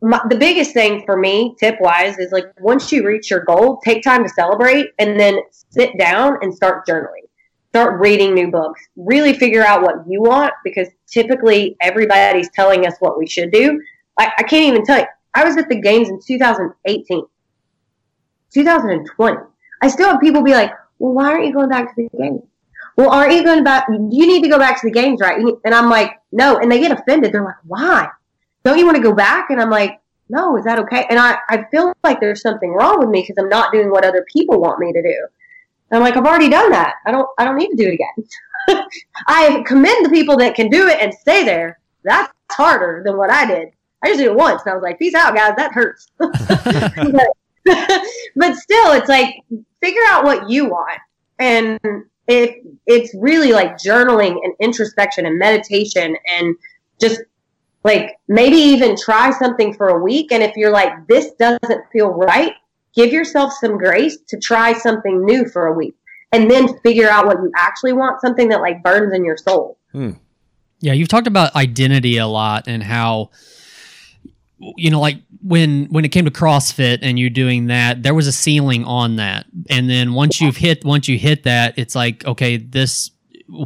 my, 0.00 0.20
the 0.28 0.36
biggest 0.36 0.72
thing 0.72 1.02
for 1.04 1.16
me, 1.16 1.54
tip 1.58 1.76
wise, 1.80 2.18
is 2.18 2.32
like 2.32 2.46
once 2.60 2.92
you 2.92 3.04
reach 3.04 3.30
your 3.30 3.44
goal, 3.44 3.80
take 3.84 4.02
time 4.02 4.22
to 4.22 4.28
celebrate 4.28 4.90
and 4.98 5.18
then 5.18 5.38
sit 5.50 5.98
down 5.98 6.38
and 6.42 6.54
start 6.54 6.86
journaling. 6.86 7.26
Start 7.70 8.00
reading 8.00 8.34
new 8.34 8.50
books. 8.50 8.80
Really 8.96 9.34
figure 9.34 9.64
out 9.64 9.82
what 9.82 9.96
you 10.08 10.22
want 10.22 10.52
because 10.64 10.88
typically 11.06 11.76
everybody's 11.80 12.50
telling 12.50 12.86
us 12.86 12.94
what 13.00 13.18
we 13.18 13.26
should 13.26 13.50
do. 13.50 13.80
I, 14.18 14.32
I 14.38 14.42
can't 14.44 14.64
even 14.64 14.84
tell 14.84 14.98
you. 14.98 15.06
I 15.34 15.44
was 15.44 15.56
at 15.56 15.68
the 15.68 15.80
games 15.80 16.08
in 16.08 16.20
2018, 16.26 17.22
2020. 18.52 19.36
I 19.82 19.88
still 19.88 20.10
have 20.10 20.20
people 20.20 20.42
be 20.42 20.52
like, 20.52 20.72
well, 20.98 21.12
why 21.12 21.30
aren't 21.30 21.46
you 21.46 21.52
going 21.52 21.68
back 21.68 21.94
to 21.94 22.02
the 22.02 22.18
games? 22.18 22.42
Well, 22.96 23.10
aren't 23.10 23.32
you 23.32 23.44
going 23.44 23.62
back? 23.62 23.86
You 23.88 24.26
need 24.26 24.42
to 24.42 24.48
go 24.48 24.58
back 24.58 24.80
to 24.80 24.86
the 24.88 24.92
games, 24.92 25.20
right? 25.20 25.40
And 25.64 25.74
I'm 25.74 25.88
like, 25.88 26.12
no. 26.32 26.58
And 26.58 26.72
they 26.72 26.80
get 26.80 26.90
offended. 26.90 27.32
They're 27.32 27.44
like, 27.44 27.54
why? 27.64 28.08
Don't 28.64 28.78
you 28.78 28.84
want 28.84 28.96
to 28.96 29.02
go 29.02 29.12
back? 29.12 29.50
And 29.50 29.60
I'm 29.60 29.70
like, 29.70 30.00
no, 30.28 30.56
is 30.56 30.64
that 30.64 30.78
okay? 30.80 31.06
And 31.08 31.18
I, 31.18 31.38
I 31.48 31.64
feel 31.70 31.94
like 32.04 32.20
there's 32.20 32.42
something 32.42 32.70
wrong 32.70 32.98
with 33.00 33.08
me 33.08 33.22
because 33.22 33.36
I'm 33.42 33.48
not 33.48 33.72
doing 33.72 33.90
what 33.90 34.04
other 34.04 34.24
people 34.32 34.60
want 34.60 34.78
me 34.78 34.92
to 34.92 35.02
do. 35.02 35.26
And 35.90 35.98
I'm 35.98 36.02
like, 36.02 36.16
I've 36.16 36.26
already 36.26 36.50
done 36.50 36.70
that. 36.70 36.96
I 37.06 37.10
don't, 37.12 37.28
I 37.38 37.44
don't 37.44 37.56
need 37.56 37.70
to 37.70 37.76
do 37.76 37.88
it 37.88 37.94
again. 37.94 38.84
I 39.26 39.62
commend 39.66 40.04
the 40.04 40.10
people 40.10 40.36
that 40.36 40.54
can 40.54 40.68
do 40.68 40.86
it 40.88 41.00
and 41.00 41.14
stay 41.14 41.44
there. 41.44 41.80
That's 42.04 42.32
harder 42.52 43.02
than 43.04 43.16
what 43.16 43.30
I 43.30 43.46
did. 43.46 43.68
I 44.02 44.08
just 44.08 44.18
did 44.18 44.28
it 44.28 44.34
once 44.34 44.62
and 44.64 44.72
I 44.72 44.74
was 44.74 44.82
like, 44.82 44.98
peace 44.98 45.14
out, 45.14 45.34
guys. 45.34 45.54
That 45.56 45.72
hurts. 45.72 46.08
but, 46.18 47.26
but 48.36 48.56
still, 48.56 48.92
it's 48.92 49.08
like, 49.08 49.34
figure 49.80 50.02
out 50.08 50.24
what 50.24 50.48
you 50.48 50.66
want. 50.66 51.00
And 51.38 51.78
it, 52.26 52.62
it's 52.86 53.14
really 53.14 53.52
like 53.52 53.78
journaling 53.78 54.36
and 54.44 54.54
introspection 54.60 55.24
and 55.24 55.38
meditation 55.38 56.16
and 56.30 56.54
just 57.00 57.22
like 57.84 58.18
maybe 58.28 58.56
even 58.56 58.96
try 58.96 59.30
something 59.30 59.74
for 59.74 59.88
a 59.88 60.02
week. 60.02 60.32
And 60.32 60.42
if 60.42 60.56
you're 60.56 60.72
like, 60.72 61.06
this 61.06 61.32
doesn't 61.38 61.84
feel 61.92 62.08
right, 62.08 62.52
give 62.94 63.12
yourself 63.12 63.52
some 63.60 63.78
grace 63.78 64.18
to 64.28 64.38
try 64.38 64.72
something 64.72 65.24
new 65.24 65.46
for 65.48 65.66
a 65.66 65.72
week 65.72 65.94
and 66.32 66.50
then 66.50 66.78
figure 66.80 67.08
out 67.08 67.26
what 67.26 67.38
you 67.38 67.50
actually 67.56 67.92
want, 67.92 68.20
something 68.20 68.48
that 68.48 68.60
like 68.60 68.82
burns 68.82 69.14
in 69.14 69.24
your 69.24 69.36
soul. 69.36 69.78
Hmm. 69.92 70.12
Yeah, 70.80 70.92
you've 70.92 71.08
talked 71.08 71.26
about 71.26 71.54
identity 71.56 72.18
a 72.18 72.26
lot 72.26 72.68
and 72.68 72.82
how 72.82 73.30
you 74.60 74.90
know 74.90 75.00
like 75.00 75.18
when 75.42 75.86
when 75.86 76.04
it 76.04 76.08
came 76.08 76.24
to 76.24 76.30
CrossFit 76.30 76.98
and 77.02 77.18
you 77.18 77.30
doing 77.30 77.66
that, 77.66 78.02
there 78.02 78.14
was 78.14 78.26
a 78.26 78.32
ceiling 78.32 78.84
on 78.84 79.16
that. 79.16 79.46
And 79.70 79.88
then 79.88 80.14
once 80.14 80.40
you've 80.40 80.56
hit 80.56 80.84
once 80.84 81.08
you 81.08 81.18
hit 81.18 81.44
that, 81.44 81.74
it's 81.78 81.94
like 81.94 82.24
okay, 82.26 82.58
this 82.58 83.10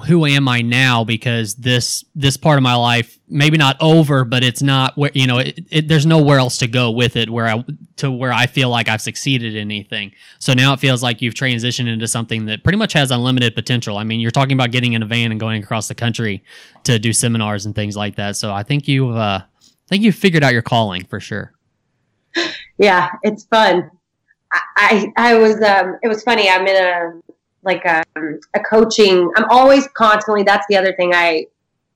who 0.06 0.26
am 0.26 0.48
I 0.48 0.62
now 0.62 1.02
because 1.02 1.56
this 1.56 2.04
this 2.14 2.36
part 2.36 2.56
of 2.56 2.62
my 2.62 2.74
life 2.74 3.18
maybe 3.28 3.56
not 3.56 3.76
over, 3.80 4.24
but 4.24 4.44
it's 4.44 4.62
not 4.62 4.96
where 4.96 5.10
you 5.14 5.26
know 5.26 5.38
it, 5.38 5.58
it, 5.70 5.88
there's 5.88 6.06
nowhere 6.06 6.38
else 6.38 6.58
to 6.58 6.68
go 6.68 6.90
with 6.90 7.16
it 7.16 7.28
where 7.28 7.46
I 7.46 7.64
to 7.96 8.10
where 8.10 8.32
I 8.32 8.46
feel 8.46 8.68
like 8.68 8.88
I've 8.88 9.00
succeeded 9.00 9.56
in 9.56 9.62
anything. 9.62 10.12
So 10.38 10.54
now 10.54 10.72
it 10.72 10.80
feels 10.80 11.02
like 11.02 11.20
you've 11.20 11.34
transitioned 11.34 11.92
into 11.92 12.06
something 12.06 12.46
that 12.46 12.62
pretty 12.62 12.78
much 12.78 12.92
has 12.92 13.10
unlimited 13.10 13.54
potential. 13.54 13.98
I 13.98 14.04
mean, 14.04 14.20
you're 14.20 14.30
talking 14.30 14.52
about 14.52 14.70
getting 14.70 14.92
in 14.92 15.02
a 15.02 15.06
van 15.06 15.32
and 15.32 15.40
going 15.40 15.62
across 15.62 15.88
the 15.88 15.94
country 15.96 16.44
to 16.84 16.98
do 16.98 17.12
seminars 17.12 17.66
and 17.66 17.74
things 17.74 17.96
like 17.96 18.16
that. 18.16 18.36
So 18.36 18.52
I 18.52 18.62
think 18.62 18.86
you've 18.86 19.16
uh, 19.16 19.40
I 19.42 19.88
think 19.88 20.04
you've 20.04 20.14
figured 20.14 20.44
out 20.44 20.52
your 20.52 20.62
calling 20.62 21.04
for 21.04 21.18
sure. 21.18 21.54
Yeah, 22.78 23.10
it's 23.24 23.44
fun. 23.46 23.90
I 24.76 25.12
I 25.16 25.34
was 25.34 25.60
um 25.60 25.98
it 26.02 26.08
was 26.08 26.22
funny. 26.22 26.48
I'm 26.48 26.66
in 26.66 26.76
a 26.76 27.31
like 27.62 27.84
a, 27.84 28.02
um, 28.16 28.40
a 28.54 28.60
coaching. 28.60 29.30
I'm 29.36 29.48
always 29.50 29.88
constantly. 29.88 30.42
That's 30.42 30.66
the 30.68 30.76
other 30.76 30.94
thing 30.94 31.12
I 31.14 31.46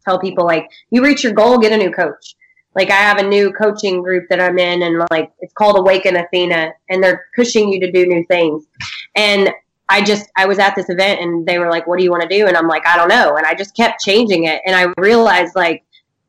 tell 0.04 0.18
people. 0.18 0.44
Like 0.44 0.68
you 0.90 1.02
reach 1.02 1.24
your 1.24 1.32
goal, 1.32 1.58
get 1.58 1.72
a 1.72 1.76
new 1.76 1.90
coach. 1.90 2.36
Like 2.74 2.90
I 2.90 2.96
have 2.96 3.18
a 3.18 3.26
new 3.26 3.52
coaching 3.52 4.02
group 4.02 4.28
that 4.28 4.40
I'm 4.40 4.58
in, 4.58 4.82
and 4.82 5.02
like 5.10 5.32
it's 5.40 5.54
called 5.54 5.78
Awaken 5.78 6.16
Athena, 6.16 6.72
and 6.90 7.02
they're 7.02 7.26
pushing 7.34 7.70
you 7.70 7.80
to 7.80 7.90
do 7.90 8.06
new 8.06 8.24
things. 8.28 8.66
And 9.14 9.50
I 9.88 10.02
just 10.02 10.28
I 10.36 10.46
was 10.46 10.58
at 10.58 10.74
this 10.76 10.90
event, 10.90 11.20
and 11.20 11.46
they 11.46 11.58
were 11.58 11.70
like, 11.70 11.86
"What 11.86 11.98
do 11.98 12.04
you 12.04 12.10
want 12.10 12.22
to 12.22 12.28
do?" 12.28 12.46
And 12.46 12.56
I'm 12.56 12.68
like, 12.68 12.86
"I 12.86 12.96
don't 12.96 13.08
know." 13.08 13.36
And 13.36 13.46
I 13.46 13.54
just 13.54 13.74
kept 13.74 14.02
changing 14.02 14.44
it, 14.44 14.60
and 14.66 14.76
I 14.76 14.92
realized 15.00 15.54
like 15.56 15.84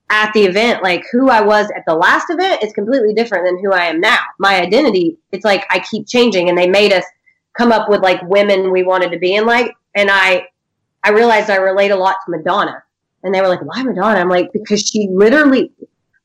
at 0.10 0.32
the 0.34 0.46
event, 0.46 0.84
like 0.84 1.04
who 1.12 1.30
I 1.30 1.42
was 1.42 1.70
at 1.76 1.84
the 1.86 1.96
last 1.96 2.28
event 2.30 2.64
is 2.64 2.72
completely 2.72 3.14
different 3.14 3.46
than 3.46 3.62
who 3.62 3.74
I 3.74 3.86
am 3.86 4.00
now. 4.00 4.20
My 4.40 4.62
identity, 4.62 5.18
it's 5.34 5.44
like 5.44 5.66
I 5.70 5.80
keep 5.80 6.08
changing, 6.08 6.48
and 6.48 6.58
they 6.58 6.68
made 6.68 6.94
us 6.94 7.04
come 7.58 7.72
up 7.72 7.90
with 7.90 8.02
like 8.02 8.22
women 8.24 8.72
we 8.72 8.84
wanted 8.84 9.12
to 9.12 9.20
be 9.20 9.34
in 9.36 9.46
like 9.46 9.74
and 9.96 10.10
i 10.12 10.46
i 11.04 11.10
realized 11.10 11.50
i 11.50 11.56
relate 11.56 11.92
a 11.92 11.96
lot 11.96 12.16
to 12.26 12.32
madonna. 12.32 12.84
And 13.24 13.34
they 13.34 13.42
were 13.42 13.48
like 13.48 13.64
why 13.66 13.84
madonna? 13.84 14.20
I'm 14.20 14.30
like 14.30 14.54
because 14.54 14.88
she 14.88 15.08
literally 15.12 15.72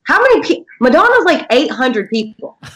how 0.03 0.21
many 0.21 0.41
people 0.41 0.65
madonna's 0.79 1.25
like 1.25 1.45
800 1.51 2.09
people. 2.09 2.57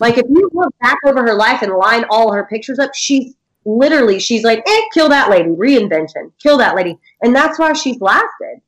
Like 0.00 0.18
if 0.18 0.26
you 0.28 0.50
look 0.52 0.74
back 0.80 0.98
over 1.04 1.22
her 1.22 1.34
life 1.34 1.62
and 1.62 1.72
line 1.72 2.04
all 2.10 2.32
her 2.32 2.44
pictures 2.44 2.78
up 2.78 2.90
she's 2.94 3.34
literally 3.64 4.18
she's 4.18 4.44
like 4.44 4.62
eh 4.66 4.80
kill 4.92 5.08
that 5.08 5.30
lady 5.30 5.50
reinvention 5.50 6.32
kill 6.38 6.58
that 6.58 6.74
lady. 6.76 6.98
And 7.22 7.34
that's 7.34 7.58
why 7.58 7.72
she's 7.72 8.00
lasted. 8.00 8.60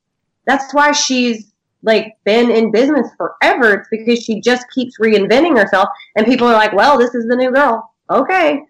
That's 0.46 0.72
why 0.72 0.92
she's 0.92 1.52
like 1.82 2.16
been 2.24 2.50
in 2.50 2.72
business 2.72 3.09
forever. 3.16 3.74
It's 3.74 3.88
because 3.90 4.22
she 4.22 4.40
just 4.40 4.66
keeps 4.70 4.98
reinventing 4.98 5.59
herself 5.59 5.88
and 6.16 6.26
people 6.26 6.48
are 6.48 6.54
like 6.54 6.72
well 6.72 6.98
this 6.98 7.14
is 7.14 7.26
the 7.28 7.37
new 7.37 7.52
girl. 7.52 7.92
Okay 8.11 8.62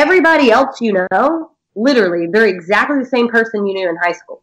Everybody 0.00 0.50
else 0.50 0.80
you 0.80 1.06
know, 1.12 1.50
literally, 1.74 2.26
they're 2.26 2.46
exactly 2.46 3.00
the 3.00 3.04
same 3.04 3.28
person 3.28 3.66
you 3.66 3.74
knew 3.74 3.86
in 3.86 3.96
high 3.96 4.12
school. 4.12 4.42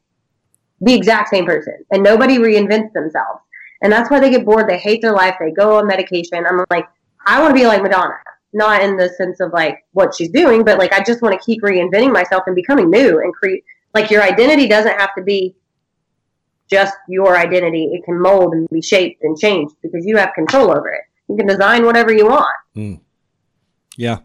The 0.81 0.93
exact 0.93 1.29
same 1.29 1.47
person. 1.47 1.83
And 1.89 2.03
nobody 2.03 2.37
reinvents 2.37 2.93
themselves. 2.93 3.41
And 3.81 3.91
that's 3.91 4.11
why 4.11 4.19
they 4.19 4.29
get 4.29 4.45
bored. 4.45 4.69
They 4.69 4.77
hate 4.77 5.01
their 5.01 5.13
life. 5.13 5.33
They 5.39 5.49
go 5.49 5.79
on 5.79 5.87
medication. 5.87 6.45
I'm 6.45 6.63
like, 6.69 6.85
I 7.25 7.41
want 7.41 7.55
to 7.55 7.59
be 7.59 7.65
like 7.65 7.81
Madonna. 7.81 8.13
Not 8.53 8.83
in 8.83 8.97
the 8.97 9.09
sense 9.09 9.39
of 9.39 9.51
like 9.51 9.83
what 9.93 10.13
she's 10.13 10.29
doing, 10.29 10.63
but 10.63 10.77
like 10.77 10.93
I 10.93 11.01
just 11.01 11.23
want 11.23 11.33
to 11.33 11.43
keep 11.43 11.63
reinventing 11.63 12.13
myself 12.13 12.43
and 12.45 12.55
becoming 12.55 12.91
new 12.91 13.19
and 13.19 13.33
create. 13.33 13.63
Like 13.95 14.11
your 14.11 14.21
identity 14.21 14.67
doesn't 14.67 14.99
have 14.99 15.15
to 15.15 15.23
be 15.23 15.55
just 16.69 16.95
your 17.09 17.35
identity. 17.35 17.85
It 17.93 18.05
can 18.05 18.21
mold 18.21 18.53
and 18.53 18.69
be 18.69 18.83
shaped 18.83 19.23
and 19.23 19.35
changed 19.35 19.73
because 19.81 20.05
you 20.05 20.17
have 20.17 20.35
control 20.35 20.69
over 20.69 20.89
it. 20.89 21.01
You 21.27 21.35
can 21.35 21.47
design 21.47 21.83
whatever 21.83 22.13
you 22.13 22.27
want. 22.27 22.55
Mm. 22.75 22.99
Yeah. 23.97 24.19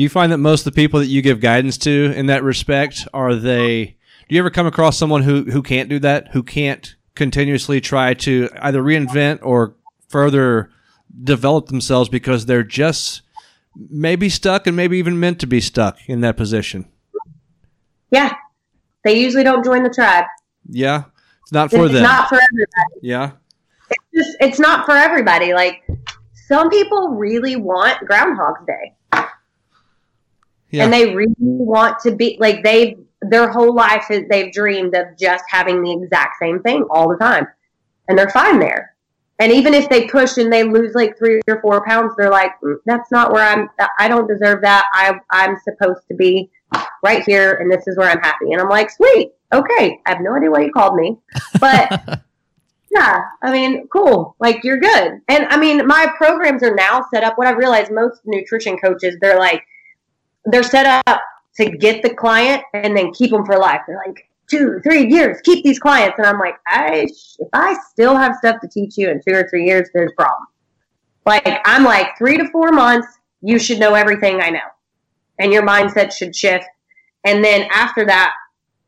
Do 0.00 0.04
you 0.04 0.08
find 0.08 0.32
that 0.32 0.38
most 0.38 0.66
of 0.66 0.72
the 0.72 0.80
people 0.82 0.98
that 1.00 1.08
you 1.08 1.20
give 1.20 1.42
guidance 1.42 1.76
to 1.76 2.14
in 2.16 2.24
that 2.28 2.42
respect 2.42 3.06
are 3.12 3.34
they? 3.34 3.98
Do 4.30 4.34
you 4.34 4.38
ever 4.38 4.48
come 4.48 4.66
across 4.66 4.96
someone 4.96 5.24
who 5.24 5.42
who 5.42 5.62
can't 5.62 5.90
do 5.90 5.98
that, 5.98 6.28
who 6.28 6.42
can't 6.42 6.96
continuously 7.14 7.82
try 7.82 8.14
to 8.14 8.48
either 8.62 8.82
reinvent 8.82 9.40
or 9.42 9.74
further 10.08 10.70
develop 11.22 11.66
themselves 11.66 12.08
because 12.08 12.46
they're 12.46 12.62
just 12.62 13.20
maybe 13.76 14.30
stuck 14.30 14.66
and 14.66 14.74
maybe 14.74 14.96
even 14.96 15.20
meant 15.20 15.38
to 15.40 15.46
be 15.46 15.60
stuck 15.60 15.98
in 16.06 16.22
that 16.22 16.38
position? 16.38 16.86
Yeah, 18.10 18.32
they 19.04 19.20
usually 19.20 19.44
don't 19.44 19.62
join 19.62 19.82
the 19.82 19.90
tribe. 19.90 20.24
Yeah, 20.66 21.04
it's 21.42 21.52
not 21.52 21.70
for 21.70 21.84
it's 21.84 21.92
them. 21.92 22.04
Not 22.04 22.30
for 22.30 22.36
everybody. 22.36 23.00
Yeah, 23.02 23.32
it's 23.90 24.04
just 24.14 24.36
it's 24.40 24.58
not 24.58 24.86
for 24.86 24.96
everybody. 24.96 25.52
Like 25.52 25.86
some 26.48 26.70
people 26.70 27.10
really 27.10 27.56
want 27.56 27.98
Groundhog's 28.06 28.64
Day. 28.66 28.94
Yeah. 30.70 30.84
And 30.84 30.92
they 30.92 31.14
really 31.14 31.34
want 31.38 31.98
to 32.00 32.14
be 32.14 32.36
like 32.40 32.62
they've 32.62 32.96
their 33.22 33.50
whole 33.50 33.74
life 33.74 34.10
is 34.10 34.24
they've 34.28 34.52
dreamed 34.52 34.94
of 34.94 35.06
just 35.18 35.44
having 35.48 35.82
the 35.82 35.92
exact 35.92 36.36
same 36.40 36.60
thing 36.62 36.86
all 36.90 37.08
the 37.08 37.16
time. 37.16 37.46
And 38.08 38.18
they're 38.18 38.30
fine 38.30 38.58
there. 38.58 38.94
And 39.38 39.52
even 39.52 39.72
if 39.72 39.88
they 39.88 40.06
push 40.06 40.36
and 40.36 40.52
they 40.52 40.64
lose 40.64 40.94
like 40.94 41.16
three 41.16 41.40
or 41.48 41.60
four 41.62 41.84
pounds, 41.86 42.12
they're 42.16 42.30
like, 42.30 42.52
mm, 42.62 42.76
that's 42.84 43.10
not 43.10 43.32
where 43.32 43.44
I'm, 43.44 43.68
I 43.98 44.08
don't 44.08 44.28
deserve 44.28 44.62
that. 44.62 44.86
I, 44.92 45.14
I'm 45.30 45.56
supposed 45.64 46.02
to 46.08 46.14
be 46.14 46.50
right 47.02 47.22
here 47.24 47.54
and 47.54 47.70
this 47.70 47.86
is 47.86 47.96
where 47.96 48.10
I'm 48.10 48.20
happy. 48.20 48.52
And 48.52 48.60
I'm 48.60 48.68
like, 48.68 48.90
sweet. 48.90 49.32
Okay. 49.52 50.00
I 50.06 50.10
have 50.10 50.20
no 50.20 50.34
idea 50.34 50.50
why 50.50 50.62
you 50.62 50.72
called 50.72 50.94
me, 50.94 51.16
but 51.58 51.90
yeah, 52.90 53.20
I 53.42 53.50
mean, 53.50 53.88
cool. 53.88 54.36
Like 54.40 54.62
you're 54.62 54.78
good. 54.78 55.20
And 55.28 55.46
I 55.46 55.58
mean, 55.58 55.86
my 55.86 56.12
programs 56.16 56.62
are 56.62 56.74
now 56.74 57.04
set 57.12 57.24
up. 57.24 57.38
What 57.38 57.46
I 57.46 57.52
realized 57.52 57.90
most 57.90 58.20
nutrition 58.24 58.76
coaches, 58.78 59.16
they're 59.20 59.38
like, 59.38 59.64
they're 60.44 60.62
set 60.62 61.04
up 61.06 61.20
to 61.56 61.70
get 61.70 62.02
the 62.02 62.14
client 62.14 62.62
and 62.74 62.96
then 62.96 63.12
keep 63.12 63.30
them 63.30 63.44
for 63.44 63.58
life. 63.58 63.80
They're 63.86 64.00
like 64.06 64.28
two, 64.50 64.80
three 64.82 65.06
years, 65.08 65.40
keep 65.44 65.64
these 65.64 65.78
clients. 65.78 66.18
And 66.18 66.26
I'm 66.26 66.38
like, 66.38 66.56
I, 66.66 67.06
if 67.38 67.48
I 67.52 67.76
still 67.90 68.16
have 68.16 68.36
stuff 68.36 68.60
to 68.62 68.68
teach 68.68 68.96
you 68.98 69.10
in 69.10 69.20
two 69.26 69.34
or 69.34 69.48
three 69.48 69.64
years, 69.66 69.88
there's 69.94 70.12
a 70.12 70.22
problem. 70.22 70.46
Like 71.26 71.46
I'm 71.64 71.84
like 71.84 72.16
three 72.18 72.36
to 72.38 72.48
four 72.50 72.72
months, 72.72 73.06
you 73.42 73.58
should 73.58 73.78
know 73.78 73.94
everything 73.94 74.40
I 74.40 74.50
know, 74.50 74.58
and 75.38 75.52
your 75.52 75.62
mindset 75.62 76.12
should 76.12 76.34
shift. 76.34 76.64
And 77.24 77.44
then 77.44 77.68
after 77.72 78.06
that, 78.06 78.34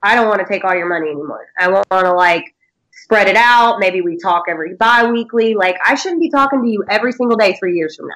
I 0.03 0.15
don't 0.15 0.29
want 0.29 0.41
to 0.41 0.47
take 0.47 0.65
all 0.65 0.75
your 0.75 0.89
money 0.89 1.11
anymore. 1.11 1.47
I 1.59 1.69
want 1.69 1.87
to 1.91 2.13
like 2.13 2.55
spread 2.93 3.29
it 3.29 3.37
out. 3.37 3.79
Maybe 3.79 4.01
we 4.01 4.17
talk 4.17 4.45
every 4.49 4.75
bi-weekly. 4.75 5.55
Like 5.55 5.77
I 5.85 5.95
shouldn't 5.95 6.21
be 6.21 6.31
talking 6.31 6.63
to 6.63 6.69
you 6.69 6.85
every 6.89 7.13
single 7.13 7.37
day 7.37 7.55
three 7.55 7.77
years 7.77 7.97
from 7.97 8.09
now. 8.09 8.15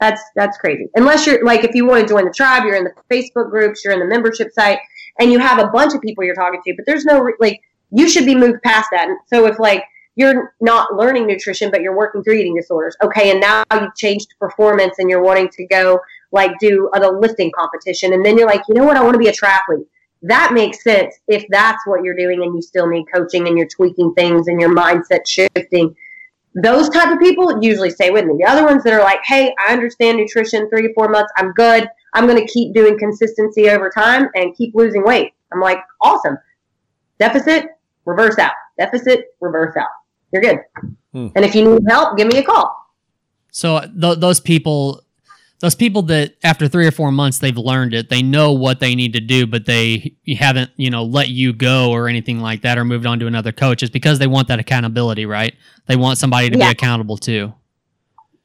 That's 0.00 0.22
that's 0.34 0.58
crazy. 0.58 0.88
Unless 0.94 1.26
you're 1.26 1.44
like 1.44 1.64
if 1.64 1.74
you 1.74 1.86
want 1.86 2.06
to 2.06 2.12
join 2.12 2.24
the 2.24 2.32
tribe, 2.32 2.64
you're 2.64 2.76
in 2.76 2.84
the 2.84 2.92
Facebook 3.10 3.50
groups, 3.50 3.82
you're 3.84 3.94
in 3.94 4.00
the 4.00 4.06
membership 4.06 4.52
site, 4.52 4.78
and 5.18 5.32
you 5.32 5.38
have 5.38 5.58
a 5.58 5.68
bunch 5.68 5.94
of 5.94 6.02
people 6.02 6.24
you're 6.24 6.34
talking 6.34 6.60
to. 6.64 6.74
But 6.76 6.86
there's 6.86 7.04
no 7.04 7.26
like 7.40 7.60
you 7.90 8.08
should 8.08 8.26
be 8.26 8.34
moved 8.34 8.62
past 8.62 8.88
that. 8.92 9.08
And 9.08 9.18
so 9.26 9.46
if 9.46 9.58
like 9.58 9.84
you're 10.16 10.54
not 10.60 10.94
learning 10.94 11.26
nutrition, 11.26 11.70
but 11.70 11.82
you're 11.82 11.96
working 11.96 12.22
through 12.22 12.34
eating 12.34 12.56
disorders, 12.56 12.96
okay, 13.02 13.30
and 13.30 13.40
now 13.40 13.64
you've 13.72 13.94
changed 13.96 14.34
performance 14.38 14.96
and 14.98 15.08
you're 15.08 15.22
wanting 15.22 15.48
to 15.50 15.66
go 15.66 16.00
like 16.32 16.58
do 16.58 16.90
a 16.94 17.00
lifting 17.00 17.50
competition, 17.56 18.12
and 18.12 18.24
then 18.24 18.36
you're 18.36 18.46
like, 18.46 18.62
you 18.68 18.74
know 18.74 18.84
what, 18.84 18.96
I 18.96 19.02
want 19.02 19.14
to 19.14 19.18
be 19.18 19.28
a 19.28 19.32
triathlete. 19.32 19.86
That 20.22 20.52
makes 20.52 20.82
sense 20.82 21.14
if 21.28 21.44
that's 21.50 21.86
what 21.86 22.02
you're 22.02 22.16
doing 22.16 22.42
and 22.42 22.54
you 22.54 22.62
still 22.62 22.88
need 22.88 23.04
coaching 23.12 23.46
and 23.46 23.56
you're 23.56 23.68
tweaking 23.68 24.12
things 24.14 24.48
and 24.48 24.60
your 24.60 24.74
mindset 24.74 25.26
shifting 25.26 25.94
those 26.56 26.88
type 26.88 27.12
of 27.12 27.18
people 27.18 27.62
usually 27.62 27.90
stay 27.90 28.10
with 28.10 28.24
me. 28.24 28.34
The 28.38 28.50
other 28.50 28.64
ones 28.64 28.82
that 28.84 28.92
are 28.94 29.02
like, 29.02 29.20
hey, 29.24 29.54
I 29.60 29.74
understand 29.74 30.16
nutrition, 30.16 30.68
three 30.70 30.82
to 30.82 30.94
four 30.94 31.08
months, 31.08 31.30
I'm 31.36 31.52
good. 31.52 31.86
I'm 32.14 32.26
going 32.26 32.44
to 32.44 32.50
keep 32.50 32.74
doing 32.74 32.98
consistency 32.98 33.68
over 33.68 33.90
time 33.90 34.28
and 34.34 34.56
keep 34.56 34.74
losing 34.74 35.04
weight. 35.04 35.32
I'm 35.52 35.60
like, 35.60 35.78
awesome. 36.00 36.38
Deficit, 37.20 37.66
reverse 38.06 38.38
out. 38.38 38.54
Deficit, 38.78 39.36
reverse 39.40 39.76
out. 39.76 39.88
You're 40.32 40.42
good. 40.42 40.58
Hmm. 41.12 41.28
And 41.36 41.44
if 41.44 41.54
you 41.54 41.74
need 41.74 41.82
help, 41.88 42.16
give 42.16 42.26
me 42.26 42.38
a 42.38 42.42
call. 42.42 42.74
So 43.50 43.80
th- 43.80 44.18
those 44.18 44.40
people 44.40 45.02
those 45.60 45.74
people 45.74 46.02
that 46.02 46.34
after 46.42 46.68
three 46.68 46.86
or 46.86 46.90
four 46.90 47.10
months 47.10 47.38
they've 47.38 47.56
learned 47.56 47.94
it. 47.94 48.08
They 48.10 48.22
know 48.22 48.52
what 48.52 48.80
they 48.80 48.94
need 48.94 49.12
to 49.14 49.20
do 49.20 49.46
but 49.46 49.66
they 49.66 50.14
haven't 50.38 50.70
you 50.76 50.90
know 50.90 51.04
let 51.04 51.28
you 51.28 51.52
go 51.52 51.90
or 51.90 52.08
anything 52.08 52.40
like 52.40 52.62
that 52.62 52.78
or 52.78 52.84
moved 52.84 53.06
on 53.06 53.18
to 53.20 53.26
another 53.26 53.52
coach. 53.52 53.82
Is 53.82 53.90
because 53.90 54.18
they 54.18 54.26
want 54.26 54.48
that 54.48 54.58
accountability 54.58 55.26
right? 55.26 55.54
They 55.86 55.96
want 55.96 56.18
somebody 56.18 56.50
to 56.50 56.58
yeah. 56.58 56.66
be 56.66 56.72
accountable 56.72 57.16
to 57.18 57.54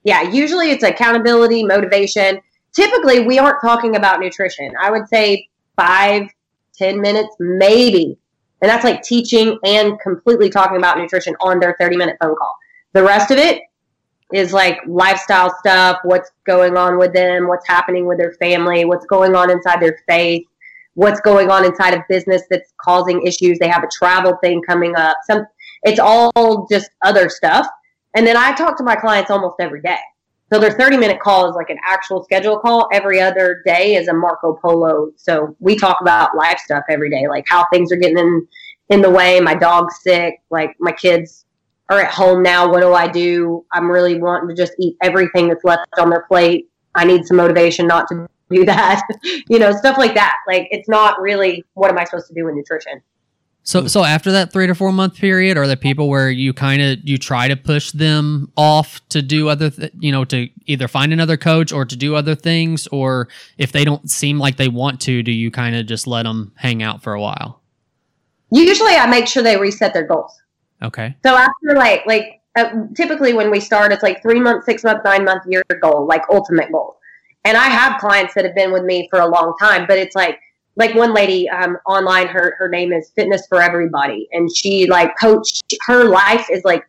yeah 0.03 0.21
usually 0.21 0.71
it's 0.71 0.83
accountability 0.83 1.63
motivation. 1.63 2.39
Typically 2.73 3.25
we 3.25 3.39
aren't 3.39 3.61
talking 3.61 3.95
about 3.95 4.19
nutrition. 4.19 4.71
I 4.81 4.91
would 4.91 5.07
say 5.07 5.49
five 5.75 6.27
ten 6.73 7.01
minutes 7.01 7.35
maybe. 7.39 8.17
And 8.61 8.69
that's 8.69 8.83
like 8.83 9.01
teaching 9.01 9.57
and 9.65 9.99
completely 9.99 10.49
talking 10.49 10.77
about 10.77 10.99
nutrition 10.99 11.35
on 11.41 11.59
their 11.59 11.75
30 11.79 11.97
minute 11.97 12.17
phone 12.21 12.35
call. 12.35 12.55
The 12.93 13.03
rest 13.03 13.31
of 13.31 13.39
it 13.39 13.63
is 14.33 14.53
like 14.53 14.79
lifestyle 14.87 15.53
stuff, 15.59 15.99
what's 16.03 16.31
going 16.45 16.77
on 16.77 16.97
with 16.97 17.13
them, 17.13 17.47
what's 17.47 17.67
happening 17.67 18.05
with 18.05 18.17
their 18.17 18.33
family, 18.33 18.85
what's 18.85 19.05
going 19.05 19.35
on 19.35 19.49
inside 19.49 19.81
their 19.81 19.99
faith, 20.07 20.45
what's 20.93 21.19
going 21.21 21.49
on 21.49 21.65
inside 21.65 21.93
of 21.93 22.01
business 22.09 22.43
that's 22.49 22.73
causing 22.81 23.25
issues. 23.25 23.59
They 23.59 23.67
have 23.67 23.83
a 23.83 23.89
travel 23.91 24.37
thing 24.43 24.61
coming 24.67 24.95
up. 24.95 25.17
Some 25.29 25.45
it's 25.83 25.99
all 25.99 26.67
just 26.69 26.89
other 27.01 27.29
stuff. 27.29 27.67
And 28.15 28.27
then 28.27 28.37
I 28.37 28.53
talk 28.53 28.77
to 28.77 28.83
my 28.83 28.95
clients 28.95 29.31
almost 29.31 29.55
every 29.59 29.81
day. 29.81 29.97
So 30.51 30.59
their 30.59 30.71
30 30.71 30.97
minute 30.97 31.19
call 31.21 31.49
is 31.49 31.55
like 31.55 31.69
an 31.69 31.77
actual 31.85 32.23
schedule 32.23 32.59
call. 32.59 32.89
Every 32.91 33.21
other 33.21 33.61
day 33.65 33.95
is 33.95 34.09
a 34.09 34.13
Marco 34.13 34.59
Polo. 34.61 35.11
So 35.15 35.55
we 35.59 35.77
talk 35.77 35.99
about 36.01 36.35
life 36.35 36.59
stuff 36.59 36.83
every 36.89 37.09
day, 37.09 37.27
like 37.29 37.45
how 37.47 37.65
things 37.71 37.91
are 37.91 37.95
getting 37.95 38.17
in 38.17 38.47
in 38.89 39.01
the 39.01 39.09
way. 39.09 39.39
My 39.39 39.55
dog's 39.55 39.95
sick. 40.01 40.41
Like 40.49 40.75
my 40.79 40.91
kids 40.91 41.45
are 41.91 41.99
at 41.99 42.11
home 42.11 42.41
now. 42.41 42.69
What 42.69 42.79
do 42.79 42.93
I 42.93 43.07
do? 43.07 43.65
I'm 43.73 43.91
really 43.91 44.19
wanting 44.19 44.49
to 44.49 44.55
just 44.55 44.73
eat 44.79 44.95
everything 45.03 45.49
that's 45.49 45.63
left 45.63 45.87
on 45.99 46.09
their 46.09 46.23
plate. 46.23 46.69
I 46.95 47.03
need 47.03 47.25
some 47.25 47.37
motivation 47.37 47.85
not 47.85 48.07
to 48.07 48.27
do 48.49 48.65
that. 48.65 49.01
you 49.49 49.59
know, 49.59 49.71
stuff 49.73 49.97
like 49.97 50.15
that. 50.15 50.37
Like 50.47 50.67
it's 50.71 50.87
not 50.87 51.19
really 51.21 51.63
what 51.73 51.91
am 51.91 51.97
I 51.97 52.05
supposed 52.05 52.27
to 52.27 52.33
do 52.33 52.45
with 52.45 52.55
nutrition? 52.55 53.01
So, 53.63 53.85
so 53.85 54.03
after 54.03 54.31
that 54.31 54.51
three 54.51 54.65
to 54.65 54.73
four 54.73 54.91
month 54.91 55.15
period, 55.15 55.55
are 55.55 55.67
there 55.67 55.75
people 55.75 56.09
where 56.09 56.31
you 56.31 56.51
kind 56.51 56.81
of 56.81 56.97
you 57.03 57.19
try 57.19 57.47
to 57.47 57.55
push 57.55 57.91
them 57.91 58.51
off 58.57 59.07
to 59.09 59.21
do 59.21 59.49
other, 59.49 59.69
th- 59.69 59.91
you 59.99 60.11
know, 60.11 60.25
to 60.25 60.49
either 60.65 60.87
find 60.87 61.13
another 61.13 61.37
coach 61.37 61.71
or 61.71 61.85
to 61.85 61.95
do 61.95 62.15
other 62.15 62.33
things, 62.33 62.87
or 62.87 63.27
if 63.59 63.71
they 63.71 63.85
don't 63.85 64.09
seem 64.09 64.39
like 64.39 64.57
they 64.57 64.67
want 64.67 64.99
to, 65.01 65.21
do 65.21 65.31
you 65.31 65.51
kind 65.51 65.75
of 65.75 65.85
just 65.85 66.07
let 66.07 66.23
them 66.23 66.53
hang 66.55 66.81
out 66.81 67.03
for 67.03 67.13
a 67.13 67.21
while? 67.21 67.61
Usually, 68.49 68.95
I 68.95 69.05
make 69.05 69.27
sure 69.27 69.43
they 69.43 69.57
reset 69.57 69.93
their 69.93 70.07
goals. 70.07 70.40
Okay. 70.81 71.15
So 71.23 71.35
after 71.35 71.75
like 71.75 72.05
like 72.05 72.41
uh, 72.55 72.69
typically 72.95 73.33
when 73.33 73.51
we 73.51 73.59
start, 73.59 73.91
it's 73.91 74.03
like 74.03 74.21
three 74.21 74.39
months, 74.39 74.65
six 74.65 74.83
months, 74.83 75.01
nine 75.05 75.23
month, 75.23 75.43
year 75.47 75.63
goal, 75.81 76.05
like 76.05 76.23
ultimate 76.29 76.71
goal. 76.71 76.97
And 77.43 77.57
I 77.57 77.67
have 77.67 77.99
clients 77.99 78.33
that 78.35 78.45
have 78.45 78.55
been 78.55 78.71
with 78.71 78.83
me 78.83 79.07
for 79.09 79.19
a 79.19 79.27
long 79.27 79.55
time, 79.59 79.85
but 79.87 79.97
it's 79.97 80.15
like 80.15 80.39
like 80.75 80.95
one 80.95 81.13
lady 81.13 81.49
um, 81.49 81.77
online 81.85 82.27
her 82.27 82.55
her 82.57 82.69
name 82.69 82.93
is 82.93 83.11
fitness 83.15 83.45
for 83.47 83.61
everybody 83.61 84.27
and 84.31 84.49
she 84.55 84.87
like 84.87 85.11
coach 85.19 85.61
her 85.85 86.05
life 86.05 86.47
is 86.49 86.63
like 86.63 86.83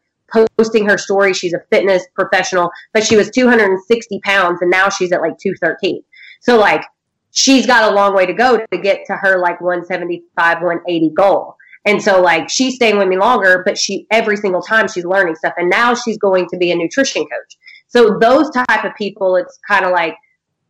posting 0.56 0.88
her 0.88 0.96
story 0.96 1.34
she's 1.34 1.52
a 1.52 1.60
fitness 1.70 2.04
professional 2.14 2.70
but 2.92 3.04
she 3.04 3.16
was 3.16 3.28
260 3.30 4.20
pounds 4.20 4.62
and 4.62 4.70
now 4.70 4.88
she's 4.88 5.12
at 5.12 5.20
like 5.20 5.36
213 5.38 6.02
so 6.40 6.58
like 6.58 6.84
she's 7.32 7.66
got 7.66 7.90
a 7.90 7.94
long 7.94 8.14
way 8.14 8.24
to 8.24 8.32
go 8.32 8.64
to 8.70 8.78
get 8.78 9.04
to 9.06 9.14
her 9.14 9.38
like 9.38 9.60
175 9.60 10.62
180 10.62 11.10
goal 11.10 11.56
and 11.84 12.02
so 12.02 12.20
like 12.20 12.48
she's 12.48 12.74
staying 12.74 12.98
with 12.98 13.08
me 13.08 13.16
longer 13.16 13.62
but 13.64 13.76
she 13.76 14.06
every 14.10 14.36
single 14.36 14.62
time 14.62 14.88
she's 14.88 15.04
learning 15.04 15.34
stuff 15.34 15.54
and 15.56 15.68
now 15.70 15.94
she's 15.94 16.18
going 16.18 16.46
to 16.48 16.56
be 16.56 16.70
a 16.70 16.76
nutrition 16.76 17.22
coach 17.22 17.56
so 17.88 18.18
those 18.20 18.50
type 18.50 18.84
of 18.84 18.92
people 18.96 19.36
it's 19.36 19.58
kind 19.68 19.84
of 19.84 19.92
like 19.92 20.14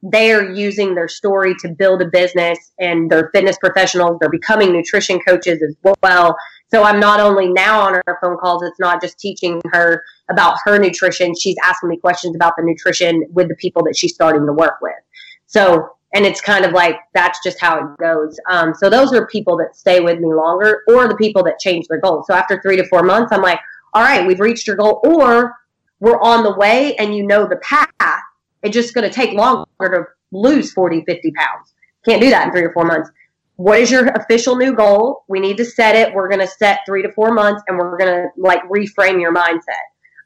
they're 0.02 0.50
using 0.50 0.94
their 0.94 1.08
story 1.08 1.54
to 1.60 1.68
build 1.68 2.02
a 2.02 2.06
business 2.06 2.72
and 2.80 3.10
they're 3.10 3.30
fitness 3.32 3.56
professionals. 3.58 4.18
They're 4.20 4.30
becoming 4.30 4.72
nutrition 4.72 5.20
coaches 5.20 5.62
as 5.62 5.76
well. 6.02 6.36
So 6.72 6.82
I'm 6.82 6.98
not 6.98 7.20
only 7.20 7.52
now 7.52 7.80
on 7.80 8.00
her 8.06 8.18
phone 8.20 8.36
calls, 8.38 8.62
it's 8.64 8.80
not 8.80 9.00
just 9.00 9.18
teaching 9.18 9.60
her 9.72 10.02
about 10.28 10.56
her 10.64 10.78
nutrition. 10.78 11.34
She's 11.38 11.56
asking 11.62 11.90
me 11.90 11.98
questions 11.98 12.34
about 12.34 12.54
the 12.56 12.64
nutrition 12.64 13.24
with 13.30 13.48
the 13.48 13.54
people 13.54 13.84
that 13.84 13.96
she's 13.96 14.14
starting 14.14 14.44
to 14.46 14.52
work 14.52 14.78
with. 14.82 14.94
So, 15.46 15.90
and 16.14 16.26
it's 16.26 16.40
kind 16.40 16.64
of 16.64 16.72
like 16.72 16.96
that's 17.14 17.42
just 17.42 17.60
how 17.60 17.78
it 17.78 17.98
goes. 17.98 18.38
Um, 18.50 18.74
so 18.74 18.90
those 18.90 19.12
are 19.12 19.26
people 19.26 19.56
that 19.58 19.76
stay 19.76 20.00
with 20.00 20.18
me 20.18 20.32
longer 20.32 20.82
or 20.88 21.08
the 21.08 21.16
people 21.16 21.42
that 21.44 21.58
change 21.58 21.88
their 21.88 22.00
goals. 22.00 22.26
So 22.26 22.34
after 22.34 22.60
three 22.60 22.76
to 22.76 22.86
four 22.88 23.02
months, 23.02 23.32
I'm 23.32 23.42
like, 23.42 23.60
all 23.94 24.02
right, 24.02 24.26
we've 24.26 24.40
reached 24.40 24.66
your 24.66 24.76
goal 24.76 25.00
or 25.04 25.54
we're 26.00 26.20
on 26.20 26.42
the 26.42 26.54
way 26.54 26.96
and 26.96 27.14
you 27.14 27.26
know 27.26 27.46
the 27.46 27.56
path 27.56 27.88
it's 28.62 28.74
just 28.74 28.94
going 28.94 29.08
to 29.08 29.14
take 29.14 29.32
longer 29.32 29.66
to 29.80 30.04
lose 30.30 30.72
40, 30.72 31.04
50 31.04 31.32
pounds. 31.32 31.74
Can't 32.04 32.22
do 32.22 32.30
that 32.30 32.46
in 32.46 32.52
three 32.52 32.62
or 32.62 32.72
four 32.72 32.84
months. 32.84 33.10
What 33.56 33.80
is 33.80 33.90
your 33.90 34.06
official 34.08 34.56
new 34.56 34.74
goal? 34.74 35.24
We 35.28 35.40
need 35.40 35.56
to 35.58 35.64
set 35.64 35.94
it. 35.94 36.14
We're 36.14 36.28
going 36.28 36.40
to 36.40 36.46
set 36.46 36.80
three 36.86 37.02
to 37.02 37.12
four 37.12 37.32
months 37.32 37.62
and 37.68 37.76
we're 37.76 37.98
going 37.98 38.12
to 38.12 38.28
like 38.36 38.62
reframe 38.68 39.20
your 39.20 39.34
mindset 39.34 39.82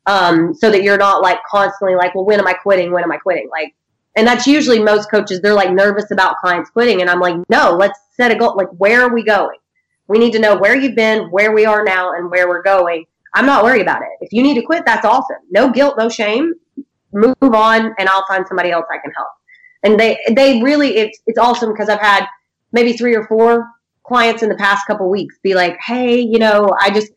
um, 0.06 0.54
so 0.54 0.70
that 0.70 0.82
you're 0.82 0.96
not 0.96 1.22
like 1.22 1.38
constantly 1.50 1.96
like, 1.96 2.14
well, 2.14 2.24
when 2.24 2.38
am 2.38 2.46
I 2.46 2.54
quitting? 2.54 2.92
When 2.92 3.02
am 3.02 3.12
I 3.12 3.16
quitting? 3.16 3.48
Like, 3.50 3.74
and 4.16 4.26
that's 4.26 4.46
usually 4.46 4.82
most 4.82 5.10
coaches, 5.10 5.40
they're 5.40 5.54
like 5.54 5.72
nervous 5.72 6.10
about 6.10 6.36
clients 6.38 6.70
quitting. 6.70 7.00
And 7.00 7.10
I'm 7.10 7.20
like, 7.20 7.36
no, 7.48 7.76
let's 7.78 7.98
set 8.16 8.30
a 8.30 8.34
goal. 8.34 8.56
Like, 8.56 8.68
where 8.78 9.02
are 9.02 9.12
we 9.12 9.22
going? 9.22 9.58
We 10.08 10.18
need 10.18 10.32
to 10.32 10.38
know 10.38 10.56
where 10.56 10.76
you've 10.76 10.96
been, 10.96 11.30
where 11.30 11.52
we 11.52 11.66
are 11.66 11.84
now, 11.84 12.12
and 12.12 12.30
where 12.30 12.48
we're 12.48 12.62
going. 12.62 13.04
I'm 13.34 13.46
not 13.46 13.64
worried 13.64 13.82
about 13.82 14.02
it. 14.02 14.08
If 14.20 14.32
you 14.32 14.42
need 14.42 14.54
to 14.54 14.62
quit, 14.62 14.84
that's 14.86 15.04
awesome. 15.04 15.38
No 15.50 15.70
guilt, 15.70 15.96
no 15.98 16.08
shame 16.08 16.54
move 17.16 17.34
on 17.42 17.94
and 17.98 18.08
I'll 18.08 18.26
find 18.26 18.46
somebody 18.46 18.70
else 18.70 18.86
I 18.90 18.98
can 18.98 19.12
help. 19.12 19.28
And 19.82 19.98
they 19.98 20.18
they 20.34 20.62
really 20.62 20.96
it's 20.96 21.20
it's 21.26 21.38
awesome 21.38 21.72
because 21.72 21.88
I've 21.88 22.00
had 22.00 22.26
maybe 22.72 22.92
three 22.92 23.14
or 23.14 23.26
four 23.26 23.68
clients 24.04 24.42
in 24.42 24.48
the 24.48 24.56
past 24.56 24.86
couple 24.86 25.08
weeks 25.10 25.36
be 25.42 25.54
like, 25.54 25.76
"Hey, 25.84 26.20
you 26.20 26.38
know, 26.38 26.74
I 26.78 26.90
just 26.90 27.12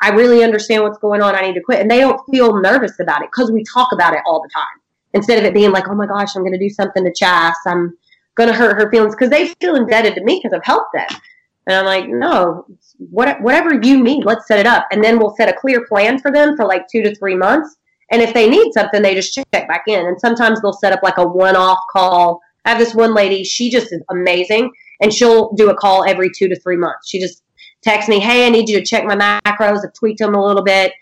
I 0.00 0.10
really 0.10 0.42
understand 0.42 0.82
what's 0.82 0.98
going 0.98 1.22
on. 1.22 1.34
I 1.34 1.42
need 1.42 1.54
to 1.54 1.62
quit." 1.62 1.80
And 1.80 1.90
they 1.90 2.00
don't 2.00 2.20
feel 2.30 2.60
nervous 2.60 2.98
about 3.00 3.22
it 3.22 3.30
cuz 3.32 3.50
we 3.50 3.64
talk 3.64 3.92
about 3.92 4.14
it 4.14 4.20
all 4.26 4.42
the 4.42 4.50
time. 4.54 4.81
Instead 5.14 5.38
of 5.38 5.44
it 5.44 5.54
being 5.54 5.72
like, 5.72 5.88
"Oh 5.88 5.94
my 5.94 6.06
gosh, 6.06 6.34
I'm 6.34 6.42
going 6.42 6.52
to 6.52 6.58
do 6.58 6.70
something 6.70 7.04
to 7.04 7.12
Chas. 7.12 7.56
I'm 7.66 7.96
going 8.34 8.48
to 8.48 8.54
hurt 8.54 8.80
her 8.80 8.90
feelings" 8.90 9.14
cuz 9.14 9.30
they 9.30 9.48
feel 9.60 9.76
indebted 9.76 10.14
to 10.14 10.24
me 10.24 10.42
cuz 10.42 10.52
I've 10.52 10.64
helped 10.64 10.92
them. 10.94 11.20
And 11.66 11.76
I'm 11.76 11.84
like, 11.84 12.08
"No, 12.08 12.66
what, 12.98 13.40
whatever 13.40 13.74
you 13.74 14.02
need, 14.02 14.24
let's 14.24 14.46
set 14.46 14.58
it 14.58 14.66
up." 14.66 14.86
And 14.90 15.02
then 15.02 15.18
we'll 15.18 15.34
set 15.36 15.48
a 15.48 15.52
clear 15.52 15.86
plan 15.86 16.18
for 16.18 16.30
them 16.30 16.56
for 16.56 16.64
like 16.64 16.88
2 16.88 17.02
to 17.02 17.14
3 17.14 17.34
months 17.34 17.76
and 18.12 18.20
if 18.20 18.34
they 18.34 18.48
need 18.48 18.72
something, 18.74 19.00
they 19.00 19.14
just 19.14 19.32
check 19.32 19.48
back 19.50 19.84
in. 19.86 20.06
And 20.06 20.20
sometimes 20.20 20.60
they'll 20.60 20.74
set 20.74 20.92
up 20.92 21.02
like 21.02 21.16
a 21.16 21.26
one 21.26 21.56
off 21.56 21.78
call. 21.90 22.40
I 22.64 22.70
have 22.70 22.78
this 22.78 22.94
one 22.94 23.14
lady, 23.14 23.42
she 23.42 23.70
just 23.70 23.90
is 23.90 24.02
amazing. 24.10 24.70
And 25.00 25.12
she'll 25.12 25.52
do 25.54 25.70
a 25.70 25.74
call 25.74 26.04
every 26.04 26.30
two 26.30 26.46
to 26.48 26.60
three 26.60 26.76
months. 26.76 27.08
She 27.08 27.18
just 27.18 27.42
texts 27.80 28.10
me, 28.10 28.20
hey, 28.20 28.46
I 28.46 28.50
need 28.50 28.68
you 28.68 28.78
to 28.78 28.84
check 28.84 29.04
my 29.04 29.16
macros. 29.16 29.84
I've 29.84 29.94
tweaked 29.94 30.18
them 30.18 30.34
a 30.34 30.44
little 30.44 30.62
bit. 30.62 30.92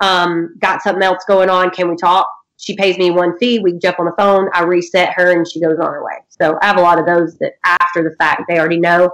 Um, 0.00 0.54
got 0.60 0.82
something 0.82 1.02
else 1.02 1.24
going 1.26 1.50
on. 1.50 1.70
Can 1.70 1.90
we 1.90 1.96
talk? 1.96 2.28
She 2.62 2.76
pays 2.76 2.96
me 2.96 3.10
one 3.10 3.36
fee. 3.38 3.58
We 3.58 3.72
jump 3.78 3.98
on 3.98 4.06
the 4.06 4.14
phone. 4.16 4.48
I 4.54 4.62
reset 4.62 5.14
her 5.16 5.32
and 5.32 5.46
she 5.50 5.60
goes 5.60 5.78
on 5.80 5.92
her 5.92 6.04
way. 6.04 6.18
So 6.28 6.58
I 6.62 6.66
have 6.66 6.76
a 6.76 6.80
lot 6.80 6.98
of 6.98 7.06
those 7.06 7.36
that 7.38 7.54
after 7.64 8.04
the 8.04 8.14
fact 8.16 8.42
they 8.48 8.58
already 8.58 8.78
know. 8.78 9.10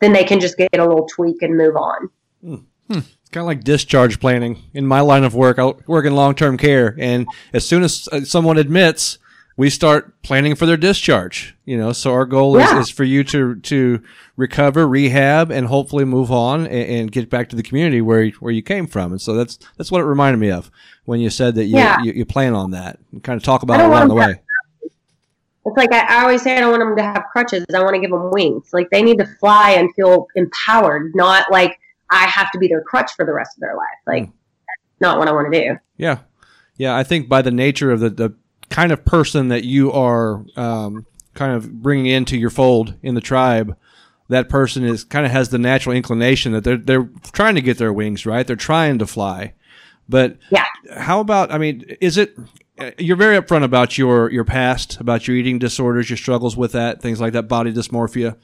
Then 0.00 0.12
they 0.12 0.24
can 0.24 0.40
just 0.40 0.56
get 0.56 0.68
a 0.74 0.86
little 0.86 1.06
tweak 1.06 1.42
and 1.42 1.56
move 1.56 1.76
on. 1.76 2.10
Hmm. 2.40 2.54
Hmm. 2.90 2.98
It's 3.28 3.30
kind 3.30 3.42
of 3.42 3.46
like 3.46 3.64
discharge 3.64 4.20
planning. 4.20 4.62
In 4.74 4.86
my 4.86 5.00
line 5.00 5.24
of 5.24 5.34
work, 5.34 5.58
I 5.58 5.72
work 5.86 6.06
in 6.06 6.14
long 6.14 6.34
term 6.34 6.56
care, 6.56 6.94
and 6.98 7.26
as 7.52 7.66
soon 7.66 7.82
as 7.82 8.08
uh, 8.10 8.20
someone 8.22 8.58
admits, 8.58 9.18
we 9.58 9.70
start 9.70 10.22
planning 10.22 10.54
for 10.54 10.66
their 10.66 10.76
discharge. 10.76 11.56
You 11.64 11.76
know, 11.76 11.92
so 11.92 12.12
our 12.12 12.24
goal 12.24 12.58
yeah. 12.58 12.78
is, 12.78 12.88
is 12.88 12.94
for 12.94 13.04
you 13.04 13.24
to 13.24 13.56
to 13.56 14.02
recover, 14.36 14.88
rehab, 14.88 15.50
and 15.50 15.66
hopefully 15.66 16.04
move 16.04 16.30
on 16.30 16.60
and, 16.60 16.90
and, 16.90 17.12
get 17.12 17.28
back 17.28 17.48
to 17.48 17.56
the 17.56 17.62
community 17.62 18.00
where 18.00 18.28
where 18.40 18.52
you 18.52 18.62
came 18.62 18.86
from. 18.86 19.12
And 19.12 19.20
so 19.20 19.34
that's 19.34 19.58
that's 19.76 19.90
what 19.90 20.00
it 20.00 20.04
reminded 20.04 20.38
me 20.38 20.50
of 20.50 20.70
when 21.08 21.20
you 21.20 21.30
said 21.30 21.54
that 21.54 21.64
you 21.64 21.76
yeah. 21.76 22.02
you, 22.02 22.12
you, 22.12 22.26
plan 22.26 22.52
on 22.52 22.72
that 22.72 22.98
and 23.12 23.24
kind 23.24 23.38
of 23.38 23.42
talk 23.42 23.62
about 23.62 23.80
it 23.80 23.86
along 23.86 24.08
the 24.08 24.14
way. 24.14 24.42
It's 25.64 25.74
like 25.74 25.90
I, 25.90 26.00
I, 26.00 26.22
always 26.22 26.42
say, 26.42 26.54
I 26.54 26.60
don't 26.60 26.70
want 26.70 26.82
them 26.82 26.96
to 26.96 27.02
have 27.02 27.24
crutches. 27.32 27.64
I 27.74 27.82
want 27.82 27.94
to 27.94 28.00
give 28.00 28.10
them 28.10 28.30
wings. 28.30 28.68
Like 28.74 28.90
they 28.90 29.02
need 29.02 29.16
to 29.16 29.26
fly 29.40 29.70
and 29.70 29.88
feel 29.94 30.26
empowered, 30.36 31.12
not 31.14 31.50
like 31.50 31.80
I 32.10 32.26
have 32.26 32.50
to 32.50 32.58
be 32.58 32.68
their 32.68 32.82
crutch 32.82 33.12
for 33.16 33.24
the 33.24 33.32
rest 33.32 33.56
of 33.56 33.62
their 33.62 33.74
life. 33.74 33.86
Like, 34.06 34.24
mm. 34.24 34.32
not 35.00 35.18
what 35.18 35.28
I 35.28 35.32
want 35.32 35.50
to 35.50 35.58
do. 35.58 35.78
Yeah. 35.96 36.18
Yeah. 36.76 36.94
I 36.94 37.04
think 37.04 37.26
by 37.26 37.40
the 37.40 37.52
nature 37.52 37.90
of 37.90 38.00
the, 38.00 38.10
the 38.10 38.34
kind 38.68 38.92
of 38.92 39.06
person 39.06 39.48
that 39.48 39.64
you 39.64 39.90
are 39.90 40.44
um, 40.56 41.06
kind 41.32 41.54
of 41.54 41.72
bringing 41.82 42.04
into 42.04 42.36
your 42.36 42.50
fold 42.50 42.96
in 43.02 43.14
the 43.14 43.22
tribe, 43.22 43.78
that 44.28 44.50
person 44.50 44.84
is 44.84 45.04
kind 45.04 45.24
of 45.24 45.32
has 45.32 45.48
the 45.48 45.58
natural 45.58 45.96
inclination 45.96 46.52
that 46.52 46.64
they're, 46.64 46.76
they're 46.76 47.08
trying 47.32 47.54
to 47.54 47.62
get 47.62 47.78
their 47.78 47.94
wings, 47.94 48.26
right? 48.26 48.46
They're 48.46 48.56
trying 48.56 48.98
to 48.98 49.06
fly. 49.06 49.54
But 50.08 50.38
yeah. 50.50 50.66
How 50.96 51.20
about, 51.20 51.52
I 51.52 51.58
mean, 51.58 51.84
is 52.00 52.16
it, 52.16 52.36
you're 52.98 53.16
very 53.16 53.36
upfront 53.36 53.64
about 53.64 53.98
your 53.98 54.30
your 54.30 54.44
past, 54.44 55.00
about 55.00 55.26
your 55.26 55.36
eating 55.36 55.58
disorders, 55.58 56.08
your 56.08 56.16
struggles 56.16 56.56
with 56.56 56.72
that, 56.72 57.02
things 57.02 57.20
like 57.20 57.32
that, 57.32 57.48
body 57.48 57.72
dysmorphia. 57.72 58.36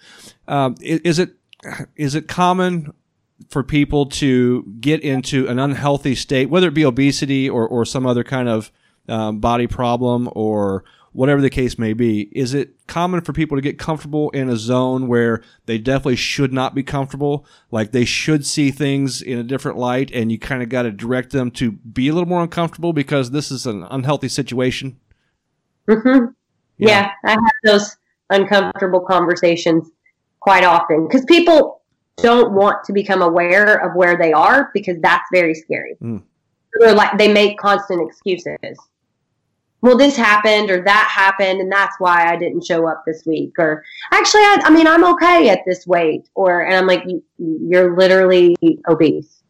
Um, 0.48 0.74
is, 0.80 1.18
it 1.18 1.36
is 1.96 2.14
it 2.14 2.26
common 2.26 2.92
for 3.48 3.62
people 3.62 4.06
to 4.06 4.64
get 4.80 5.00
into 5.02 5.46
an 5.48 5.58
unhealthy 5.58 6.14
state, 6.14 6.50
whether 6.50 6.68
it 6.68 6.74
be 6.74 6.84
obesity 6.84 7.48
or, 7.48 7.66
or 7.66 7.84
some 7.84 8.06
other 8.06 8.24
kind 8.24 8.48
of 8.48 8.72
um, 9.08 9.38
body 9.38 9.66
problem 9.66 10.28
or 10.32 10.84
whatever 11.14 11.40
the 11.40 11.48
case 11.48 11.78
may 11.78 11.92
be, 11.92 12.22
is 12.32 12.54
it 12.54 12.86
common 12.88 13.20
for 13.20 13.32
people 13.32 13.56
to 13.56 13.62
get 13.62 13.78
comfortable 13.78 14.30
in 14.30 14.50
a 14.50 14.56
zone 14.56 15.06
where 15.06 15.42
they 15.66 15.78
definitely 15.78 16.16
should 16.16 16.52
not 16.52 16.74
be 16.74 16.82
comfortable? 16.82 17.46
Like 17.70 17.92
they 17.92 18.04
should 18.04 18.44
see 18.44 18.70
things 18.70 19.22
in 19.22 19.38
a 19.38 19.44
different 19.44 19.78
light 19.78 20.10
and 20.12 20.30
you 20.32 20.38
kind 20.38 20.62
of 20.62 20.68
got 20.68 20.82
to 20.82 20.90
direct 20.90 21.30
them 21.30 21.52
to 21.52 21.72
be 21.72 22.08
a 22.08 22.12
little 22.12 22.28
more 22.28 22.42
uncomfortable 22.42 22.92
because 22.92 23.30
this 23.30 23.52
is 23.52 23.64
an 23.64 23.84
unhealthy 23.90 24.28
situation? 24.28 24.98
Mm-hmm. 25.88 26.32
Yeah. 26.78 26.88
yeah, 26.88 27.10
I 27.24 27.30
have 27.30 27.40
those 27.64 27.96
uncomfortable 28.30 29.00
conversations 29.00 29.88
quite 30.40 30.64
often 30.64 31.06
because 31.06 31.24
people 31.26 31.82
don't 32.16 32.52
want 32.52 32.82
to 32.84 32.92
become 32.92 33.22
aware 33.22 33.76
of 33.76 33.94
where 33.94 34.18
they 34.18 34.32
are 34.32 34.70
because 34.74 34.96
that's 35.00 35.24
very 35.32 35.54
scary. 35.54 35.96
Mm. 36.02 36.22
They're 36.80 36.94
like 36.94 37.16
they 37.18 37.32
make 37.32 37.56
constant 37.58 38.04
excuses. 38.04 38.76
Well, 39.84 39.98
this 39.98 40.16
happened 40.16 40.70
or 40.70 40.82
that 40.82 41.10
happened, 41.14 41.60
and 41.60 41.70
that's 41.70 41.94
why 41.98 42.32
I 42.32 42.36
didn't 42.36 42.64
show 42.64 42.88
up 42.88 43.02
this 43.06 43.26
week. 43.26 43.52
Or 43.58 43.84
actually, 44.12 44.40
I, 44.40 44.62
I 44.64 44.70
mean, 44.70 44.86
I'm 44.86 45.04
okay 45.12 45.50
at 45.50 45.58
this 45.66 45.86
weight. 45.86 46.26
Or 46.34 46.62
and 46.62 46.74
I'm 46.74 46.86
like, 46.86 47.04
you're 47.36 47.94
literally 47.94 48.56
obese. 48.88 49.42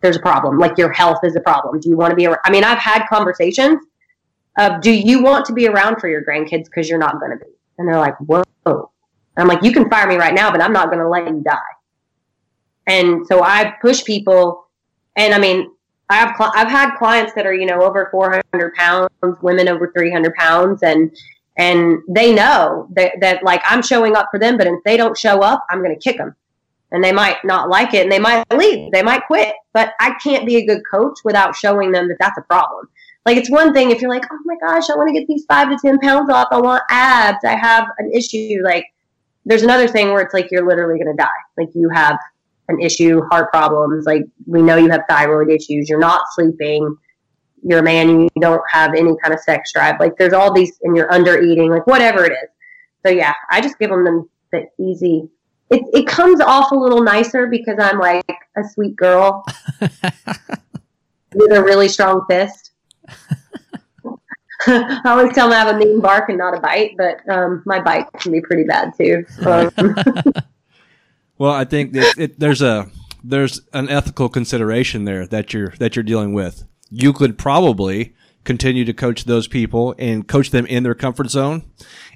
There's 0.00 0.16
a 0.16 0.20
problem. 0.20 0.58
Like 0.58 0.78
your 0.78 0.90
health 0.90 1.18
is 1.22 1.36
a 1.36 1.40
problem. 1.40 1.80
Do 1.80 1.90
you 1.90 1.98
want 1.98 2.12
to 2.12 2.16
be? 2.16 2.24
around? 2.24 2.38
I 2.46 2.50
mean, 2.50 2.64
I've 2.64 2.78
had 2.78 3.04
conversations 3.10 3.78
of, 4.56 4.80
do 4.80 4.90
you 4.90 5.22
want 5.22 5.44
to 5.46 5.52
be 5.52 5.68
around 5.68 6.00
for 6.00 6.08
your 6.08 6.24
grandkids 6.24 6.64
because 6.64 6.88
you're 6.88 6.98
not 6.98 7.20
going 7.20 7.38
to 7.38 7.44
be? 7.44 7.52
And 7.76 7.86
they're 7.86 8.00
like, 8.00 8.16
whoa. 8.20 8.42
And 8.64 8.82
I'm 9.36 9.48
like, 9.48 9.62
you 9.62 9.70
can 9.70 9.90
fire 9.90 10.06
me 10.06 10.16
right 10.16 10.32
now, 10.34 10.50
but 10.50 10.62
I'm 10.62 10.72
not 10.72 10.86
going 10.86 11.00
to 11.00 11.08
let 11.08 11.28
you 11.28 11.42
die 11.42 11.58
And 12.86 13.26
so 13.26 13.42
I 13.42 13.74
push 13.82 14.02
people, 14.02 14.66
and 15.14 15.34
I 15.34 15.38
mean, 15.38 15.73
I 16.08 16.16
have 16.16 16.34
cl- 16.36 16.52
I've 16.54 16.70
had 16.70 16.94
clients 16.96 17.32
that 17.34 17.46
are 17.46 17.54
you 17.54 17.66
know 17.66 17.82
over 17.82 18.08
400 18.10 18.74
pounds, 18.74 19.10
women 19.42 19.68
over 19.68 19.90
300 19.92 20.34
pounds, 20.34 20.82
and 20.82 21.14
and 21.56 21.98
they 22.08 22.34
know 22.34 22.88
that, 22.92 23.12
that 23.20 23.42
like 23.42 23.62
I'm 23.64 23.82
showing 23.82 24.16
up 24.16 24.28
for 24.30 24.38
them, 24.38 24.56
but 24.56 24.66
if 24.66 24.82
they 24.84 24.96
don't 24.96 25.16
show 25.16 25.40
up, 25.40 25.64
I'm 25.70 25.82
going 25.82 25.94
to 25.94 26.00
kick 26.00 26.18
them, 26.18 26.34
and 26.90 27.02
they 27.02 27.12
might 27.12 27.44
not 27.44 27.68
like 27.68 27.94
it, 27.94 28.02
and 28.02 28.12
they 28.12 28.18
might 28.18 28.44
leave, 28.52 28.92
they 28.92 29.02
might 29.02 29.26
quit. 29.26 29.54
But 29.72 29.94
I 30.00 30.14
can't 30.22 30.46
be 30.46 30.56
a 30.56 30.66
good 30.66 30.82
coach 30.90 31.18
without 31.24 31.56
showing 31.56 31.92
them 31.92 32.08
that 32.08 32.16
that's 32.18 32.38
a 32.38 32.42
problem. 32.42 32.88
Like 33.24 33.38
it's 33.38 33.50
one 33.50 33.72
thing 33.72 33.90
if 33.90 34.02
you're 34.02 34.10
like, 34.10 34.26
oh 34.30 34.38
my 34.44 34.56
gosh, 34.60 34.90
I 34.90 34.96
want 34.96 35.08
to 35.08 35.18
get 35.18 35.26
these 35.26 35.46
five 35.46 35.70
to 35.70 35.78
ten 35.80 35.98
pounds 35.98 36.30
off. 36.30 36.48
I 36.50 36.60
want 36.60 36.82
abs. 36.90 37.42
I 37.44 37.56
have 37.56 37.86
an 37.98 38.10
issue. 38.12 38.58
Like 38.62 38.86
there's 39.46 39.62
another 39.62 39.88
thing 39.88 40.08
where 40.08 40.20
it's 40.20 40.34
like 40.34 40.50
you're 40.50 40.66
literally 40.66 41.02
going 41.02 41.16
to 41.16 41.22
die. 41.22 41.28
Like 41.56 41.70
you 41.74 41.88
have 41.88 42.18
an 42.68 42.80
issue, 42.80 43.22
heart 43.30 43.50
problems. 43.50 44.06
Like 44.06 44.24
we 44.46 44.62
know 44.62 44.76
you 44.76 44.90
have 44.90 45.02
thyroid 45.08 45.50
issues. 45.50 45.88
You're 45.88 45.98
not 45.98 46.22
sleeping. 46.34 46.96
You're 47.62 47.80
a 47.80 47.82
man. 47.82 48.22
You 48.22 48.30
don't 48.40 48.62
have 48.70 48.94
any 48.94 49.14
kind 49.22 49.34
of 49.34 49.40
sex 49.40 49.72
drive. 49.72 50.00
Like 50.00 50.16
there's 50.16 50.32
all 50.32 50.52
these, 50.52 50.78
and 50.82 50.96
you're 50.96 51.12
under 51.12 51.40
eating. 51.40 51.70
Like 51.70 51.86
whatever 51.86 52.24
it 52.24 52.32
is. 52.32 52.48
So 53.04 53.12
yeah, 53.12 53.34
I 53.50 53.60
just 53.60 53.78
give 53.78 53.90
them 53.90 54.04
the, 54.04 54.26
the 54.52 54.82
easy. 54.82 55.28
It 55.70 55.82
it 55.92 56.06
comes 56.06 56.40
off 56.40 56.70
a 56.72 56.74
little 56.74 57.02
nicer 57.02 57.46
because 57.46 57.78
I'm 57.78 57.98
like 57.98 58.24
a 58.56 58.62
sweet 58.72 58.96
girl 58.96 59.44
with 59.80 61.52
a 61.52 61.62
really 61.62 61.88
strong 61.88 62.24
fist. 62.28 62.72
I 64.66 65.00
always 65.04 65.34
tell 65.34 65.48
them 65.48 65.56
I 65.56 65.64
have 65.64 65.76
a 65.76 65.78
mean 65.78 66.00
bark 66.00 66.28
and 66.30 66.38
not 66.38 66.56
a 66.56 66.60
bite, 66.60 66.94
but 66.96 67.20
um, 67.28 67.62
my 67.66 67.80
bite 67.80 68.06
can 68.14 68.32
be 68.32 68.40
pretty 68.40 68.64
bad 68.64 68.92
too. 68.96 69.24
Um, 69.46 69.70
Well, 71.38 71.52
I 71.52 71.64
think 71.64 71.94
it, 71.96 72.18
it, 72.18 72.40
there's 72.40 72.62
a 72.62 72.88
there's 73.22 73.60
an 73.72 73.88
ethical 73.88 74.28
consideration 74.28 75.04
there 75.04 75.26
that 75.26 75.52
you're 75.52 75.70
that 75.78 75.96
you're 75.96 76.02
dealing 76.02 76.32
with. 76.34 76.64
You 76.90 77.12
could 77.12 77.38
probably 77.38 78.14
continue 78.44 78.84
to 78.84 78.92
coach 78.92 79.24
those 79.24 79.48
people 79.48 79.94
and 79.98 80.28
coach 80.28 80.50
them 80.50 80.66
in 80.66 80.82
their 80.82 80.94
comfort 80.94 81.30
zone, 81.30 81.64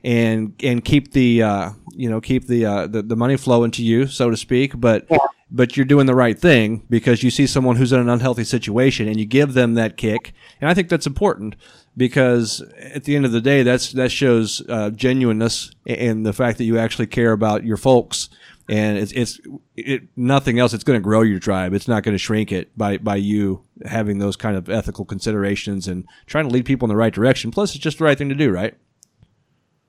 and 0.05 0.55
and 0.63 0.85
keep 0.85 1.13
the 1.13 1.43
uh, 1.43 1.71
you 1.93 2.09
know 2.09 2.21
keep 2.21 2.47
the, 2.47 2.65
uh, 2.65 2.87
the 2.87 3.03
the 3.03 3.17
money 3.17 3.37
flowing 3.37 3.71
to 3.73 3.83
you, 3.83 4.07
so 4.07 4.31
to 4.31 4.37
speak. 4.37 4.79
But 4.79 5.07
Yeah. 5.11 5.19
but 5.51 5.77
you're 5.77 5.87
doing 5.87 6.07
the 6.07 6.15
right 6.15 6.39
thing 6.39 6.85
because 6.91 7.23
you 7.23 7.31
see 7.31 7.47
someone 7.47 7.77
who's 7.77 7.93
in 7.93 8.01
an 8.01 8.09
unhealthy 8.09 8.45
situation 8.45 9.09
and 9.09 9.19
you 9.19 9.25
give 9.27 9.55
them 9.55 9.75
that 9.75 9.97
kick, 9.97 10.33
and 10.61 10.71
I 10.71 10.75
think 10.75 10.89
that's 10.89 11.07
important 11.07 11.57
because 11.97 12.63
at 12.79 13.05
the 13.05 13.17
end 13.17 13.25
of 13.25 13.33
the 13.33 13.41
day, 13.41 13.63
that's 13.65 13.93
that 13.93 14.13
shows 14.13 14.63
uh, 14.69 14.91
genuineness 14.91 15.73
and 15.87 16.25
the 16.25 16.33
fact 16.33 16.59
that 16.59 16.65
you 16.65 16.79
actually 16.79 17.07
care 17.07 17.33
about 17.33 17.65
your 17.65 17.77
folks 17.79 18.29
and 18.69 18.99
it's 18.99 19.13
it's 19.13 19.41
it, 19.77 20.03
nothing 20.17 20.59
else. 20.59 20.75
It's 20.75 20.85
going 20.85 20.99
to 20.99 21.03
grow 21.03 21.23
your 21.23 21.39
tribe. 21.39 21.73
It's 21.75 21.89
not 21.89 22.03
going 22.03 22.15
to 22.15 22.19
shrink 22.19 22.53
it 22.53 22.77
by 22.77 22.99
by 22.99 23.17
you 23.17 23.63
having 23.87 24.19
those 24.19 24.37
kind 24.37 24.57
of 24.57 24.69
ethical 24.69 25.05
considerations 25.05 25.89
and 25.89 26.07
trying 26.27 26.47
to 26.49 26.53
lead 26.53 26.65
people 26.65 26.87
in 26.87 26.91
the 26.91 26.97
right 26.97 27.13
direction. 27.13 27.51
Plus, 27.51 27.75
it's 27.75 27.83
just 27.83 27.99
the 27.99 28.05
right 28.05 28.19
thing 28.19 28.29
to 28.29 28.35
do, 28.35 28.51
right? 28.51 28.77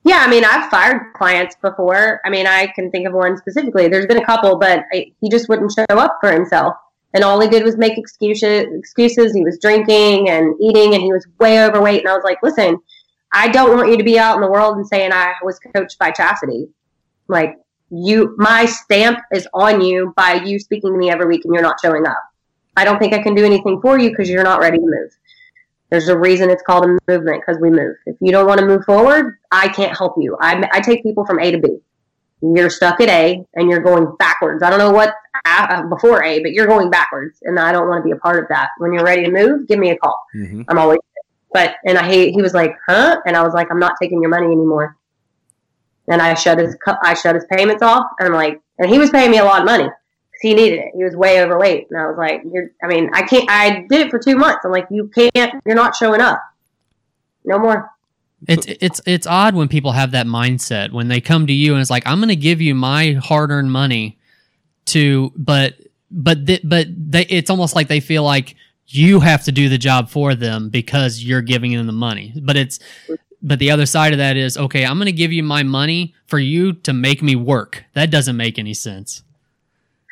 yeah, 0.04 0.22
I 0.26 0.30
mean, 0.30 0.44
I've 0.44 0.70
fired 0.70 1.12
clients 1.14 1.56
before. 1.60 2.20
I 2.24 2.30
mean, 2.30 2.46
I 2.46 2.68
can 2.68 2.90
think 2.90 3.06
of 3.06 3.12
one 3.12 3.36
specifically. 3.36 3.88
There's 3.88 4.06
been 4.06 4.16
a 4.16 4.24
couple, 4.24 4.56
but 4.56 4.84
I, 4.92 5.12
he 5.20 5.28
just 5.28 5.48
wouldn't 5.48 5.72
show 5.72 5.84
up 5.90 6.18
for 6.20 6.32
himself, 6.32 6.74
and 7.12 7.22
all 7.22 7.38
he 7.40 7.48
did 7.48 7.64
was 7.64 7.76
make 7.76 7.98
excuses. 7.98 8.66
Excuses. 8.72 9.34
He 9.34 9.44
was 9.44 9.58
drinking 9.60 10.30
and 10.30 10.54
eating, 10.60 10.94
and 10.94 11.02
he 11.02 11.12
was 11.12 11.26
way 11.38 11.62
overweight. 11.62 12.00
And 12.00 12.08
I 12.08 12.14
was 12.14 12.24
like, 12.24 12.38
listen, 12.42 12.78
I 13.32 13.48
don't 13.48 13.76
want 13.76 13.90
you 13.90 13.98
to 13.98 14.04
be 14.04 14.18
out 14.18 14.36
in 14.36 14.40
the 14.40 14.50
world 14.50 14.76
and 14.76 14.86
saying 14.86 15.12
I 15.12 15.34
was 15.42 15.58
coached 15.74 15.98
by 15.98 16.12
Chasity. 16.12 16.70
Like 17.28 17.56
you, 17.90 18.34
my 18.38 18.66
stamp 18.66 19.18
is 19.32 19.48
on 19.52 19.80
you 19.80 20.12
by 20.16 20.34
you 20.34 20.58
speaking 20.58 20.92
to 20.92 20.98
me 20.98 21.10
every 21.10 21.26
week, 21.26 21.44
and 21.44 21.52
you're 21.52 21.62
not 21.62 21.80
showing 21.80 22.06
up. 22.06 22.22
I 22.76 22.84
don't 22.84 22.98
think 22.98 23.12
I 23.12 23.22
can 23.22 23.34
do 23.34 23.44
anything 23.44 23.80
for 23.80 23.98
you 23.98 24.10
because 24.10 24.28
you're 24.28 24.44
not 24.44 24.60
ready 24.60 24.78
to 24.78 24.84
move. 24.84 25.10
There's 25.90 26.08
a 26.08 26.16
reason 26.16 26.50
it's 26.50 26.62
called 26.62 26.84
a 26.84 26.98
movement 27.08 27.42
because 27.44 27.60
we 27.60 27.70
move. 27.70 27.96
If 28.06 28.16
you 28.20 28.30
don't 28.30 28.46
want 28.46 28.60
to 28.60 28.66
move 28.66 28.84
forward, 28.84 29.38
I 29.50 29.68
can't 29.68 29.96
help 29.96 30.14
you. 30.18 30.36
I, 30.40 30.68
I 30.72 30.80
take 30.80 31.02
people 31.02 31.26
from 31.26 31.40
A 31.40 31.50
to 31.50 31.58
B. 31.58 31.78
You're 32.42 32.70
stuck 32.70 33.00
at 33.00 33.08
A 33.08 33.44
and 33.54 33.68
you're 33.68 33.82
going 33.82 34.14
backwards. 34.18 34.62
I 34.62 34.70
don't 34.70 34.78
know 34.78 34.92
what 34.92 35.12
uh, 35.44 35.82
before 35.88 36.22
A, 36.22 36.40
but 36.40 36.52
you're 36.52 36.66
going 36.66 36.90
backwards, 36.90 37.38
and 37.42 37.58
I 37.58 37.72
don't 37.72 37.88
want 37.88 38.02
to 38.02 38.06
be 38.06 38.12
a 38.12 38.16
part 38.16 38.42
of 38.42 38.48
that. 38.48 38.70
When 38.78 38.92
you're 38.92 39.04
ready 39.04 39.24
to 39.24 39.30
move, 39.30 39.68
give 39.68 39.78
me 39.78 39.90
a 39.90 39.96
call. 39.96 40.18
Mm-hmm. 40.34 40.62
I'm 40.68 40.78
always. 40.78 41.00
But 41.52 41.74
and 41.84 41.98
I 41.98 42.06
hate. 42.06 42.32
he 42.32 42.40
was 42.40 42.54
like, 42.54 42.76
huh? 42.86 43.20
And 43.26 43.36
I 43.36 43.42
was 43.42 43.52
like, 43.52 43.66
I'm 43.70 43.80
not 43.80 43.94
taking 44.00 44.20
your 44.22 44.30
money 44.30 44.46
anymore. 44.46 44.96
And 46.10 46.20
I 46.20 46.34
shut 46.34 46.58
his 46.58 46.76
I 47.02 47.14
shut 47.14 47.34
his 47.34 47.44
payments 47.50 47.82
off, 47.82 48.06
and 48.18 48.28
I'm 48.28 48.34
like, 48.34 48.60
and 48.78 48.90
he 48.90 48.98
was 48.98 49.10
paying 49.10 49.30
me 49.30 49.38
a 49.38 49.44
lot 49.44 49.60
of 49.60 49.66
money 49.66 49.84
because 49.84 50.40
he 50.42 50.54
needed 50.54 50.80
it. 50.80 50.88
He 50.94 51.04
was 51.04 51.14
way 51.14 51.40
overweight, 51.42 51.86
and 51.90 52.00
I 52.00 52.06
was 52.06 52.18
like, 52.18 52.42
you're. 52.52 52.70
I 52.82 52.88
mean, 52.88 53.10
I 53.14 53.22
can't. 53.22 53.48
I 53.48 53.86
did 53.88 54.06
it 54.06 54.10
for 54.10 54.18
two 54.18 54.36
months. 54.36 54.64
I'm 54.64 54.72
like, 54.72 54.88
you 54.90 55.08
can't. 55.14 55.62
You're 55.64 55.76
not 55.76 55.94
showing 55.94 56.20
up. 56.20 56.42
No 57.44 57.58
more. 57.58 57.90
It's 58.48 58.66
it's 58.66 59.00
it's 59.06 59.26
odd 59.26 59.54
when 59.54 59.68
people 59.68 59.92
have 59.92 60.12
that 60.12 60.26
mindset 60.26 60.92
when 60.92 61.08
they 61.08 61.20
come 61.20 61.46
to 61.46 61.52
you 61.52 61.72
and 61.72 61.80
it's 61.80 61.90
like 61.90 62.06
I'm 62.06 62.18
going 62.20 62.30
to 62.30 62.36
give 62.36 62.62
you 62.62 62.74
my 62.74 63.12
hard-earned 63.12 63.70
money 63.70 64.18
to 64.86 65.30
but 65.36 65.74
but 66.10 66.46
th- 66.46 66.62
but 66.64 66.86
they 66.88 67.26
it's 67.26 67.50
almost 67.50 67.76
like 67.76 67.88
they 67.88 68.00
feel 68.00 68.24
like 68.24 68.56
you 68.86 69.20
have 69.20 69.44
to 69.44 69.52
do 69.52 69.68
the 69.68 69.76
job 69.76 70.08
for 70.08 70.34
them 70.34 70.70
because 70.70 71.22
you're 71.22 71.42
giving 71.42 71.72
them 71.72 71.86
the 71.86 71.92
money. 71.92 72.32
But 72.42 72.56
it's 72.56 72.78
but 73.42 73.58
the 73.58 73.70
other 73.70 73.86
side 73.86 74.12
of 74.12 74.18
that 74.18 74.36
is 74.36 74.56
okay, 74.56 74.84
I'm 74.84 74.98
going 74.98 75.06
to 75.06 75.12
give 75.12 75.32
you 75.32 75.42
my 75.42 75.62
money 75.62 76.14
for 76.26 76.38
you 76.38 76.72
to 76.72 76.92
make 76.92 77.22
me 77.22 77.36
work. 77.36 77.84
That 77.94 78.10
doesn't 78.10 78.36
make 78.36 78.58
any 78.58 78.74
sense. 78.74 79.22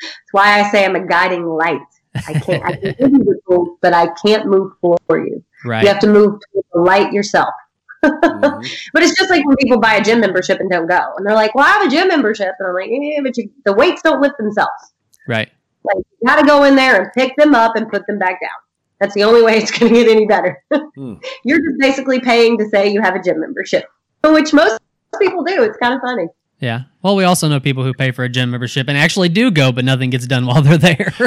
That's 0.01 0.33
why 0.33 0.61
I 0.61 0.71
say 0.71 0.85
I'm 0.85 0.97
a 0.97 1.07
guiding 1.07 1.47
light. 1.47 1.81
I 2.15 2.33
can't. 2.35 2.65
I 2.65 2.73
can 2.73 2.95
give 2.99 3.13
you 3.13 3.25
the 3.25 3.41
tools, 3.49 3.79
but 3.81 3.93
I 3.93 4.09
can't 4.25 4.47
move 4.47 4.73
for 4.81 4.97
you. 5.11 5.45
Right. 5.65 5.83
You 5.83 5.89
have 5.89 6.01
to 6.01 6.07
move 6.07 6.41
to 6.41 6.63
the 6.73 6.81
light 6.81 7.13
yourself. 7.13 7.53
Mm-hmm. 8.05 8.67
But 8.93 9.03
it's 9.03 9.19
just 9.19 9.29
like 9.29 9.45
when 9.45 9.57
people 9.57 9.81
buy 9.81 9.95
a 9.95 10.03
gym 10.03 10.21
membership 10.21 10.61
and 10.61 10.71
don't 10.71 10.87
go, 10.87 11.15
and 11.17 11.27
they're 11.27 11.35
like, 11.35 11.55
"Well, 11.55 11.65
I 11.65 11.71
have 11.71 11.87
a 11.87 11.91
gym 11.91 12.09
membership," 12.09 12.55
and 12.59 12.69
I'm 12.69 12.75
like, 12.75 12.89
"Yeah, 12.91 13.21
but 13.23 13.37
you, 13.37 13.51
the 13.65 13.73
weights 13.73 14.03
don't 14.03 14.21
lift 14.21 14.39
themselves. 14.39 14.93
Right. 15.27 15.51
Like 15.83 16.05
you 16.21 16.27
got 16.27 16.41
to 16.41 16.47
go 16.47 16.65
in 16.65 16.77
there 16.77 17.03
and 17.03 17.13
pick 17.13 17.35
them 17.37 17.55
up 17.55 17.75
and 17.77 17.89
put 17.89 18.07
them 18.07 18.19
back 18.19 18.41
down. 18.41 18.51
That's 19.01 19.15
the 19.15 19.25
only 19.25 19.43
way 19.43 19.57
it's 19.59 19.71
going 19.71 19.93
to 19.93 19.99
get 20.05 20.11
any 20.11 20.27
better. 20.27 20.63
Hmm. 20.73 21.15
You're 21.45 21.59
just 21.59 21.79
basically 21.79 22.21
paying 22.21 22.59
to 22.59 22.69
say 22.69 22.89
you 22.89 23.01
have 23.01 23.15
a 23.15 23.23
gym 23.23 23.41
membership, 23.41 23.85
which 24.25 24.53
most 24.53 24.81
people 25.21 25.45
do. 25.45 25.63
It's 25.63 25.79
kind 25.79 25.95
of 25.95 26.01
funny. 26.01 26.27
Yeah. 26.61 26.83
Well, 27.03 27.15
we 27.15 27.23
also 27.25 27.47
know 27.49 27.61
people 27.61 27.85
who 27.85 27.95
pay 27.95 28.11
for 28.11 28.25
a 28.25 28.29
gym 28.29 28.51
membership 28.51 28.89
and 28.89 28.99
actually 28.99 29.29
do 29.29 29.51
go, 29.53 29.71
but 29.71 29.85
nothing 29.85 30.11
gets 30.11 30.27
done 30.27 30.47
while 30.47 30.63
they're 30.63 30.79
there. 30.79 31.13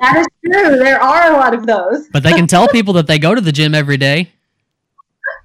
That 0.00 0.18
is 0.18 0.26
true. 0.44 0.76
There 0.78 1.00
are 1.02 1.32
a 1.32 1.36
lot 1.36 1.54
of 1.54 1.66
those. 1.66 2.06
but 2.12 2.22
they 2.22 2.32
can 2.32 2.46
tell 2.46 2.68
people 2.68 2.92
that 2.94 3.06
they 3.06 3.18
go 3.18 3.34
to 3.34 3.40
the 3.40 3.50
gym 3.50 3.74
every 3.74 3.96
day. 3.96 4.30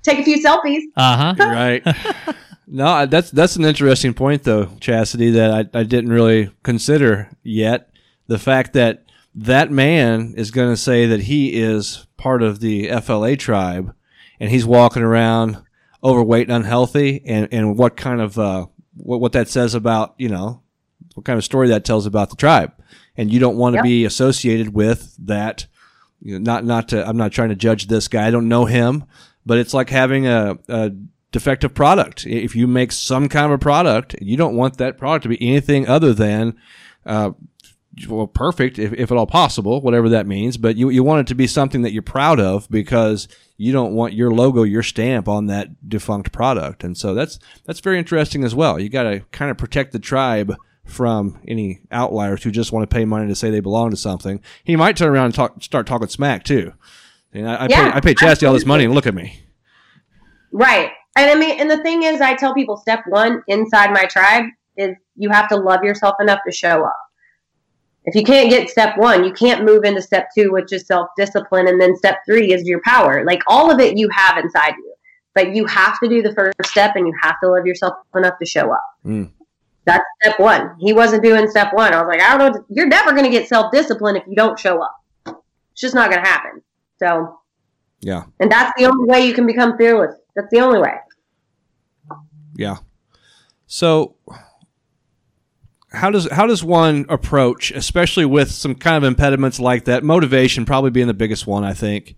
Take 0.03 0.19
a 0.19 0.24
few 0.24 0.38
selfies. 0.43 0.82
Uh 0.95 1.34
huh. 1.34 1.36
right. 1.39 1.84
No, 2.67 3.05
that's 3.05 3.30
that's 3.30 3.55
an 3.55 3.65
interesting 3.65 4.13
point 4.13 4.43
though, 4.43 4.65
Chasity, 4.65 5.34
that 5.34 5.51
I, 5.76 5.80
I 5.80 5.84
didn't 5.84 6.11
really 6.11 6.49
consider 6.63 7.30
yet. 7.43 7.89
The 8.28 8.39
fact 8.39 8.74
that 8.74 9.03
that 9.36 9.71
man 9.71 10.34
is 10.38 10.51
going 10.51 10.69
to 10.69 10.77
say 10.77 11.05
that 11.07 11.21
he 11.21 11.53
is 11.59 12.05
part 12.17 12.43
of 12.43 12.59
the 12.59 12.89
FLA 13.01 13.36
tribe, 13.36 13.93
and 14.39 14.51
he's 14.51 14.65
walking 14.65 15.03
around 15.03 15.57
overweight 16.03 16.47
and 16.49 16.55
unhealthy, 16.57 17.21
and, 17.25 17.47
and 17.51 17.77
what 17.77 17.95
kind 17.97 18.21
of 18.21 18.38
uh, 18.38 18.67
what 18.95 19.19
what 19.21 19.31
that 19.31 19.47
says 19.47 19.73
about 19.73 20.13
you 20.17 20.29
know 20.29 20.61
what 21.15 21.25
kind 21.25 21.38
of 21.38 21.43
story 21.43 21.67
that 21.69 21.86
tells 21.86 22.05
about 22.05 22.29
the 22.29 22.36
tribe, 22.36 22.71
and 23.17 23.31
you 23.31 23.39
don't 23.39 23.57
want 23.57 23.73
to 23.73 23.77
Yep. 23.77 23.84
be 23.84 24.05
associated 24.05 24.73
with 24.73 25.15
that. 25.19 25.67
You 26.21 26.39
know, 26.39 26.51
not 26.51 26.65
not 26.65 26.89
to 26.89 27.07
I'm 27.07 27.17
not 27.17 27.31
trying 27.31 27.49
to 27.49 27.55
judge 27.55 27.88
this 27.88 28.07
guy. 28.07 28.27
I 28.27 28.31
don't 28.31 28.47
know 28.47 28.65
him, 28.65 29.03
but 29.45 29.57
it's 29.57 29.73
like 29.73 29.89
having 29.89 30.25
a, 30.27 30.57
a 30.69 30.91
defective 31.31 31.73
product. 31.73 32.25
If 32.25 32.55
you 32.55 32.67
make 32.67 32.91
some 32.91 33.27
kind 33.27 33.47
of 33.47 33.51
a 33.51 33.57
product, 33.57 34.15
you 34.21 34.38
don't 34.38 34.55
want 34.55 34.77
that 34.77 34.97
product 34.97 35.23
to 35.23 35.29
be 35.29 35.41
anything 35.41 35.88
other 35.88 36.13
than, 36.13 36.55
uh, 37.05 37.31
well, 38.07 38.27
perfect, 38.27 38.79
if, 38.79 38.93
if 38.93 39.11
at 39.11 39.17
all 39.17 39.27
possible, 39.27 39.81
whatever 39.81 40.09
that 40.09 40.27
means. 40.27 40.57
But 40.57 40.75
you, 40.75 40.89
you 40.89 41.03
want 41.03 41.21
it 41.21 41.27
to 41.27 41.35
be 41.35 41.47
something 41.47 41.81
that 41.83 41.93
you're 41.93 42.01
proud 42.01 42.39
of 42.39 42.69
because 42.69 43.27
you 43.57 43.71
don't 43.71 43.93
want 43.93 44.13
your 44.13 44.31
logo, 44.31 44.63
your 44.63 44.83
stamp 44.83 45.27
on 45.27 45.47
that 45.47 45.87
defunct 45.87 46.31
product. 46.31 46.83
And 46.83 46.97
so 46.97 47.13
that's, 47.13 47.39
that's 47.65 47.79
very 47.79 47.99
interesting 47.99 48.43
as 48.43 48.55
well. 48.55 48.79
You 48.79 48.89
got 48.89 49.03
to 49.03 49.19
kind 49.31 49.51
of 49.51 49.57
protect 49.57 49.91
the 49.91 49.99
tribe 49.99 50.55
from 50.85 51.39
any 51.47 51.81
outliers 51.91 52.43
who 52.43 52.51
just 52.51 52.71
want 52.71 52.89
to 52.89 52.93
pay 52.93 53.05
money 53.05 53.27
to 53.27 53.35
say 53.35 53.49
they 53.49 53.59
belong 53.59 53.91
to 53.91 53.97
something. 53.97 54.41
He 54.63 54.75
might 54.75 54.97
turn 54.97 55.09
around 55.09 55.25
and 55.25 55.35
talk, 55.35 55.63
start 55.63 55.87
talking 55.87 56.07
smack 56.07 56.43
too. 56.43 56.73
And 57.31 57.49
I, 57.49 57.55
I, 57.55 57.67
Yeah, 57.69 57.91
pay, 57.91 57.97
I 57.97 57.99
pay 58.01 58.13
Chasity 58.15 58.47
all 58.47 58.53
this 58.53 58.65
money 58.65 58.83
and 58.83 58.93
look 58.93 59.07
at 59.07 59.15
me. 59.15 59.43
Right. 60.51 60.91
And 61.15 61.29
I 61.29 61.35
mean, 61.35 61.59
and 61.59 61.69
the 61.69 61.81
thing 61.83 62.03
is, 62.03 62.21
I 62.21 62.35
tell 62.35 62.53
people 62.53 62.77
step 62.77 63.03
one 63.07 63.43
inside 63.47 63.91
my 63.91 64.05
tribe 64.05 64.45
is 64.77 64.95
you 65.15 65.29
have 65.29 65.47
to 65.49 65.55
love 65.55 65.83
yourself 65.83 66.15
enough 66.19 66.39
to 66.45 66.51
show 66.51 66.83
up. 66.83 66.97
If 68.06 68.16
you 68.16 68.24
can't 68.24 68.49
get 68.49 68.70
step 68.70 68.97
one, 68.97 69.24
you 69.24 69.32
can't 69.34 69.64
move 69.64 69.84
into 69.86 70.01
step 70.01 70.28
two, 70.38 70.51
which 70.51 70.74
is 70.74 70.86
self 70.86 71.08
discipline. 71.18 71.68
And 71.68 71.80
then 71.80 71.95
step 71.95 72.18
three 72.26 72.51
is 72.54 72.64
your 72.64 72.82
power. 72.84 73.24
Like 73.26 73.41
all 73.47 73.72
of 73.72 73.80
it 73.80 73.97
you 73.97 74.10
have 74.10 74.38
inside 74.38 74.74
you. 74.78 74.93
But 75.36 75.56
you 75.56 75.66
have 75.66 75.99
to 76.01 76.10
do 76.10 76.22
the 76.22 76.34
first 76.34 76.56
step 76.66 76.95
and 76.95 77.08
you 77.08 77.14
have 77.24 77.36
to 77.43 77.49
love 77.49 77.66
yourself 77.66 77.95
enough 78.16 78.38
to 78.39 78.45
show 78.45 78.72
up. 78.72 78.84
Mm. 79.06 79.32
That's 79.86 80.04
step 80.22 80.39
one. 80.39 80.76
He 80.80 80.93
wasn't 80.93 81.24
doing 81.24 81.49
step 81.49 81.74
one. 81.74 81.93
I 81.93 81.99
was 81.99 82.08
like, 82.08 82.22
I 82.22 82.38
don't 82.38 82.54
know. 82.54 82.66
You're 82.70 82.88
never 82.88 83.12
going 83.12 83.24
to 83.26 83.30
get 83.32 83.47
self 83.47 83.72
discipline 83.72 84.16
if 84.16 84.24
you 84.28 84.36
don't 84.36 84.60
show 84.60 84.82
up. 84.82 84.95
It's 85.26 85.82
just 85.82 85.95
not 85.95 86.12
going 86.12 86.24
to 86.24 86.30
happen. 86.30 86.62
So, 86.99 87.39
Yeah. 88.01 88.24
and 88.39 88.51
that's 88.51 88.72
the 88.78 88.86
only 88.86 89.06
way 89.10 89.26
you 89.26 89.34
can 89.34 89.47
become 89.47 89.76
fearless. 89.78 90.16
That's 90.36 90.47
the 90.51 90.60
only 90.60 90.80
way. 90.80 90.93
Yeah. 92.56 92.78
So 93.66 94.16
how 95.93 96.09
does 96.09 96.29
how 96.31 96.47
does 96.47 96.63
one 96.63 97.05
approach, 97.07 97.71
especially 97.71 98.25
with 98.25 98.51
some 98.51 98.75
kind 98.75 98.97
of 98.97 99.03
impediments 99.03 99.59
like 99.59 99.85
that, 99.85 100.03
motivation 100.03 100.65
probably 100.65 100.89
being 100.89 101.07
the 101.07 101.13
biggest 101.13 101.45
one, 101.45 101.63
I 101.63 101.73
think. 101.73 102.15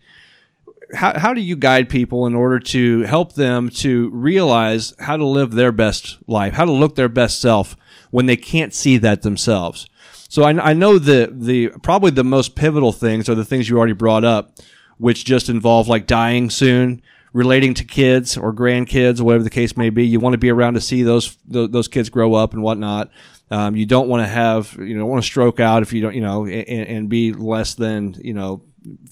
How, 0.94 1.18
how 1.20 1.34
do 1.34 1.42
you 1.42 1.56
guide 1.56 1.90
people 1.90 2.28
in 2.28 2.36
order 2.36 2.60
to 2.60 3.02
help 3.02 3.34
them 3.34 3.70
to 3.72 4.10
realize 4.12 4.94
how 5.00 5.18
to 5.18 5.26
live 5.26 5.52
their 5.52 5.72
best 5.72 6.20
life, 6.28 6.54
how 6.54 6.64
to 6.64 6.72
look 6.72 6.96
their 6.96 7.10
best 7.10 7.42
self 7.42 7.76
when 8.12 8.28
they 8.28 8.38
can't 8.38 8.74
see 8.74 8.98
that 9.00 9.24
themselves? 9.24 9.90
So 10.30 10.44
I, 10.44 10.70
I 10.70 10.74
know 10.74 10.98
the 10.98 11.30
the 11.32 11.70
probably 11.82 12.12
the 12.12 12.24
most 12.24 12.56
pivotal 12.56 12.94
things 12.94 13.28
are 13.28 13.36
the 13.36 13.46
things 13.46 13.68
you 13.68 13.78
already 13.78 13.94
brought 13.94 14.24
up, 14.24 14.58
which 14.98 15.26
just 15.26 15.50
involve 15.50 15.88
like 15.90 16.08
dying 16.08 16.50
soon, 16.50 17.02
relating 17.34 17.74
to 17.74 17.84
kids 17.84 18.38
or 18.38 18.54
grandkids, 18.54 19.20
whatever 19.20 19.44
the 19.44 19.50
case 19.50 19.76
may 19.76 19.90
be. 19.90 20.06
You 20.06 20.22
want 20.22 20.34
to 20.34 20.38
be 20.38 20.50
around 20.50 20.76
to 20.76 20.82
see 20.82 21.04
those 21.04 21.38
those, 21.46 21.72
those 21.72 21.88
kids 21.90 22.10
grow 22.10 22.34
up 22.36 22.54
and 22.54 22.64
whatnot. 22.64 23.12
Um, 23.52 23.76
you 23.76 23.86
don't 23.86 24.08
want 24.08 24.24
to 24.24 24.28
have 24.28 24.76
you 24.80 24.98
know 24.98 25.06
want 25.06 25.24
to 25.24 25.26
stroke 25.26 25.60
out 25.60 25.84
if 25.84 25.94
you 25.94 26.02
don't 26.02 26.16
you 26.16 26.22
know 26.22 26.46
and, 26.46 26.88
and 26.88 27.10
be 27.10 27.32
less 27.32 27.76
than 27.76 28.16
you 28.20 28.34
know 28.34 28.64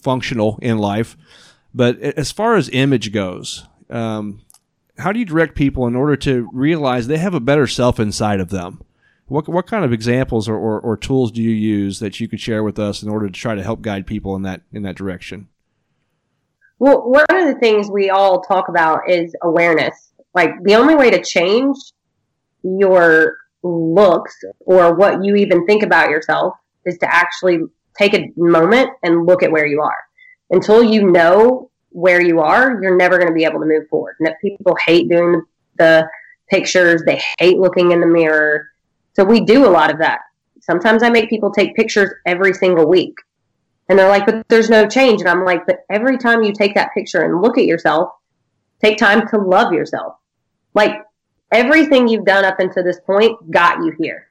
functional 0.01 0.59
in 0.61 0.77
life. 0.77 1.17
But 1.73 1.99
as 1.99 2.31
far 2.31 2.55
as 2.55 2.69
image 2.69 3.11
goes, 3.11 3.65
um, 3.89 4.41
how 4.97 5.11
do 5.11 5.19
you 5.19 5.25
direct 5.25 5.55
people 5.55 5.87
in 5.87 5.95
order 5.95 6.15
to 6.17 6.49
realize 6.53 7.07
they 7.07 7.17
have 7.17 7.33
a 7.33 7.39
better 7.39 7.67
self 7.67 7.99
inside 7.99 8.39
of 8.39 8.49
them? 8.49 8.81
What, 9.27 9.47
what 9.47 9.67
kind 9.67 9.85
of 9.85 9.93
examples 9.93 10.47
or, 10.47 10.55
or, 10.55 10.79
or 10.79 10.97
tools 10.97 11.31
do 11.31 11.41
you 11.41 11.49
use 11.49 11.99
that 11.99 12.19
you 12.19 12.27
could 12.27 12.39
share 12.39 12.63
with 12.63 12.77
us 12.77 13.01
in 13.01 13.09
order 13.09 13.27
to 13.27 13.33
try 13.33 13.55
to 13.55 13.63
help 13.63 13.81
guide 13.81 14.05
people 14.05 14.35
in 14.35 14.43
that 14.43 14.61
in 14.71 14.83
that 14.83 14.95
direction? 14.95 15.47
Well, 16.79 17.09
one 17.09 17.25
of 17.29 17.47
the 17.47 17.59
things 17.59 17.89
we 17.89 18.09
all 18.09 18.41
talk 18.41 18.67
about 18.67 19.09
is 19.09 19.33
awareness. 19.41 20.11
Like 20.35 20.51
the 20.63 20.75
only 20.75 20.95
way 20.95 21.09
to 21.09 21.23
change 21.23 21.77
your 22.63 23.37
looks 23.63 24.35
or 24.59 24.95
what 24.95 25.23
you 25.23 25.35
even 25.35 25.65
think 25.65 25.83
about 25.83 26.09
yourself 26.09 26.53
is 26.85 26.97
to 26.99 27.13
actually 27.13 27.59
take 27.97 28.13
a 28.13 28.31
moment 28.35 28.89
and 29.03 29.25
look 29.25 29.43
at 29.43 29.51
where 29.51 29.65
you 29.65 29.81
are. 29.81 29.95
Until 30.49 30.83
you 30.83 31.09
know 31.09 31.69
where 31.89 32.21
you 32.21 32.39
are, 32.39 32.81
you're 32.81 32.97
never 32.97 33.17
going 33.17 33.29
to 33.29 33.33
be 33.33 33.45
able 33.45 33.59
to 33.59 33.65
move 33.65 33.87
forward. 33.89 34.15
And 34.19 34.33
people 34.41 34.75
hate 34.85 35.09
doing 35.09 35.41
the 35.77 36.07
pictures, 36.49 37.03
they 37.05 37.21
hate 37.39 37.57
looking 37.57 37.91
in 37.91 38.01
the 38.01 38.07
mirror. 38.07 38.67
So 39.13 39.23
we 39.23 39.41
do 39.41 39.65
a 39.65 39.69
lot 39.69 39.91
of 39.91 39.99
that. 39.99 40.19
Sometimes 40.61 41.03
I 41.03 41.09
make 41.09 41.29
people 41.29 41.51
take 41.51 41.75
pictures 41.75 42.09
every 42.25 42.53
single 42.53 42.87
week. 42.87 43.15
And 43.89 43.99
they're 43.99 44.09
like, 44.09 44.25
but 44.25 44.47
there's 44.47 44.69
no 44.69 44.87
change. 44.87 45.21
And 45.21 45.29
I'm 45.29 45.43
like, 45.43 45.65
but 45.65 45.79
every 45.89 46.17
time 46.17 46.43
you 46.43 46.53
take 46.53 46.75
that 46.75 46.93
picture 46.93 47.21
and 47.21 47.41
look 47.41 47.57
at 47.57 47.65
yourself, 47.65 48.09
take 48.81 48.97
time 48.97 49.27
to 49.29 49.37
love 49.37 49.73
yourself. 49.73 50.15
Like 50.73 50.93
everything 51.53 52.07
you've 52.07 52.25
done 52.25 52.45
up 52.45 52.59
until 52.59 52.83
this 52.83 52.99
point 52.99 53.51
got 53.51 53.77
you 53.77 53.93
here. 53.97 54.29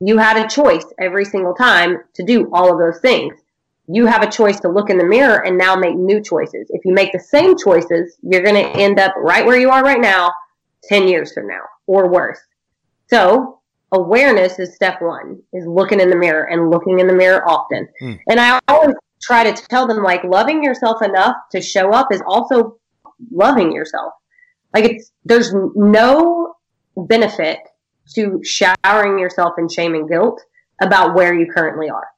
You 0.00 0.16
had 0.18 0.36
a 0.36 0.48
choice 0.48 0.86
every 0.98 1.24
single 1.24 1.54
time 1.54 1.98
to 2.14 2.24
do 2.24 2.48
all 2.52 2.72
of 2.72 2.78
those 2.78 3.00
things. 3.00 3.34
You 3.88 4.06
have 4.06 4.22
a 4.22 4.30
choice 4.30 4.60
to 4.60 4.68
look 4.68 4.90
in 4.90 4.98
the 4.98 5.04
mirror 5.04 5.44
and 5.44 5.56
now 5.56 5.74
make 5.74 5.96
new 5.96 6.20
choices. 6.22 6.66
If 6.70 6.84
you 6.84 6.92
make 6.92 7.12
the 7.12 7.20
same 7.20 7.56
choices, 7.56 8.16
you're 8.22 8.42
going 8.42 8.54
to 8.54 8.80
end 8.80 9.00
up 9.00 9.14
right 9.16 9.44
where 9.44 9.58
you 9.58 9.70
are 9.70 9.82
right 9.82 10.00
now 10.00 10.32
10 10.84 11.08
years 11.08 11.32
from 11.32 11.48
now 11.48 11.62
or 11.86 12.08
worse. 12.08 12.38
So 13.08 13.60
awareness 13.92 14.58
is 14.58 14.74
step 14.74 15.00
one 15.00 15.42
is 15.52 15.66
looking 15.66 16.00
in 16.00 16.10
the 16.10 16.16
mirror 16.16 16.44
and 16.44 16.70
looking 16.70 17.00
in 17.00 17.06
the 17.06 17.14
mirror 17.14 17.48
often. 17.48 17.88
Hmm. 17.98 18.14
And 18.28 18.38
I 18.38 18.60
always 18.68 18.94
try 19.22 19.50
to 19.50 19.62
tell 19.68 19.86
them 19.86 20.02
like 20.02 20.22
loving 20.22 20.62
yourself 20.62 21.02
enough 21.02 21.34
to 21.52 21.60
show 21.60 21.92
up 21.92 22.12
is 22.12 22.22
also 22.26 22.78
loving 23.32 23.72
yourself. 23.72 24.12
Like 24.74 24.84
it's, 24.84 25.12
there's 25.24 25.52
no 25.74 26.54
benefit 26.96 27.58
to 28.14 28.40
showering 28.42 29.18
yourself 29.18 29.54
in 29.58 29.68
shame 29.68 29.94
and 29.94 30.08
guilt 30.08 30.42
about 30.80 31.14
where 31.14 31.34
you 31.34 31.50
currently 31.52 31.90
are. 31.90 32.08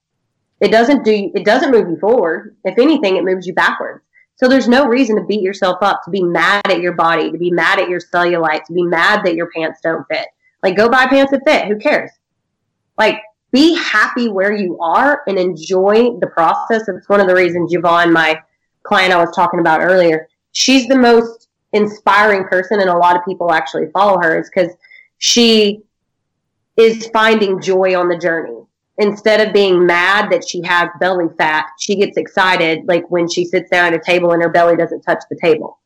It 0.60 0.70
doesn't 0.70 1.04
do, 1.04 1.30
it 1.34 1.44
doesn't 1.44 1.70
move 1.70 1.88
you 1.88 1.98
forward. 1.98 2.56
If 2.64 2.78
anything, 2.78 3.16
it 3.16 3.24
moves 3.24 3.46
you 3.46 3.54
backwards. 3.54 4.04
So 4.36 4.48
there's 4.48 4.68
no 4.68 4.86
reason 4.86 5.16
to 5.16 5.24
beat 5.24 5.42
yourself 5.42 5.78
up, 5.82 6.02
to 6.04 6.10
be 6.10 6.22
mad 6.22 6.62
at 6.66 6.80
your 6.80 6.92
body, 6.92 7.30
to 7.30 7.38
be 7.38 7.50
mad 7.50 7.78
at 7.78 7.88
your 7.88 8.00
cellulite, 8.00 8.64
to 8.64 8.72
be 8.72 8.82
mad 8.82 9.24
that 9.24 9.34
your 9.34 9.50
pants 9.54 9.80
don't 9.82 10.06
fit. 10.08 10.26
Like 10.62 10.76
go 10.76 10.88
buy 10.88 11.06
pants 11.06 11.32
that 11.32 11.42
fit. 11.46 11.68
Who 11.68 11.78
cares? 11.78 12.10
Like 12.98 13.20
be 13.52 13.74
happy 13.74 14.28
where 14.28 14.54
you 14.54 14.78
are 14.80 15.22
and 15.26 15.38
enjoy 15.38 16.18
the 16.20 16.26
process. 16.26 16.88
It's 16.88 17.08
one 17.08 17.20
of 17.20 17.26
the 17.26 17.34
reasons 17.34 17.74
Yvonne, 17.74 18.12
my 18.12 18.40
client 18.82 19.12
I 19.12 19.22
was 19.22 19.34
talking 19.34 19.60
about 19.60 19.80
earlier, 19.80 20.28
she's 20.52 20.86
the 20.86 20.96
most 20.96 21.39
inspiring 21.72 22.44
person 22.44 22.80
and 22.80 22.90
a 22.90 22.96
lot 22.96 23.16
of 23.16 23.24
people 23.24 23.52
actually 23.52 23.90
follow 23.92 24.18
her 24.20 24.38
is 24.38 24.50
because 24.50 24.72
she 25.18 25.82
is 26.76 27.08
finding 27.08 27.60
joy 27.60 27.98
on 27.98 28.08
the 28.08 28.18
journey. 28.18 28.56
Instead 28.98 29.46
of 29.46 29.54
being 29.54 29.86
mad 29.86 30.30
that 30.30 30.46
she 30.46 30.62
has 30.62 30.88
belly 30.98 31.26
fat, 31.38 31.66
she 31.78 31.96
gets 31.96 32.16
excited 32.16 32.80
like 32.86 33.10
when 33.10 33.28
she 33.28 33.44
sits 33.44 33.70
down 33.70 33.92
at 33.92 34.00
a 34.00 34.04
table 34.04 34.32
and 34.32 34.42
her 34.42 34.48
belly 34.48 34.76
doesn't 34.76 35.02
touch 35.02 35.22
the 35.30 35.38
table. 35.40 35.78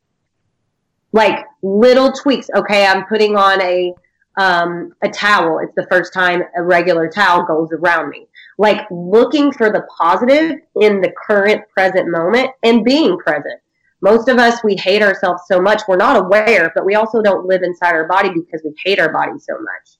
Like 1.13 1.45
little 1.61 2.11
tweaks. 2.11 2.49
Okay, 2.53 2.85
I'm 2.85 3.05
putting 3.05 3.37
on 3.37 3.61
a 3.61 3.93
um, 4.37 4.93
a 5.01 5.09
towel. 5.09 5.59
It's 5.59 5.75
the 5.75 5.87
first 5.89 6.13
time 6.13 6.43
a 6.57 6.61
regular 6.61 7.09
towel 7.09 7.45
goes 7.45 7.69
around 7.71 8.09
me. 8.09 8.27
Like 8.57 8.85
looking 8.91 9.53
for 9.53 9.69
the 9.71 9.87
positive 9.97 10.59
in 10.81 10.99
the 10.99 11.13
current 11.25 11.61
present 11.69 12.09
moment 12.09 12.49
and 12.63 12.83
being 12.83 13.17
present. 13.17 13.61
Most 14.01 14.27
of 14.27 14.37
us, 14.37 14.63
we 14.63 14.75
hate 14.75 15.01
ourselves 15.01 15.43
so 15.47 15.61
much. 15.61 15.81
We're 15.87 15.97
not 15.97 16.17
aware, 16.17 16.71
but 16.75 16.85
we 16.85 16.95
also 16.95 17.21
don't 17.21 17.47
live 17.47 17.63
inside 17.63 17.93
our 17.93 18.07
body 18.07 18.29
because 18.29 18.61
we 18.63 18.73
hate 18.83 18.99
our 18.99 19.11
body 19.11 19.39
so 19.39 19.53
much. 19.53 19.97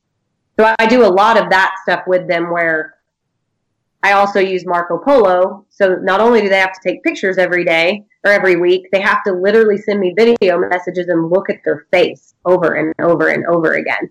So 0.58 0.74
I 0.80 0.86
do 0.86 1.06
a 1.06 1.08
lot 1.08 1.38
of 1.38 1.50
that 1.50 1.76
stuff 1.84 2.04
with 2.08 2.28
them 2.28 2.52
where 2.52 2.96
I 4.04 4.12
also 4.12 4.40
use 4.40 4.66
Marco 4.66 5.00
Polo. 5.00 5.66
So 5.70 5.96
not 5.96 6.22
only 6.22 6.42
do 6.42 6.50
they 6.50 6.60
have 6.60 6.74
to 6.74 6.80
take 6.88 7.04
pictures 7.04 7.38
every 7.38 7.66
day 7.66 8.06
or 8.24 8.32
every 8.32 8.56
week, 8.56 8.86
they 8.92 9.02
have 9.02 9.24
to 9.24 9.34
literally 9.34 9.78
send 9.78 10.00
me 10.00 10.14
video 10.16 10.60
messages 10.60 11.08
and 11.08 11.32
look 11.32 11.50
at 11.50 11.62
their 11.66 11.88
face 11.92 12.36
over 12.46 12.76
and 12.76 12.94
over 13.00 13.30
and 13.30 13.46
over 13.48 13.74
again. 13.74 14.10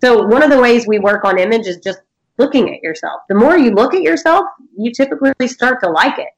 So 0.00 0.26
one 0.26 0.42
of 0.42 0.50
the 0.50 0.58
ways 0.58 0.86
we 0.86 0.98
work 0.98 1.24
on 1.24 1.38
image 1.38 1.66
is 1.66 1.76
just 1.78 2.00
looking 2.38 2.74
at 2.74 2.82
yourself. 2.82 3.20
The 3.28 3.34
more 3.34 3.58
you 3.58 3.72
look 3.72 3.94
at 3.94 4.02
yourself, 4.02 4.46
you 4.76 4.92
typically 4.92 5.46
start 5.46 5.82
to 5.82 5.90
like 5.90 6.18
it. 6.18 6.28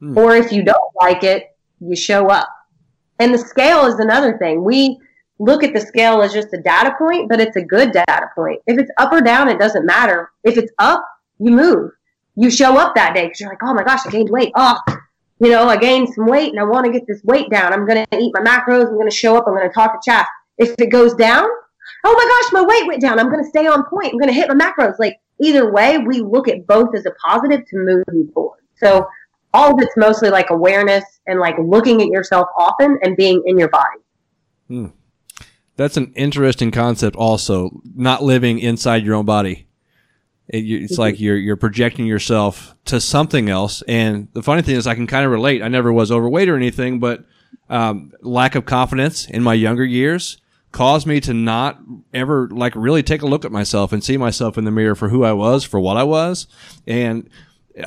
Hmm. 0.00 0.16
Or 0.16 0.36
if 0.36 0.52
you 0.52 0.62
don't 0.62 0.94
like 1.00 1.22
it, 1.22 1.49
you 1.80 1.96
show 1.96 2.28
up. 2.28 2.48
And 3.18 3.34
the 3.34 3.38
scale 3.38 3.86
is 3.86 3.98
another 3.98 4.38
thing. 4.38 4.64
We 4.64 4.98
look 5.38 5.64
at 5.64 5.74
the 5.74 5.80
scale 5.80 6.22
as 6.22 6.32
just 6.32 6.52
a 6.52 6.60
data 6.60 6.94
point, 6.98 7.28
but 7.28 7.40
it's 7.40 7.56
a 7.56 7.62
good 7.62 7.92
data 7.92 8.28
point. 8.34 8.60
If 8.66 8.78
it's 8.78 8.90
up 8.98 9.12
or 9.12 9.20
down, 9.20 9.48
it 9.48 9.58
doesn't 9.58 9.86
matter. 9.86 10.30
If 10.44 10.56
it's 10.56 10.72
up, 10.78 11.04
you 11.38 11.50
move. 11.50 11.92
You 12.36 12.50
show 12.50 12.76
up 12.78 12.94
that 12.94 13.14
day 13.14 13.24
because 13.24 13.40
you're 13.40 13.50
like, 13.50 13.62
oh 13.62 13.74
my 13.74 13.82
gosh, 13.82 14.06
I 14.06 14.10
gained 14.10 14.30
weight. 14.30 14.52
Oh, 14.54 14.78
you 15.40 15.50
know, 15.50 15.66
I 15.66 15.76
gained 15.76 16.12
some 16.14 16.26
weight 16.26 16.50
and 16.50 16.60
I 16.60 16.64
want 16.64 16.86
to 16.86 16.92
get 16.92 17.06
this 17.06 17.22
weight 17.24 17.50
down. 17.50 17.72
I'm 17.72 17.86
going 17.86 18.04
to 18.04 18.18
eat 18.18 18.32
my 18.34 18.40
macros. 18.40 18.88
I'm 18.88 18.94
going 18.94 19.08
to 19.08 19.14
show 19.14 19.36
up. 19.36 19.44
I'm 19.46 19.54
going 19.54 19.68
to 19.68 19.74
talk 19.74 19.92
to 19.92 20.10
Chas. 20.10 20.26
If 20.58 20.74
it 20.78 20.90
goes 20.90 21.14
down, 21.14 21.48
oh 22.04 22.14
my 22.14 22.52
gosh, 22.52 22.52
my 22.52 22.66
weight 22.66 22.86
went 22.86 23.00
down. 23.00 23.18
I'm 23.18 23.30
going 23.30 23.42
to 23.42 23.48
stay 23.48 23.66
on 23.66 23.84
point. 23.84 24.12
I'm 24.12 24.18
going 24.18 24.32
to 24.32 24.34
hit 24.34 24.48
my 24.48 24.54
macros. 24.54 24.98
Like 24.98 25.16
either 25.40 25.72
way, 25.72 25.98
we 25.98 26.20
look 26.20 26.48
at 26.48 26.66
both 26.66 26.94
as 26.94 27.06
a 27.06 27.12
positive 27.12 27.66
to 27.66 28.04
move 28.06 28.32
forward. 28.34 28.60
So 28.76 29.06
all 29.52 29.74
of 29.74 29.80
it's 29.80 29.96
mostly 29.96 30.30
like 30.30 30.50
awareness 30.50 31.04
and 31.26 31.40
like 31.40 31.56
looking 31.58 32.00
at 32.00 32.08
yourself 32.08 32.48
often 32.56 32.98
and 33.02 33.16
being 33.16 33.42
in 33.46 33.58
your 33.58 33.68
body. 33.68 34.92
That's 35.76 35.96
an 35.96 36.12
interesting 36.14 36.70
concept. 36.70 37.16
Also, 37.16 37.80
not 37.94 38.22
living 38.22 38.58
inside 38.58 39.04
your 39.04 39.14
own 39.14 39.24
body. 39.24 39.66
It, 40.48 40.58
it's 40.58 40.98
like 40.98 41.20
you're 41.20 41.36
you're 41.36 41.56
projecting 41.56 42.06
yourself 42.06 42.74
to 42.86 43.00
something 43.00 43.48
else. 43.48 43.82
And 43.88 44.28
the 44.32 44.42
funny 44.42 44.62
thing 44.62 44.76
is, 44.76 44.86
I 44.86 44.94
can 44.94 45.06
kind 45.06 45.24
of 45.24 45.30
relate. 45.30 45.62
I 45.62 45.68
never 45.68 45.92
was 45.92 46.10
overweight 46.12 46.48
or 46.48 46.56
anything, 46.56 47.00
but 47.00 47.24
um, 47.68 48.12
lack 48.20 48.54
of 48.54 48.66
confidence 48.66 49.28
in 49.28 49.42
my 49.42 49.54
younger 49.54 49.84
years 49.84 50.40
caused 50.72 51.06
me 51.06 51.20
to 51.20 51.34
not 51.34 51.80
ever 52.14 52.48
like 52.50 52.74
really 52.76 53.02
take 53.02 53.22
a 53.22 53.26
look 53.26 53.44
at 53.44 53.52
myself 53.52 53.92
and 53.92 54.04
see 54.04 54.16
myself 54.16 54.56
in 54.56 54.64
the 54.64 54.70
mirror 54.70 54.94
for 54.94 55.08
who 55.08 55.24
I 55.24 55.32
was, 55.32 55.64
for 55.64 55.80
what 55.80 55.96
I 55.96 56.04
was. 56.04 56.46
And 56.86 57.28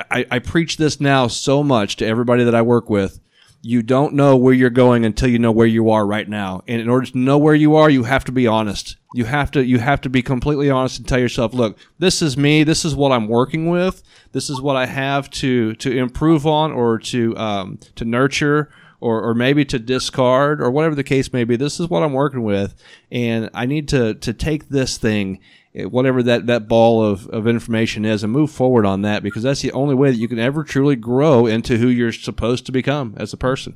I, 0.09 0.25
I 0.31 0.39
preach 0.39 0.77
this 0.77 0.99
now 0.99 1.27
so 1.27 1.63
much 1.63 1.97
to 1.97 2.05
everybody 2.05 2.43
that 2.43 2.55
I 2.55 2.61
work 2.61 2.89
with. 2.89 3.19
You 3.61 3.81
don't 3.81 4.13
know 4.13 4.35
where 4.35 4.53
you're 4.53 4.69
going 4.69 5.05
until 5.05 5.29
you 5.29 5.39
know 5.39 5.51
where 5.51 5.67
you 5.67 5.89
are 5.89 6.05
right 6.05 6.27
now. 6.27 6.63
And 6.67 6.81
in 6.81 6.89
order 6.89 7.05
to 7.07 7.17
know 7.17 7.37
where 7.37 7.55
you 7.55 7.75
are, 7.75 7.89
you 7.89 8.03
have 8.03 8.25
to 8.25 8.31
be 8.33 8.45
honest. 8.45 8.97
You 9.13 9.25
have 9.25 9.51
to 9.51 9.63
you 9.63 9.79
have 9.79 10.01
to 10.01 10.09
be 10.09 10.21
completely 10.21 10.69
honest 10.69 10.97
and 10.97 11.07
tell 11.07 11.19
yourself, 11.19 11.53
look, 11.53 11.77
this 11.99 12.21
is 12.21 12.35
me. 12.35 12.63
This 12.63 12.83
is 12.83 12.93
what 12.93 13.13
I'm 13.13 13.29
working 13.29 13.69
with. 13.69 14.03
This 14.33 14.49
is 14.49 14.59
what 14.59 14.75
I 14.75 14.85
have 14.87 15.29
to 15.31 15.75
to 15.75 15.97
improve 15.97 16.45
on 16.45 16.73
or 16.73 16.99
to 16.99 17.37
um, 17.37 17.79
to 17.95 18.03
nurture 18.03 18.69
or, 19.03 19.21
or 19.21 19.33
maybe 19.33 19.65
to 19.65 19.77
discard 19.77 20.61
or 20.61 20.71
whatever 20.71 20.95
the 20.95 21.03
case 21.03 21.33
may 21.33 21.43
be. 21.43 21.57
This 21.57 21.79
is 21.79 21.89
what 21.89 22.03
I'm 22.03 22.13
working 22.13 22.43
with, 22.43 22.73
and 23.11 23.49
I 23.53 23.65
need 23.65 23.87
to 23.89 24.15
to 24.15 24.33
take 24.33 24.69
this 24.69 24.97
thing, 24.97 25.39
Eh, 25.75 25.85
whatever 25.85 26.21
that 26.21 26.45
that 26.47 26.67
ball 26.67 27.03
of, 27.03 27.27
of 27.29 27.47
information 27.47 28.05
is, 28.05 28.23
and 28.23 28.31
move 28.31 28.51
forward 28.51 28.85
on 28.85 29.01
that 29.01 29.23
because 29.23 29.43
that's 29.43 29.61
the 29.61 29.71
only 29.71 29.95
way 29.95 30.11
that 30.11 30.17
you 30.17 30.27
can 30.27 30.39
ever 30.39 30.63
truly 30.63 30.95
grow 30.95 31.45
into 31.45 31.77
who 31.77 31.87
you're 31.87 32.11
supposed 32.11 32.65
to 32.65 32.71
become 32.71 33.15
as 33.17 33.33
a 33.33 33.37
person. 33.37 33.75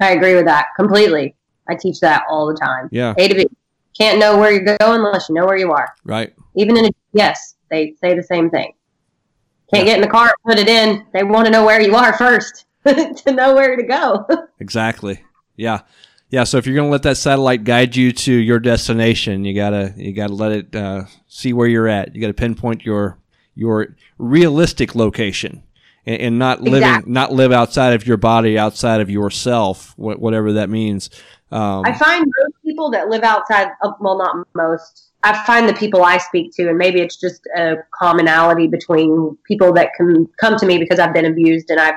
I 0.00 0.12
agree 0.12 0.34
with 0.34 0.46
that 0.46 0.68
completely. 0.76 1.34
I 1.68 1.74
teach 1.74 2.00
that 2.00 2.24
all 2.28 2.46
the 2.46 2.54
time. 2.54 2.88
Yeah. 2.90 3.14
A 3.18 3.28
to 3.28 3.34
B. 3.34 3.46
Can't 3.96 4.18
know 4.18 4.38
where 4.38 4.52
you're 4.52 4.76
going 4.78 5.00
unless 5.00 5.28
you 5.28 5.34
know 5.34 5.44
where 5.44 5.56
you 5.56 5.72
are. 5.72 5.92
Right. 6.04 6.32
Even 6.54 6.76
in 6.76 6.86
a 6.86 6.90
yes, 7.12 7.56
they 7.70 7.94
say 8.00 8.14
the 8.14 8.22
same 8.22 8.48
thing. 8.48 8.72
Can't 9.72 9.86
get 9.86 9.96
in 9.96 10.00
the 10.00 10.08
car 10.08 10.34
put 10.46 10.58
it 10.58 10.68
in. 10.68 11.06
They 11.12 11.24
want 11.24 11.46
to 11.46 11.50
know 11.50 11.64
where 11.64 11.80
you 11.80 11.94
are 11.94 12.16
first 12.16 12.64
to 12.86 13.32
know 13.32 13.54
where 13.54 13.76
to 13.76 13.82
go. 13.82 14.26
Exactly. 14.60 15.22
Yeah. 15.56 15.82
Yeah. 16.30 16.44
So 16.44 16.58
if 16.58 16.66
you're 16.66 16.74
going 16.74 16.88
to 16.88 16.92
let 16.92 17.02
that 17.04 17.16
satellite 17.16 17.64
guide 17.64 17.96
you 17.96 18.12
to 18.12 18.32
your 18.32 18.58
destination, 18.58 19.44
you 19.44 19.54
gotta 19.54 19.94
you 19.96 20.12
gotta 20.12 20.34
let 20.34 20.52
it 20.52 20.74
uh, 20.74 21.04
see 21.26 21.52
where 21.52 21.66
you're 21.66 21.88
at. 21.88 22.14
You 22.14 22.20
got 22.20 22.28
to 22.28 22.34
pinpoint 22.34 22.84
your 22.84 23.18
your 23.54 23.96
realistic 24.18 24.94
location 24.94 25.62
and, 26.06 26.20
and 26.20 26.38
not 26.38 26.60
living 26.62 26.82
Exactly. 26.88 27.12
not 27.12 27.32
live 27.32 27.52
outside 27.52 27.94
of 27.94 28.06
your 28.06 28.16
body, 28.16 28.58
outside 28.58 29.00
of 29.00 29.10
yourself, 29.10 29.94
wha- 29.96 30.16
whatever 30.16 30.54
that 30.54 30.70
means. 30.70 31.10
Um, 31.50 31.82
I 31.84 31.92
find 31.94 32.24
most 32.26 32.54
people 32.64 32.90
that 32.90 33.08
live 33.08 33.22
outside 33.22 33.68
of, 33.82 33.94
well, 34.00 34.18
not 34.18 34.46
most. 34.54 35.06
I 35.24 35.44
find 35.44 35.68
the 35.68 35.74
people 35.74 36.04
I 36.04 36.18
speak 36.18 36.52
to, 36.56 36.68
and 36.68 36.78
maybe 36.78 37.00
it's 37.00 37.16
just 37.16 37.40
a 37.56 37.76
commonality 37.98 38.68
between 38.68 39.36
people 39.46 39.72
that 39.72 39.90
can 39.96 40.28
come 40.38 40.56
to 40.56 40.66
me 40.66 40.78
because 40.78 40.98
I've 40.98 41.12
been 41.12 41.24
abused 41.24 41.70
and 41.70 41.80
I've 41.80 41.94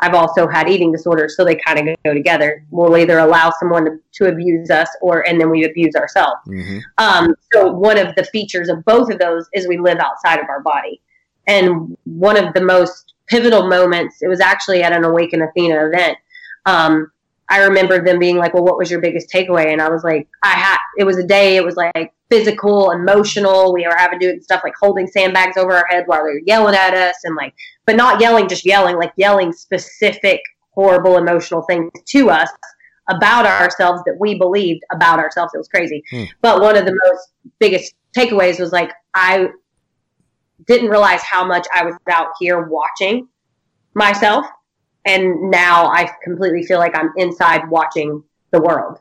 I've 0.00 0.14
also 0.14 0.46
had 0.46 0.68
eating 0.68 0.92
disorders, 0.92 1.36
so 1.36 1.44
they 1.44 1.56
kind 1.56 1.88
of 1.88 1.96
go 2.04 2.14
together. 2.14 2.64
We'll 2.70 2.96
either 2.96 3.18
allow 3.18 3.52
someone 3.58 3.84
to, 3.84 3.98
to 4.14 4.28
abuse 4.28 4.70
us, 4.70 4.88
or 5.00 5.26
and 5.28 5.40
then 5.40 5.50
we 5.50 5.64
abuse 5.64 5.94
ourselves. 5.96 6.40
mhm. 6.46 6.80
Um, 6.98 7.34
so 7.52 7.72
one 7.72 7.98
of 7.98 8.14
the 8.14 8.24
features 8.24 8.68
of 8.68 8.84
both 8.84 9.10
of 9.10 9.18
those 9.18 9.48
is 9.52 9.66
we 9.66 9.78
live 9.78 9.98
outside 9.98 10.38
of 10.38 10.48
our 10.48 10.60
body. 10.62 11.00
And 11.46 11.96
one 12.04 12.36
of 12.36 12.54
the 12.54 12.60
most 12.60 13.14
pivotal 13.26 13.68
moments, 13.68 14.22
it 14.22 14.28
was 14.28 14.40
actually 14.40 14.82
at 14.82 14.92
an 14.92 15.04
Awaken 15.04 15.42
Athena 15.42 15.86
event. 15.86 16.18
Um, 16.66 17.10
I 17.50 17.64
remember 17.64 18.02
them 18.02 18.18
being 18.18 18.36
like, 18.36 18.54
"Well, 18.54 18.64
what 18.64 18.78
was 18.78 18.90
your 18.90 19.00
biggest 19.00 19.30
takeaway?" 19.30 19.72
And 19.72 19.80
I 19.80 19.88
was 19.88 20.04
like, 20.04 20.28
"I 20.42 20.50
had." 20.50 20.78
It 20.98 21.04
was 21.04 21.16
a 21.18 21.26
day. 21.26 21.56
It 21.56 21.64
was 21.64 21.76
like 21.76 22.12
physical, 22.30 22.90
emotional. 22.90 23.72
We 23.72 23.86
were 23.86 23.96
having 23.96 24.20
to 24.20 24.34
do 24.34 24.42
stuff 24.42 24.62
like 24.64 24.74
holding 24.80 25.06
sandbags 25.06 25.56
over 25.56 25.72
our 25.72 25.86
head 25.88 26.04
while 26.06 26.18
they 26.18 26.32
were 26.32 26.42
yelling 26.46 26.74
at 26.74 26.94
us, 26.94 27.16
and 27.24 27.36
like, 27.36 27.54
but 27.86 27.96
not 27.96 28.20
yelling, 28.20 28.48
just 28.48 28.66
yelling, 28.66 28.96
like 28.96 29.12
yelling 29.16 29.52
specific 29.52 30.40
horrible 30.70 31.16
emotional 31.16 31.62
things 31.62 31.90
to 32.06 32.30
us 32.30 32.50
about 33.08 33.46
ourselves 33.46 34.02
that 34.04 34.16
we 34.20 34.38
believed 34.38 34.82
about 34.92 35.18
ourselves. 35.18 35.52
It 35.54 35.58
was 35.58 35.68
crazy. 35.68 36.04
Hmm. 36.10 36.24
But 36.42 36.60
one 36.60 36.76
of 36.76 36.84
the 36.84 36.96
most 37.06 37.32
biggest 37.58 37.94
takeaways 38.16 38.60
was 38.60 38.72
like 38.72 38.92
I 39.14 39.48
didn't 40.66 40.90
realize 40.90 41.22
how 41.22 41.44
much 41.44 41.66
I 41.74 41.84
was 41.84 41.94
out 42.10 42.28
here 42.38 42.60
watching 42.68 43.28
myself, 43.94 44.46
and 45.08 45.50
now 45.50 45.86
I 45.86 46.10
completely 46.22 46.62
feel 46.64 46.78
like 46.78 46.96
I'm 46.96 47.12
inside 47.16 47.68
watching 47.68 48.22
the 48.52 48.60
world. 48.60 49.00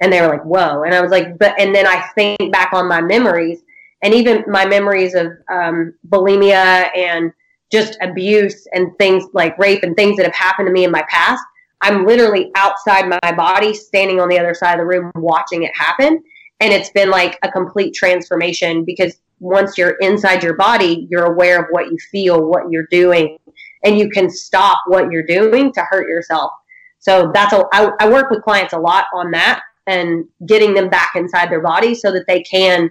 And 0.00 0.12
they 0.12 0.20
were 0.20 0.28
like, 0.28 0.44
"Whoa!" 0.44 0.84
And 0.84 0.94
I 0.94 1.00
was 1.00 1.10
like, 1.10 1.38
"But," 1.38 1.60
and 1.60 1.74
then 1.74 1.86
I 1.86 2.00
think 2.14 2.52
back 2.52 2.72
on 2.72 2.88
my 2.88 3.00
memories, 3.00 3.62
and 4.02 4.14
even 4.14 4.44
my 4.46 4.64
memories 4.64 5.14
of 5.14 5.32
um, 5.50 5.94
bulimia 6.08 6.88
and 6.96 7.32
just 7.70 7.96
abuse 8.00 8.66
and 8.72 8.96
things 8.98 9.24
like 9.32 9.58
rape 9.58 9.82
and 9.82 9.96
things 9.96 10.16
that 10.16 10.26
have 10.26 10.34
happened 10.34 10.66
to 10.66 10.72
me 10.72 10.84
in 10.84 10.90
my 10.90 11.04
past. 11.08 11.42
I'm 11.80 12.06
literally 12.06 12.52
outside 12.54 13.08
my 13.08 13.32
body, 13.32 13.74
standing 13.74 14.20
on 14.20 14.28
the 14.28 14.38
other 14.38 14.54
side 14.54 14.74
of 14.74 14.78
the 14.78 14.86
room, 14.86 15.10
watching 15.16 15.64
it 15.64 15.74
happen. 15.74 16.22
And 16.60 16.72
it's 16.72 16.90
been 16.90 17.10
like 17.10 17.38
a 17.42 17.50
complete 17.50 17.92
transformation 17.94 18.84
because 18.84 19.16
once 19.40 19.76
you're 19.76 19.96
inside 20.00 20.44
your 20.44 20.54
body, 20.54 21.08
you're 21.10 21.24
aware 21.24 21.60
of 21.60 21.66
what 21.70 21.86
you 21.86 21.98
feel, 22.12 22.44
what 22.44 22.70
you're 22.70 22.86
doing, 22.90 23.36
and 23.84 23.98
you 23.98 24.08
can 24.10 24.30
stop 24.30 24.82
what 24.86 25.10
you're 25.10 25.26
doing 25.26 25.72
to 25.72 25.80
hurt 25.82 26.08
yourself. 26.08 26.52
So 26.98 27.30
that's 27.34 27.52
a, 27.52 27.64
I, 27.72 27.90
I 28.00 28.10
work 28.10 28.30
with 28.30 28.42
clients 28.42 28.72
a 28.72 28.78
lot 28.78 29.06
on 29.14 29.30
that 29.32 29.62
and 29.86 30.24
getting 30.46 30.74
them 30.74 30.88
back 30.88 31.12
inside 31.16 31.50
their 31.50 31.60
body 31.60 31.94
so 31.94 32.12
that 32.12 32.26
they 32.28 32.42
can 32.42 32.90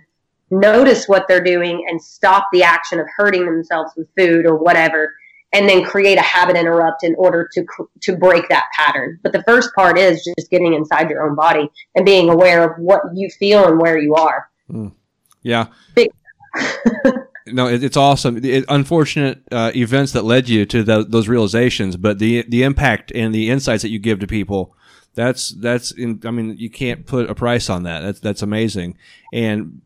notice 0.49 1.07
what 1.07 1.27
they're 1.27 1.43
doing 1.43 1.85
and 1.89 2.01
stop 2.01 2.47
the 2.51 2.63
action 2.63 2.99
of 2.99 3.07
hurting 3.15 3.45
themselves 3.45 3.93
with 3.95 4.07
food 4.17 4.45
or 4.45 4.57
whatever 4.57 5.13
and 5.53 5.67
then 5.67 5.83
create 5.83 6.17
a 6.17 6.21
habit 6.21 6.57
interrupt 6.57 7.03
in 7.03 7.15
order 7.17 7.49
to 7.53 7.65
to 8.01 8.17
break 8.17 8.49
that 8.49 8.65
pattern 8.75 9.17
but 9.23 9.31
the 9.31 9.41
first 9.43 9.73
part 9.73 9.97
is 9.97 10.21
just 10.37 10.51
getting 10.51 10.73
inside 10.73 11.09
your 11.09 11.25
own 11.25 11.35
body 11.35 11.69
and 11.95 12.05
being 12.05 12.29
aware 12.29 12.69
of 12.69 12.77
what 12.77 13.01
you 13.13 13.29
feel 13.29 13.65
and 13.65 13.79
where 13.79 13.97
you 13.97 14.13
are 14.13 14.49
hmm. 14.67 14.89
Yeah. 15.43 15.67
No, 17.47 17.67
it, 17.67 17.83
it's 17.83 17.97
awesome. 17.97 18.43
It, 18.43 18.65
unfortunate 18.69 19.41
uh, 19.51 19.71
events 19.75 20.11
that 20.13 20.23
led 20.23 20.47
you 20.47 20.65
to 20.67 20.83
tho- 20.83 21.03
those 21.03 21.27
realizations, 21.27 21.97
but 21.97 22.19
the 22.19 22.43
the 22.47 22.63
impact 22.63 23.11
and 23.13 23.33
the 23.33 23.49
insights 23.49 23.81
that 23.81 23.89
you 23.89 23.99
give 23.99 24.19
to 24.19 24.27
people. 24.27 24.75
That's 25.13 25.49
that's. 25.49 25.91
In, 25.91 26.21
I 26.23 26.31
mean, 26.31 26.55
you 26.57 26.69
can't 26.69 27.05
put 27.05 27.29
a 27.29 27.35
price 27.35 27.69
on 27.69 27.83
that. 27.83 28.01
That's 28.01 28.19
that's 28.19 28.41
amazing. 28.41 28.97
And 29.33 29.81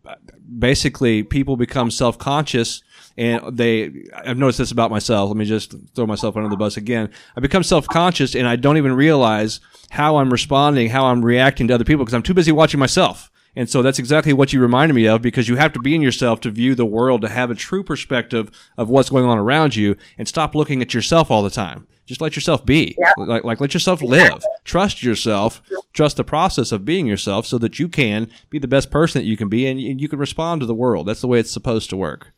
basically, 0.59 1.23
people 1.23 1.57
become 1.57 1.89
self 1.89 2.19
conscious, 2.19 2.83
and 3.17 3.57
they. 3.57 3.91
I've 4.13 4.37
noticed 4.37 4.59
this 4.59 4.71
about 4.71 4.91
myself. 4.91 5.29
Let 5.29 5.37
me 5.37 5.45
just 5.45 5.73
throw 5.95 6.05
myself 6.05 6.37
under 6.37 6.49
the 6.49 6.57
bus 6.57 6.77
again. 6.77 7.09
I 7.35 7.39
become 7.39 7.63
self 7.63 7.87
conscious, 7.87 8.35
and 8.35 8.47
I 8.47 8.55
don't 8.55 8.77
even 8.77 8.93
realize 8.93 9.61
how 9.89 10.17
I'm 10.17 10.31
responding, 10.31 10.89
how 10.89 11.05
I'm 11.05 11.25
reacting 11.25 11.69
to 11.69 11.75
other 11.75 11.85
people, 11.85 12.05
because 12.05 12.13
I'm 12.13 12.23
too 12.23 12.33
busy 12.33 12.51
watching 12.51 12.79
myself. 12.79 13.31
And 13.55 13.69
so 13.69 13.81
that's 13.81 13.99
exactly 13.99 14.33
what 14.33 14.51
you 14.51 14.61
reminded 14.61 14.93
me 14.93 15.07
of 15.07 15.21
because 15.21 15.47
you 15.47 15.55
have 15.55 15.73
to 15.73 15.79
be 15.79 15.95
in 15.95 16.01
yourself 16.01 16.41
to 16.41 16.51
view 16.51 16.75
the 16.75 16.85
world, 16.85 17.21
to 17.21 17.29
have 17.29 17.49
a 17.49 17.55
true 17.55 17.83
perspective 17.83 18.51
of 18.77 18.89
what's 18.89 19.09
going 19.09 19.25
on 19.25 19.37
around 19.37 19.75
you 19.75 19.95
and 20.17 20.27
stop 20.27 20.55
looking 20.55 20.81
at 20.81 20.93
yourself 20.93 21.31
all 21.31 21.41
the 21.43 21.49
time. 21.49 21.87
Just 22.05 22.21
let 22.21 22.35
yourself 22.35 22.65
be. 22.65 22.97
Like, 23.17 23.43
like 23.43 23.61
let 23.61 23.73
yourself 23.73 24.01
live. 24.01 24.43
Trust 24.63 25.01
yourself. 25.01 25.61
Trust 25.93 26.17
the 26.17 26.23
process 26.23 26.71
of 26.71 26.85
being 26.85 27.07
yourself 27.07 27.47
so 27.47 27.57
that 27.57 27.79
you 27.79 27.87
can 27.87 28.29
be 28.49 28.59
the 28.59 28.67
best 28.67 28.91
person 28.91 29.21
that 29.21 29.25
you 29.25 29.37
can 29.37 29.49
be 29.49 29.65
and 29.65 29.81
you, 29.81 29.95
you 29.97 30.07
can 30.09 30.19
respond 30.19 30.61
to 30.61 30.67
the 30.67 30.75
world. 30.75 31.07
That's 31.07 31.21
the 31.21 31.27
way 31.27 31.39
it's 31.39 31.51
supposed 31.51 31.89
to 31.89 31.97
work. 31.97 32.33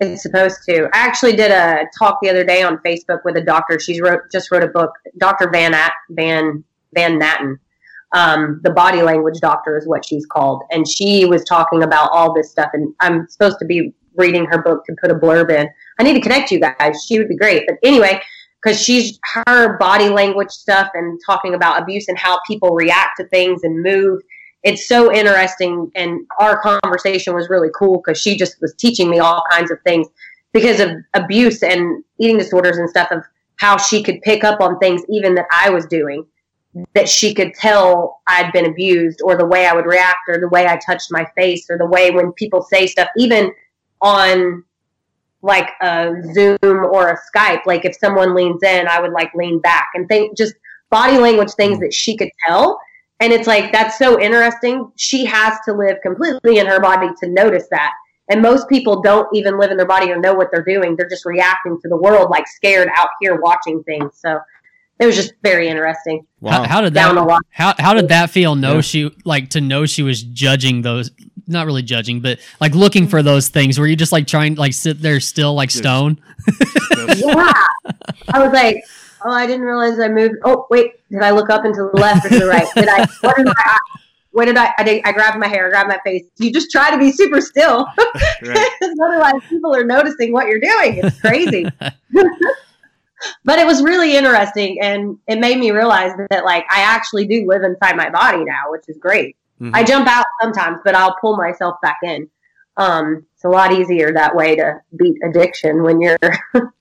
it's 0.00 0.22
supposed 0.22 0.56
to 0.66 0.84
i 0.94 0.98
actually 0.98 1.36
did 1.36 1.50
a 1.50 1.84
talk 1.98 2.18
the 2.22 2.30
other 2.30 2.42
day 2.42 2.62
on 2.62 2.78
facebook 2.78 3.20
with 3.24 3.36
a 3.36 3.42
doctor 3.42 3.78
she's 3.78 4.00
wrote 4.00 4.20
just 4.32 4.50
wrote 4.50 4.64
a 4.64 4.68
book 4.68 4.92
dr 5.18 5.50
van 5.50 5.74
At, 5.74 5.92
van 6.10 6.64
van 6.94 7.18
natten 7.20 7.58
um, 8.12 8.60
the 8.62 8.70
body 8.70 9.02
language 9.02 9.40
doctor 9.40 9.76
is 9.76 9.86
what 9.86 10.04
she's 10.04 10.26
called. 10.26 10.62
And 10.70 10.88
she 10.88 11.24
was 11.24 11.44
talking 11.44 11.82
about 11.82 12.10
all 12.12 12.34
this 12.34 12.50
stuff. 12.50 12.70
And 12.72 12.94
i'm 13.00 13.28
supposed 13.28 13.58
to 13.60 13.64
be 13.64 13.92
reading 14.16 14.44
her 14.46 14.60
book 14.62 14.84
to 14.86 14.96
put 15.00 15.10
a 15.10 15.14
blurb 15.14 15.50
in. 15.50 15.68
I 15.98 16.02
need 16.02 16.14
to 16.14 16.20
connect 16.20 16.50
you 16.50 16.60
guys. 16.60 17.04
She 17.04 17.18
would 17.18 17.28
be 17.28 17.36
great. 17.36 17.64
But 17.66 17.76
anyway 17.82 18.20
because 18.62 18.78
she's 18.78 19.18
her 19.46 19.78
body 19.78 20.10
language 20.10 20.50
stuff 20.50 20.90
and 20.92 21.18
talking 21.24 21.54
about 21.54 21.80
abuse 21.80 22.08
and 22.08 22.18
how 22.18 22.38
people 22.46 22.74
react 22.74 23.16
to 23.16 23.24
things 23.28 23.62
and 23.62 23.82
move 23.82 24.20
it's 24.62 24.86
so 24.86 25.12
interesting. 25.12 25.90
And 25.94 26.26
our 26.38 26.60
conversation 26.60 27.34
was 27.34 27.48
really 27.48 27.70
cool 27.74 27.98
because 27.98 28.20
she 28.20 28.36
just 28.36 28.60
was 28.60 28.74
teaching 28.74 29.08
me 29.08 29.18
all 29.18 29.42
kinds 29.50 29.70
of 29.70 29.78
things 29.82 30.06
because 30.52 30.80
of 30.80 30.90
abuse 31.14 31.62
and 31.62 32.04
eating 32.18 32.38
disorders 32.38 32.76
and 32.76 32.88
stuff 32.90 33.10
of 33.10 33.22
how 33.56 33.76
she 33.76 34.02
could 34.02 34.20
pick 34.22 34.44
up 34.44 34.60
on 34.60 34.78
things 34.78 35.02
even 35.08 35.34
that 35.34 35.46
I 35.50 35.70
was 35.70 35.86
doing 35.86 36.26
that 36.94 37.08
she 37.08 37.34
could 37.34 37.52
tell 37.54 38.20
I'd 38.28 38.52
been 38.52 38.66
abused 38.66 39.20
or 39.22 39.36
the 39.36 39.46
way 39.46 39.66
I 39.66 39.74
would 39.74 39.86
react 39.86 40.28
or 40.28 40.38
the 40.38 40.48
way 40.48 40.66
I 40.66 40.78
touched 40.78 41.10
my 41.10 41.26
face 41.36 41.66
or 41.68 41.76
the 41.76 41.86
way 41.86 42.10
when 42.10 42.32
people 42.32 42.62
say 42.62 42.86
stuff 42.86 43.08
even 43.16 43.52
on 44.00 44.62
like 45.42 45.70
a 45.80 46.12
Zoom 46.32 46.58
or 46.62 47.08
a 47.08 47.18
Skype 47.34 47.66
like 47.66 47.84
if 47.84 47.96
someone 47.96 48.34
leans 48.34 48.62
in 48.62 48.86
I 48.86 49.00
would 49.00 49.12
like 49.12 49.34
lean 49.34 49.58
back 49.58 49.88
and 49.94 50.06
think 50.08 50.36
just 50.36 50.54
body 50.90 51.18
language 51.18 51.52
things 51.52 51.78
mm. 51.78 51.80
that 51.80 51.94
she 51.94 52.16
could 52.16 52.30
tell. 52.46 52.78
And 53.20 53.32
it's 53.32 53.46
like 53.46 53.72
that's 53.72 53.98
so 53.98 54.20
interesting. 54.20 54.90
She 54.96 55.24
has 55.24 55.58
to 55.64 55.72
live 55.72 55.98
completely 56.02 56.58
in 56.58 56.66
her 56.66 56.80
body 56.80 57.08
to 57.22 57.28
notice 57.28 57.66
that. 57.70 57.92
And 58.28 58.42
most 58.42 58.68
people 58.68 59.02
don't 59.02 59.28
even 59.34 59.58
live 59.58 59.70
in 59.70 59.76
their 59.76 59.86
body 59.86 60.10
or 60.10 60.18
know 60.18 60.34
what 60.34 60.48
they're 60.52 60.64
doing. 60.64 60.94
They're 60.94 61.08
just 61.08 61.26
reacting 61.26 61.80
to 61.82 61.88
the 61.88 61.96
world 61.96 62.30
like 62.30 62.46
scared 62.46 62.88
out 62.96 63.08
here 63.20 63.40
watching 63.40 63.82
things. 63.82 64.12
So 64.20 64.40
it 65.00 65.06
was 65.06 65.16
just 65.16 65.32
very 65.42 65.66
interesting 65.68 66.26
How, 66.44 66.62
how 66.64 66.80
did 66.82 66.94
that 66.94 67.06
Down 67.06 67.18
a 67.18 67.24
lot. 67.24 67.42
how 67.50 67.74
how 67.78 67.94
did 67.94 68.08
that 68.08 68.30
feel? 68.30 68.54
Know 68.54 68.76
Yeah. 68.76 68.80
she 68.82 69.10
like 69.24 69.50
to 69.50 69.60
know 69.60 69.86
she 69.86 70.02
was 70.02 70.22
judging 70.22 70.82
those, 70.82 71.10
not 71.46 71.66
really 71.66 71.82
judging, 71.82 72.20
but 72.20 72.38
like 72.60 72.74
looking 72.74 73.08
for 73.08 73.22
those 73.22 73.48
things. 73.48 73.78
Were 73.78 73.86
you 73.86 73.96
just 73.96 74.12
like 74.12 74.26
trying 74.26 74.54
like 74.56 74.72
sit 74.74 75.00
there 75.02 75.18
still 75.20 75.54
like 75.54 75.70
stone? 75.70 76.20
yeah 77.16 77.52
i 78.32 78.38
was 78.42 78.52
like 78.52 78.82
oh 79.24 79.30
i 79.30 79.46
didn't 79.46 79.66
realize 79.66 79.98
i 79.98 80.08
moved 80.08 80.36
oh 80.44 80.66
wait 80.70 80.92
did 81.10 81.22
i 81.22 81.30
look 81.30 81.50
up 81.50 81.64
and 81.66 81.74
to 81.74 81.90
the 81.92 82.00
left 82.00 82.24
or 82.24 82.30
to 82.30 82.38
the 82.38 82.46
right 82.46 82.66
did 82.74 82.88
i 82.88 83.06
what 83.20 83.36
did 83.36 83.46
i 83.48 83.78
what 84.32 84.44
did 84.46 84.56
I, 84.56 84.72
I 84.78 84.82
did 84.84 85.02
I 85.04 85.12
grabbed 85.12 85.38
my 85.38 85.48
hair, 85.48 85.66
I 85.66 85.70
grabbed 85.70 85.88
my 85.88 85.98
face. 86.04 86.22
You 86.38 86.52
just 86.52 86.70
try 86.70 86.90
to 86.92 86.98
be 86.98 87.10
super 87.12 87.40
still. 87.40 87.84
Right. 88.42 88.70
Otherwise 89.04 89.42
people 89.50 89.74
are 89.74 89.84
noticing 89.84 90.32
what 90.32 90.46
you're 90.46 90.60
doing. 90.60 91.00
It's 91.02 91.20
crazy. 91.20 91.66
But 93.44 93.58
it 93.58 93.66
was 93.66 93.82
really 93.82 94.16
interesting 94.16 94.80
and 94.80 95.18
it 95.26 95.38
made 95.38 95.58
me 95.58 95.70
realize 95.70 96.12
that 96.30 96.44
like 96.44 96.64
I 96.70 96.80
actually 96.82 97.26
do 97.26 97.46
live 97.46 97.62
inside 97.62 97.96
my 97.96 98.10
body 98.10 98.44
now, 98.44 98.70
which 98.70 98.84
is 98.88 98.98
great. 98.98 99.36
Mhm. 99.60 99.70
I 99.74 99.84
jump 99.84 100.08
out 100.08 100.26
sometimes, 100.40 100.78
but 100.84 100.94
I'll 100.94 101.16
pull 101.20 101.36
myself 101.36 101.76
back 101.82 101.98
in. 102.02 102.28
Um, 102.76 103.26
it's 103.34 103.44
a 103.44 103.48
lot 103.48 103.72
easier 103.72 104.12
that 104.12 104.34
way 104.34 104.56
to 104.56 104.80
beat 104.96 105.16
addiction 105.24 105.82
when 105.82 106.00
you're 106.00 106.18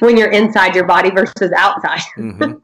when 0.00 0.16
you're 0.16 0.30
inside 0.30 0.74
your 0.74 0.86
body 0.86 1.10
versus 1.10 1.52
outside. 1.56 2.02
Mhm. 2.16 2.60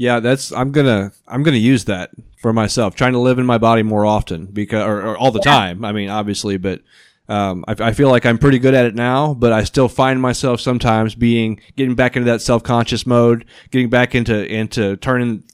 Yeah, 0.00 0.20
that's 0.20 0.52
I'm 0.52 0.70
gonna 0.70 1.10
I'm 1.26 1.42
gonna 1.42 1.56
use 1.56 1.86
that 1.86 2.10
for 2.40 2.52
myself. 2.52 2.94
Trying 2.94 3.14
to 3.14 3.18
live 3.18 3.40
in 3.40 3.46
my 3.46 3.58
body 3.58 3.82
more 3.82 4.06
often 4.06 4.46
because 4.46 4.86
or, 4.86 5.02
or 5.04 5.18
all 5.18 5.32
the 5.32 5.40
time. 5.40 5.84
I 5.84 5.90
mean, 5.90 6.08
obviously, 6.08 6.56
but 6.56 6.82
um, 7.28 7.64
I, 7.68 7.74
I 7.78 7.92
feel 7.92 8.08
like 8.10 8.26
I'm 8.26 8.38
pretty 8.38 8.58
good 8.58 8.74
at 8.74 8.86
it 8.86 8.94
now. 8.94 9.34
But 9.34 9.52
I 9.52 9.64
still 9.64 9.88
find 9.88 10.20
myself 10.20 10.60
sometimes 10.60 11.14
being 11.14 11.60
getting 11.76 11.94
back 11.94 12.16
into 12.16 12.26
that 12.30 12.42
self 12.42 12.62
conscious 12.62 13.06
mode, 13.06 13.44
getting 13.70 13.90
back 13.90 14.14
into 14.14 14.46
into 14.46 14.96
turning 14.96 15.44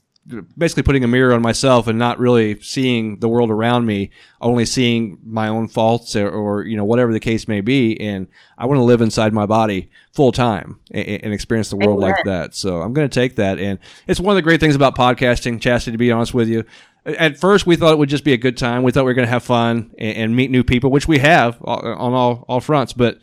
basically 0.57 0.81
putting 0.81 1.03
a 1.03 1.07
mirror 1.07 1.33
on 1.33 1.41
myself 1.41 1.87
and 1.87 1.99
not 1.99 2.17
really 2.17 2.59
seeing 2.59 3.19
the 3.19 3.29
world 3.29 3.51
around 3.51 3.85
me, 3.85 4.09
only 4.41 4.65
seeing 4.65 5.19
my 5.23 5.47
own 5.47 5.67
faults 5.67 6.15
or, 6.15 6.27
or 6.29 6.63
you 6.63 6.75
know 6.75 6.83
whatever 6.85 7.13
the 7.13 7.19
case 7.19 7.47
may 7.47 7.61
be. 7.61 7.99
And 7.99 8.27
I 8.57 8.65
want 8.65 8.79
to 8.79 8.83
live 8.83 9.01
inside 9.01 9.33
my 9.33 9.45
body 9.45 9.89
full 10.13 10.31
time 10.31 10.79
and, 10.91 11.23
and 11.23 11.33
experience 11.33 11.69
the 11.69 11.77
world 11.77 11.99
like 11.99 12.23
that. 12.25 12.55
So 12.55 12.81
I'm 12.81 12.93
going 12.93 13.07
to 13.07 13.13
take 13.13 13.35
that, 13.35 13.59
and 13.59 13.79
it's 14.07 14.19
one 14.19 14.33
of 14.33 14.37
the 14.37 14.41
great 14.41 14.59
things 14.59 14.75
about 14.75 14.95
podcasting, 14.95 15.59
Chasity. 15.59 15.91
To 15.91 15.97
be 15.97 16.11
honest 16.11 16.33
with 16.33 16.47
you, 16.47 16.63
at 17.05 17.37
first 17.37 17.65
we 17.65 17.75
thought 17.75 17.93
it 17.93 17.97
would 17.97 18.09
just 18.09 18.23
be 18.23 18.33
a 18.33 18.37
good 18.37 18.57
time. 18.57 18.83
We 18.83 18.91
thought 18.91 19.05
we 19.05 19.11
were 19.11 19.15
going 19.15 19.27
to 19.27 19.31
have 19.31 19.43
fun 19.43 19.93
and, 19.97 20.17
and 20.17 20.35
meet 20.35 20.51
new 20.51 20.63
people, 20.63 20.89
which 20.91 21.07
we 21.07 21.19
have 21.19 21.57
on 21.63 21.85
on 21.85 22.13
all 22.13 22.45
all 22.47 22.61
fronts, 22.61 22.93
but. 22.93 23.19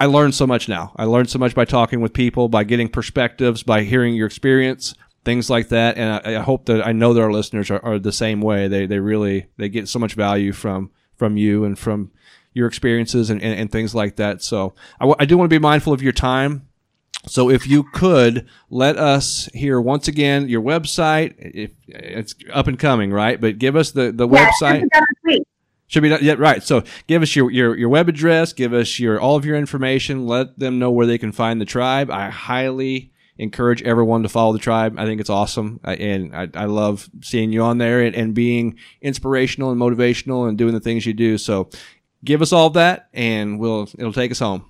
I 0.00 0.06
learned 0.06 0.34
so 0.34 0.44
much 0.44 0.68
now. 0.68 0.92
I 0.96 1.04
learned 1.04 1.30
so 1.30 1.38
much 1.38 1.54
by 1.54 1.64
talking 1.64 2.00
with 2.00 2.12
people, 2.12 2.48
by 2.48 2.64
getting 2.64 2.88
perspectives, 2.88 3.62
by 3.62 3.84
hearing 3.84 4.16
your 4.16 4.26
experience, 4.26 4.96
things 5.24 5.48
like 5.48 5.68
that. 5.68 5.96
And 5.96 6.20
I, 6.26 6.40
I 6.40 6.42
hope 6.42 6.66
that 6.66 6.84
I 6.84 6.90
know 6.90 7.14
that 7.14 7.20
our 7.22 7.30
listeners 7.32 7.70
are, 7.70 7.82
are 7.84 8.00
the 8.00 8.10
same 8.12 8.40
way. 8.40 8.66
They 8.66 8.86
they 8.86 8.98
really 8.98 9.46
they 9.56 9.68
get 9.68 9.88
so 9.88 10.00
much 10.00 10.14
value 10.14 10.52
from 10.52 10.90
from 11.16 11.36
you 11.36 11.64
and 11.64 11.78
from 11.78 12.10
your 12.52 12.66
experiences 12.66 13.30
and, 13.30 13.42
and, 13.42 13.58
and 13.58 13.70
things 13.70 13.94
like 13.94 14.16
that. 14.16 14.42
So 14.42 14.74
I, 15.00 15.04
w- 15.04 15.16
I 15.18 15.24
do 15.24 15.36
want 15.36 15.50
to 15.50 15.54
be 15.54 15.60
mindful 15.60 15.92
of 15.92 16.02
your 16.02 16.12
time. 16.12 16.68
So 17.26 17.50
if 17.50 17.66
you 17.66 17.84
could 17.92 18.46
let 18.70 18.96
us 18.98 19.48
hear 19.54 19.80
once 19.80 20.08
again 20.08 20.48
your 20.48 20.62
website, 20.62 21.34
if 21.38 21.70
it's 21.88 22.34
up 22.52 22.66
and 22.66 22.78
coming, 22.78 23.12
right? 23.12 23.40
But 23.40 23.58
give 23.58 23.76
us 23.76 23.92
the, 23.92 24.12
the 24.12 24.28
Yeah, 24.28 24.50
website. 24.50 24.82
it's 24.82 24.88
done 24.92 25.04
this 25.22 25.22
week. 25.24 25.42
Should 25.86 26.02
be 26.02 26.08
done. 26.08 26.20
Yeah, 26.22 26.34
right. 26.38 26.62
So 26.62 26.82
give 27.06 27.22
us 27.22 27.34
your, 27.36 27.50
your, 27.50 27.76
your 27.76 27.88
web 27.88 28.08
address, 28.08 28.52
give 28.52 28.72
us 28.72 28.98
your 28.98 29.20
all 29.20 29.36
of 29.36 29.44
your 29.44 29.56
information, 29.56 30.26
let 30.26 30.58
them 30.58 30.78
know 30.78 30.90
where 30.90 31.06
they 31.06 31.18
can 31.18 31.30
find 31.32 31.60
the 31.60 31.64
tribe. 31.66 32.10
I 32.10 32.30
highly 32.30 33.12
encourage 33.36 33.82
everyone 33.82 34.22
to 34.22 34.28
follow 34.28 34.52
the 34.52 34.58
tribe. 34.58 34.94
I 34.98 35.04
think 35.04 35.20
it's 35.20 35.30
awesome. 35.30 35.80
I, 35.84 35.94
and 35.96 36.34
I, 36.36 36.48
I 36.54 36.64
love 36.66 37.08
seeing 37.20 37.52
you 37.52 37.62
on 37.62 37.78
there 37.78 38.00
and, 38.00 38.14
and 38.14 38.34
being 38.34 38.78
inspirational 39.02 39.70
and 39.70 39.80
motivational 39.80 40.48
and 40.48 40.56
doing 40.56 40.72
the 40.72 40.80
things 40.80 41.04
you 41.04 41.12
do. 41.14 41.36
So 41.36 41.68
give 42.24 42.42
us 42.42 42.52
all 42.52 42.68
of 42.68 42.74
that 42.74 43.08
and 43.12 43.58
we'll, 43.58 43.88
it'll 43.98 44.12
take 44.12 44.30
us 44.30 44.38
home. 44.38 44.64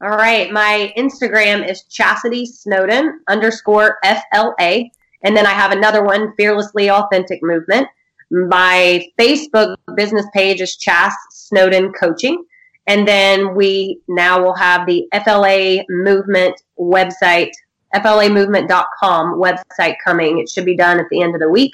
All 0.00 0.10
right. 0.10 0.52
My 0.52 0.92
Instagram 0.96 1.68
is 1.68 1.84
Chasity 1.90 2.46
Snowden 2.46 3.20
underscore 3.26 3.98
FLA. 4.04 4.84
And 5.22 5.36
then 5.36 5.44
I 5.44 5.50
have 5.50 5.72
another 5.72 6.04
one, 6.04 6.34
Fearlessly 6.36 6.88
Authentic 6.88 7.42
Movement. 7.42 7.88
My 8.30 9.04
Facebook 9.18 9.76
business 9.96 10.26
page 10.32 10.60
is 10.60 10.76
Chas 10.76 11.12
Snowden 11.30 11.92
Coaching. 11.92 12.44
And 12.86 13.08
then 13.08 13.56
we 13.56 14.00
now 14.06 14.42
will 14.42 14.54
have 14.54 14.86
the 14.86 15.08
FLA 15.24 15.84
Movement 15.88 16.62
website, 16.78 17.50
FLAmovement.com 17.92 19.34
website 19.34 19.96
coming. 20.04 20.38
It 20.38 20.48
should 20.48 20.64
be 20.64 20.76
done 20.76 21.00
at 21.00 21.06
the 21.10 21.22
end 21.22 21.34
of 21.34 21.40
the 21.40 21.50
week. 21.50 21.72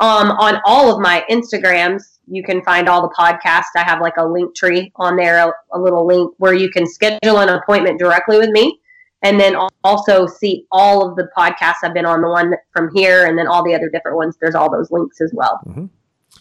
Um, 0.00 0.32
on 0.32 0.60
all 0.66 0.94
of 0.94 1.00
my 1.00 1.24
Instagrams, 1.30 2.13
you 2.26 2.42
can 2.42 2.62
find 2.62 2.88
all 2.88 3.02
the 3.02 3.14
podcasts. 3.16 3.74
I 3.76 3.82
have 3.82 4.00
like 4.00 4.16
a 4.16 4.26
link 4.26 4.54
tree 4.54 4.92
on 4.96 5.16
there, 5.16 5.48
a, 5.48 5.52
a 5.72 5.78
little 5.78 6.06
link 6.06 6.32
where 6.38 6.54
you 6.54 6.70
can 6.70 6.86
schedule 6.86 7.38
an 7.38 7.48
appointment 7.48 7.98
directly 7.98 8.38
with 8.38 8.50
me. 8.50 8.80
And 9.22 9.40
then 9.40 9.56
also 9.82 10.26
see 10.26 10.66
all 10.70 11.08
of 11.08 11.16
the 11.16 11.28
podcasts 11.36 11.76
I've 11.82 11.94
been 11.94 12.04
on, 12.04 12.20
the 12.20 12.28
one 12.28 12.54
from 12.72 12.94
here, 12.94 13.24
and 13.24 13.38
then 13.38 13.46
all 13.46 13.64
the 13.64 13.74
other 13.74 13.88
different 13.88 14.18
ones. 14.18 14.36
There's 14.38 14.54
all 14.54 14.70
those 14.70 14.90
links 14.90 15.20
as 15.22 15.32
well. 15.34 15.60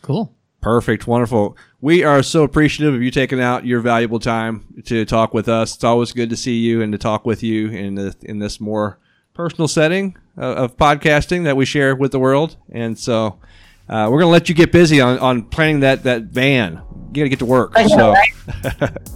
Cool. 0.01 0.36
Perfect. 0.59 1.07
Wonderful. 1.07 1.57
We 1.79 2.03
are 2.03 2.21
so 2.21 2.43
appreciative 2.43 2.93
of 2.93 3.01
you 3.01 3.09
taking 3.09 3.39
out 3.39 3.65
your 3.65 3.79
valuable 3.79 4.19
time 4.19 4.65
to 4.86 5.05
talk 5.05 5.34
with 5.34 5.47
us. 5.47 5.75
It's 5.75 5.84
always 5.84 6.11
good 6.11 6.29
to 6.29 6.36
see 6.36 6.57
you 6.59 6.81
and 6.81 6.91
to 6.91 6.97
talk 6.97 7.25
with 7.25 7.41
you 7.41 7.69
in 7.69 7.95
the, 7.95 8.15
in 8.21 8.39
this 8.39 8.59
more 8.59 8.99
personal 9.34 9.67
setting 9.67 10.17
uh, 10.38 10.53
of 10.53 10.77
podcasting 10.77 11.45
that 11.45 11.55
we 11.57 11.65
share 11.65 11.95
with 11.95 12.11
the 12.11 12.19
world. 12.19 12.57
And 12.69 12.99
so 12.99 13.39
uh, 13.89 14.07
we're 14.11 14.19
going 14.19 14.27
to 14.29 14.34
let 14.34 14.49
you 14.49 14.55
get 14.55 14.71
busy 14.71 15.01
on, 15.01 15.19
on 15.19 15.43
planning 15.43 15.81
that, 15.81 16.03
that 16.03 16.23
van. 16.23 16.81
You 17.13 17.21
got 17.21 17.23
to 17.23 17.29
get 17.29 17.39
to 17.39 17.45
work. 17.45 17.73
I 17.75 17.84
know, 17.84 17.89
So, 17.97 18.11
right? 18.11 18.97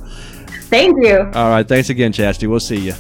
Thank 0.70 0.98
you. 1.06 1.20
all 1.34 1.50
right. 1.50 1.68
Thanks 1.68 1.90
again, 1.90 2.12
Chasity. 2.12 2.50
We'll 2.50 2.60
see 2.60 2.78
you. 2.78 2.94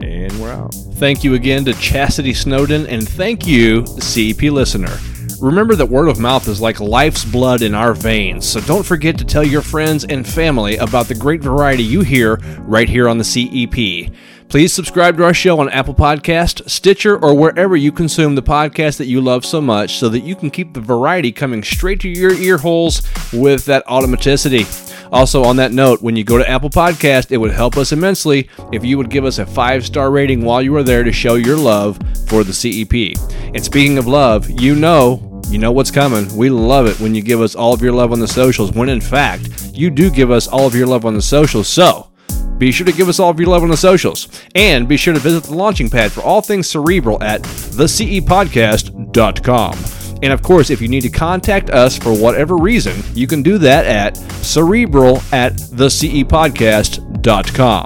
And 0.00 0.32
we're 0.40 0.52
out. 0.52 0.74
Thank 0.94 1.24
you 1.24 1.34
again 1.34 1.64
to 1.66 1.72
Chasity 1.72 2.34
Snowden, 2.34 2.86
and 2.86 3.06
thank 3.08 3.46
you, 3.46 3.86
CEP 3.86 4.42
listener. 4.42 4.94
Remember 5.40 5.74
that 5.74 5.86
word 5.86 6.08
of 6.08 6.18
mouth 6.18 6.48
is 6.48 6.60
like 6.60 6.80
life's 6.80 7.24
blood 7.24 7.62
in 7.62 7.74
our 7.74 7.92
veins, 7.92 8.48
so 8.48 8.60
don't 8.62 8.84
forget 8.84 9.18
to 9.18 9.24
tell 9.24 9.44
your 9.44 9.60
friends 9.62 10.04
and 10.04 10.26
family 10.26 10.76
about 10.76 11.06
the 11.06 11.14
great 11.14 11.42
variety 11.42 11.82
you 11.82 12.00
hear 12.00 12.36
right 12.60 12.88
here 12.88 13.08
on 13.08 13.18
the 13.18 13.24
CEP. 13.24 14.12
Please 14.48 14.72
subscribe 14.72 15.16
to 15.16 15.24
our 15.24 15.34
show 15.34 15.58
on 15.58 15.68
Apple 15.70 15.94
Podcast, 15.94 16.70
Stitcher, 16.70 17.18
or 17.18 17.34
wherever 17.34 17.76
you 17.76 17.90
consume 17.90 18.36
the 18.36 18.42
podcast 18.42 18.96
that 18.98 19.06
you 19.06 19.20
love 19.20 19.44
so 19.44 19.60
much 19.60 19.98
so 19.98 20.08
that 20.08 20.20
you 20.20 20.36
can 20.36 20.50
keep 20.50 20.72
the 20.72 20.80
variety 20.80 21.32
coming 21.32 21.64
straight 21.64 21.98
to 22.00 22.08
your 22.08 22.32
ear 22.32 22.56
holes 22.56 23.02
with 23.32 23.64
that 23.64 23.84
automaticity. 23.86 24.64
Also, 25.12 25.42
on 25.42 25.56
that 25.56 25.72
note, 25.72 26.00
when 26.00 26.14
you 26.14 26.22
go 26.22 26.38
to 26.38 26.48
Apple 26.48 26.70
Podcast, 26.70 27.32
it 27.32 27.38
would 27.38 27.50
help 27.50 27.76
us 27.76 27.90
immensely 27.90 28.48
if 28.72 28.84
you 28.84 28.96
would 28.96 29.10
give 29.10 29.24
us 29.24 29.38
a 29.38 29.46
five 29.46 29.84
star 29.84 30.12
rating 30.12 30.44
while 30.44 30.62
you 30.62 30.74
are 30.76 30.84
there 30.84 31.02
to 31.02 31.12
show 31.12 31.34
your 31.34 31.56
love 31.56 31.98
for 32.28 32.44
the 32.44 32.52
CEP. 32.52 33.20
And 33.52 33.64
speaking 33.64 33.98
of 33.98 34.06
love, 34.06 34.48
you 34.48 34.76
know, 34.76 35.42
you 35.48 35.58
know 35.58 35.72
what's 35.72 35.90
coming. 35.90 36.34
We 36.36 36.50
love 36.50 36.86
it 36.86 37.00
when 37.00 37.16
you 37.16 37.22
give 37.22 37.40
us 37.40 37.56
all 37.56 37.74
of 37.74 37.82
your 37.82 37.92
love 37.92 38.12
on 38.12 38.20
the 38.20 38.28
socials, 38.28 38.72
when 38.72 38.88
in 38.88 39.00
fact, 39.00 39.72
you 39.74 39.90
do 39.90 40.08
give 40.08 40.30
us 40.30 40.46
all 40.46 40.66
of 40.66 40.74
your 40.74 40.86
love 40.86 41.04
on 41.04 41.14
the 41.14 41.22
socials. 41.22 41.68
So, 41.68 42.08
be 42.58 42.72
sure 42.72 42.86
to 42.86 42.92
give 42.92 43.08
us 43.08 43.20
all 43.20 43.30
of 43.30 43.38
your 43.38 43.50
love 43.50 43.62
on 43.62 43.68
the 43.68 43.76
socials. 43.76 44.28
And 44.54 44.88
be 44.88 44.96
sure 44.96 45.12
to 45.14 45.20
visit 45.20 45.44
the 45.44 45.54
launching 45.54 45.90
pad 45.90 46.10
for 46.12 46.22
all 46.22 46.40
things 46.40 46.66
cerebral 46.68 47.22
at 47.22 47.42
thecepodcast.com. 47.42 49.78
And 50.22 50.32
of 50.32 50.42
course, 50.42 50.70
if 50.70 50.80
you 50.80 50.88
need 50.88 51.02
to 51.02 51.10
contact 51.10 51.68
us 51.70 51.98
for 51.98 52.16
whatever 52.16 52.56
reason, 52.56 53.02
you 53.14 53.26
can 53.26 53.42
do 53.42 53.58
that 53.58 53.84
at 53.84 54.16
cerebral 54.16 55.18
at 55.32 55.52
thecepodcast.com. 55.54 57.84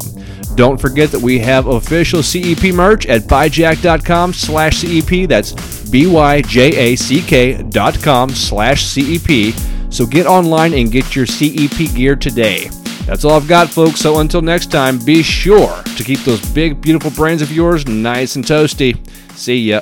Don't 0.56 0.80
forget 0.80 1.10
that 1.10 1.20
we 1.20 1.38
have 1.38 1.66
official 1.66 2.22
CEP 2.22 2.72
merch 2.74 3.04
at 3.06 3.22
byjack.com 3.22 4.32
slash 4.32 4.76
CEP. 4.78 5.28
That's 5.28 5.90
B-Y-J-A-C-K 5.90 7.62
dot 7.64 8.00
com 8.02 8.30
slash 8.30 8.84
CEP. 8.84 9.54
So 9.90 10.06
get 10.06 10.26
online 10.26 10.74
and 10.74 10.92
get 10.92 11.16
your 11.16 11.26
CEP 11.26 11.92
gear 11.94 12.14
today. 12.14 12.70
That's 13.10 13.24
all 13.24 13.32
I've 13.32 13.48
got, 13.48 13.68
folks. 13.68 13.98
So 13.98 14.20
until 14.20 14.40
next 14.40 14.70
time, 14.70 14.96
be 14.96 15.20
sure 15.20 15.82
to 15.82 16.04
keep 16.04 16.20
those 16.20 16.40
big, 16.52 16.80
beautiful 16.80 17.10
brains 17.10 17.42
of 17.42 17.50
yours 17.50 17.84
nice 17.88 18.36
and 18.36 18.44
toasty. 18.44 18.96
See 19.32 19.58
ya. 19.58 19.80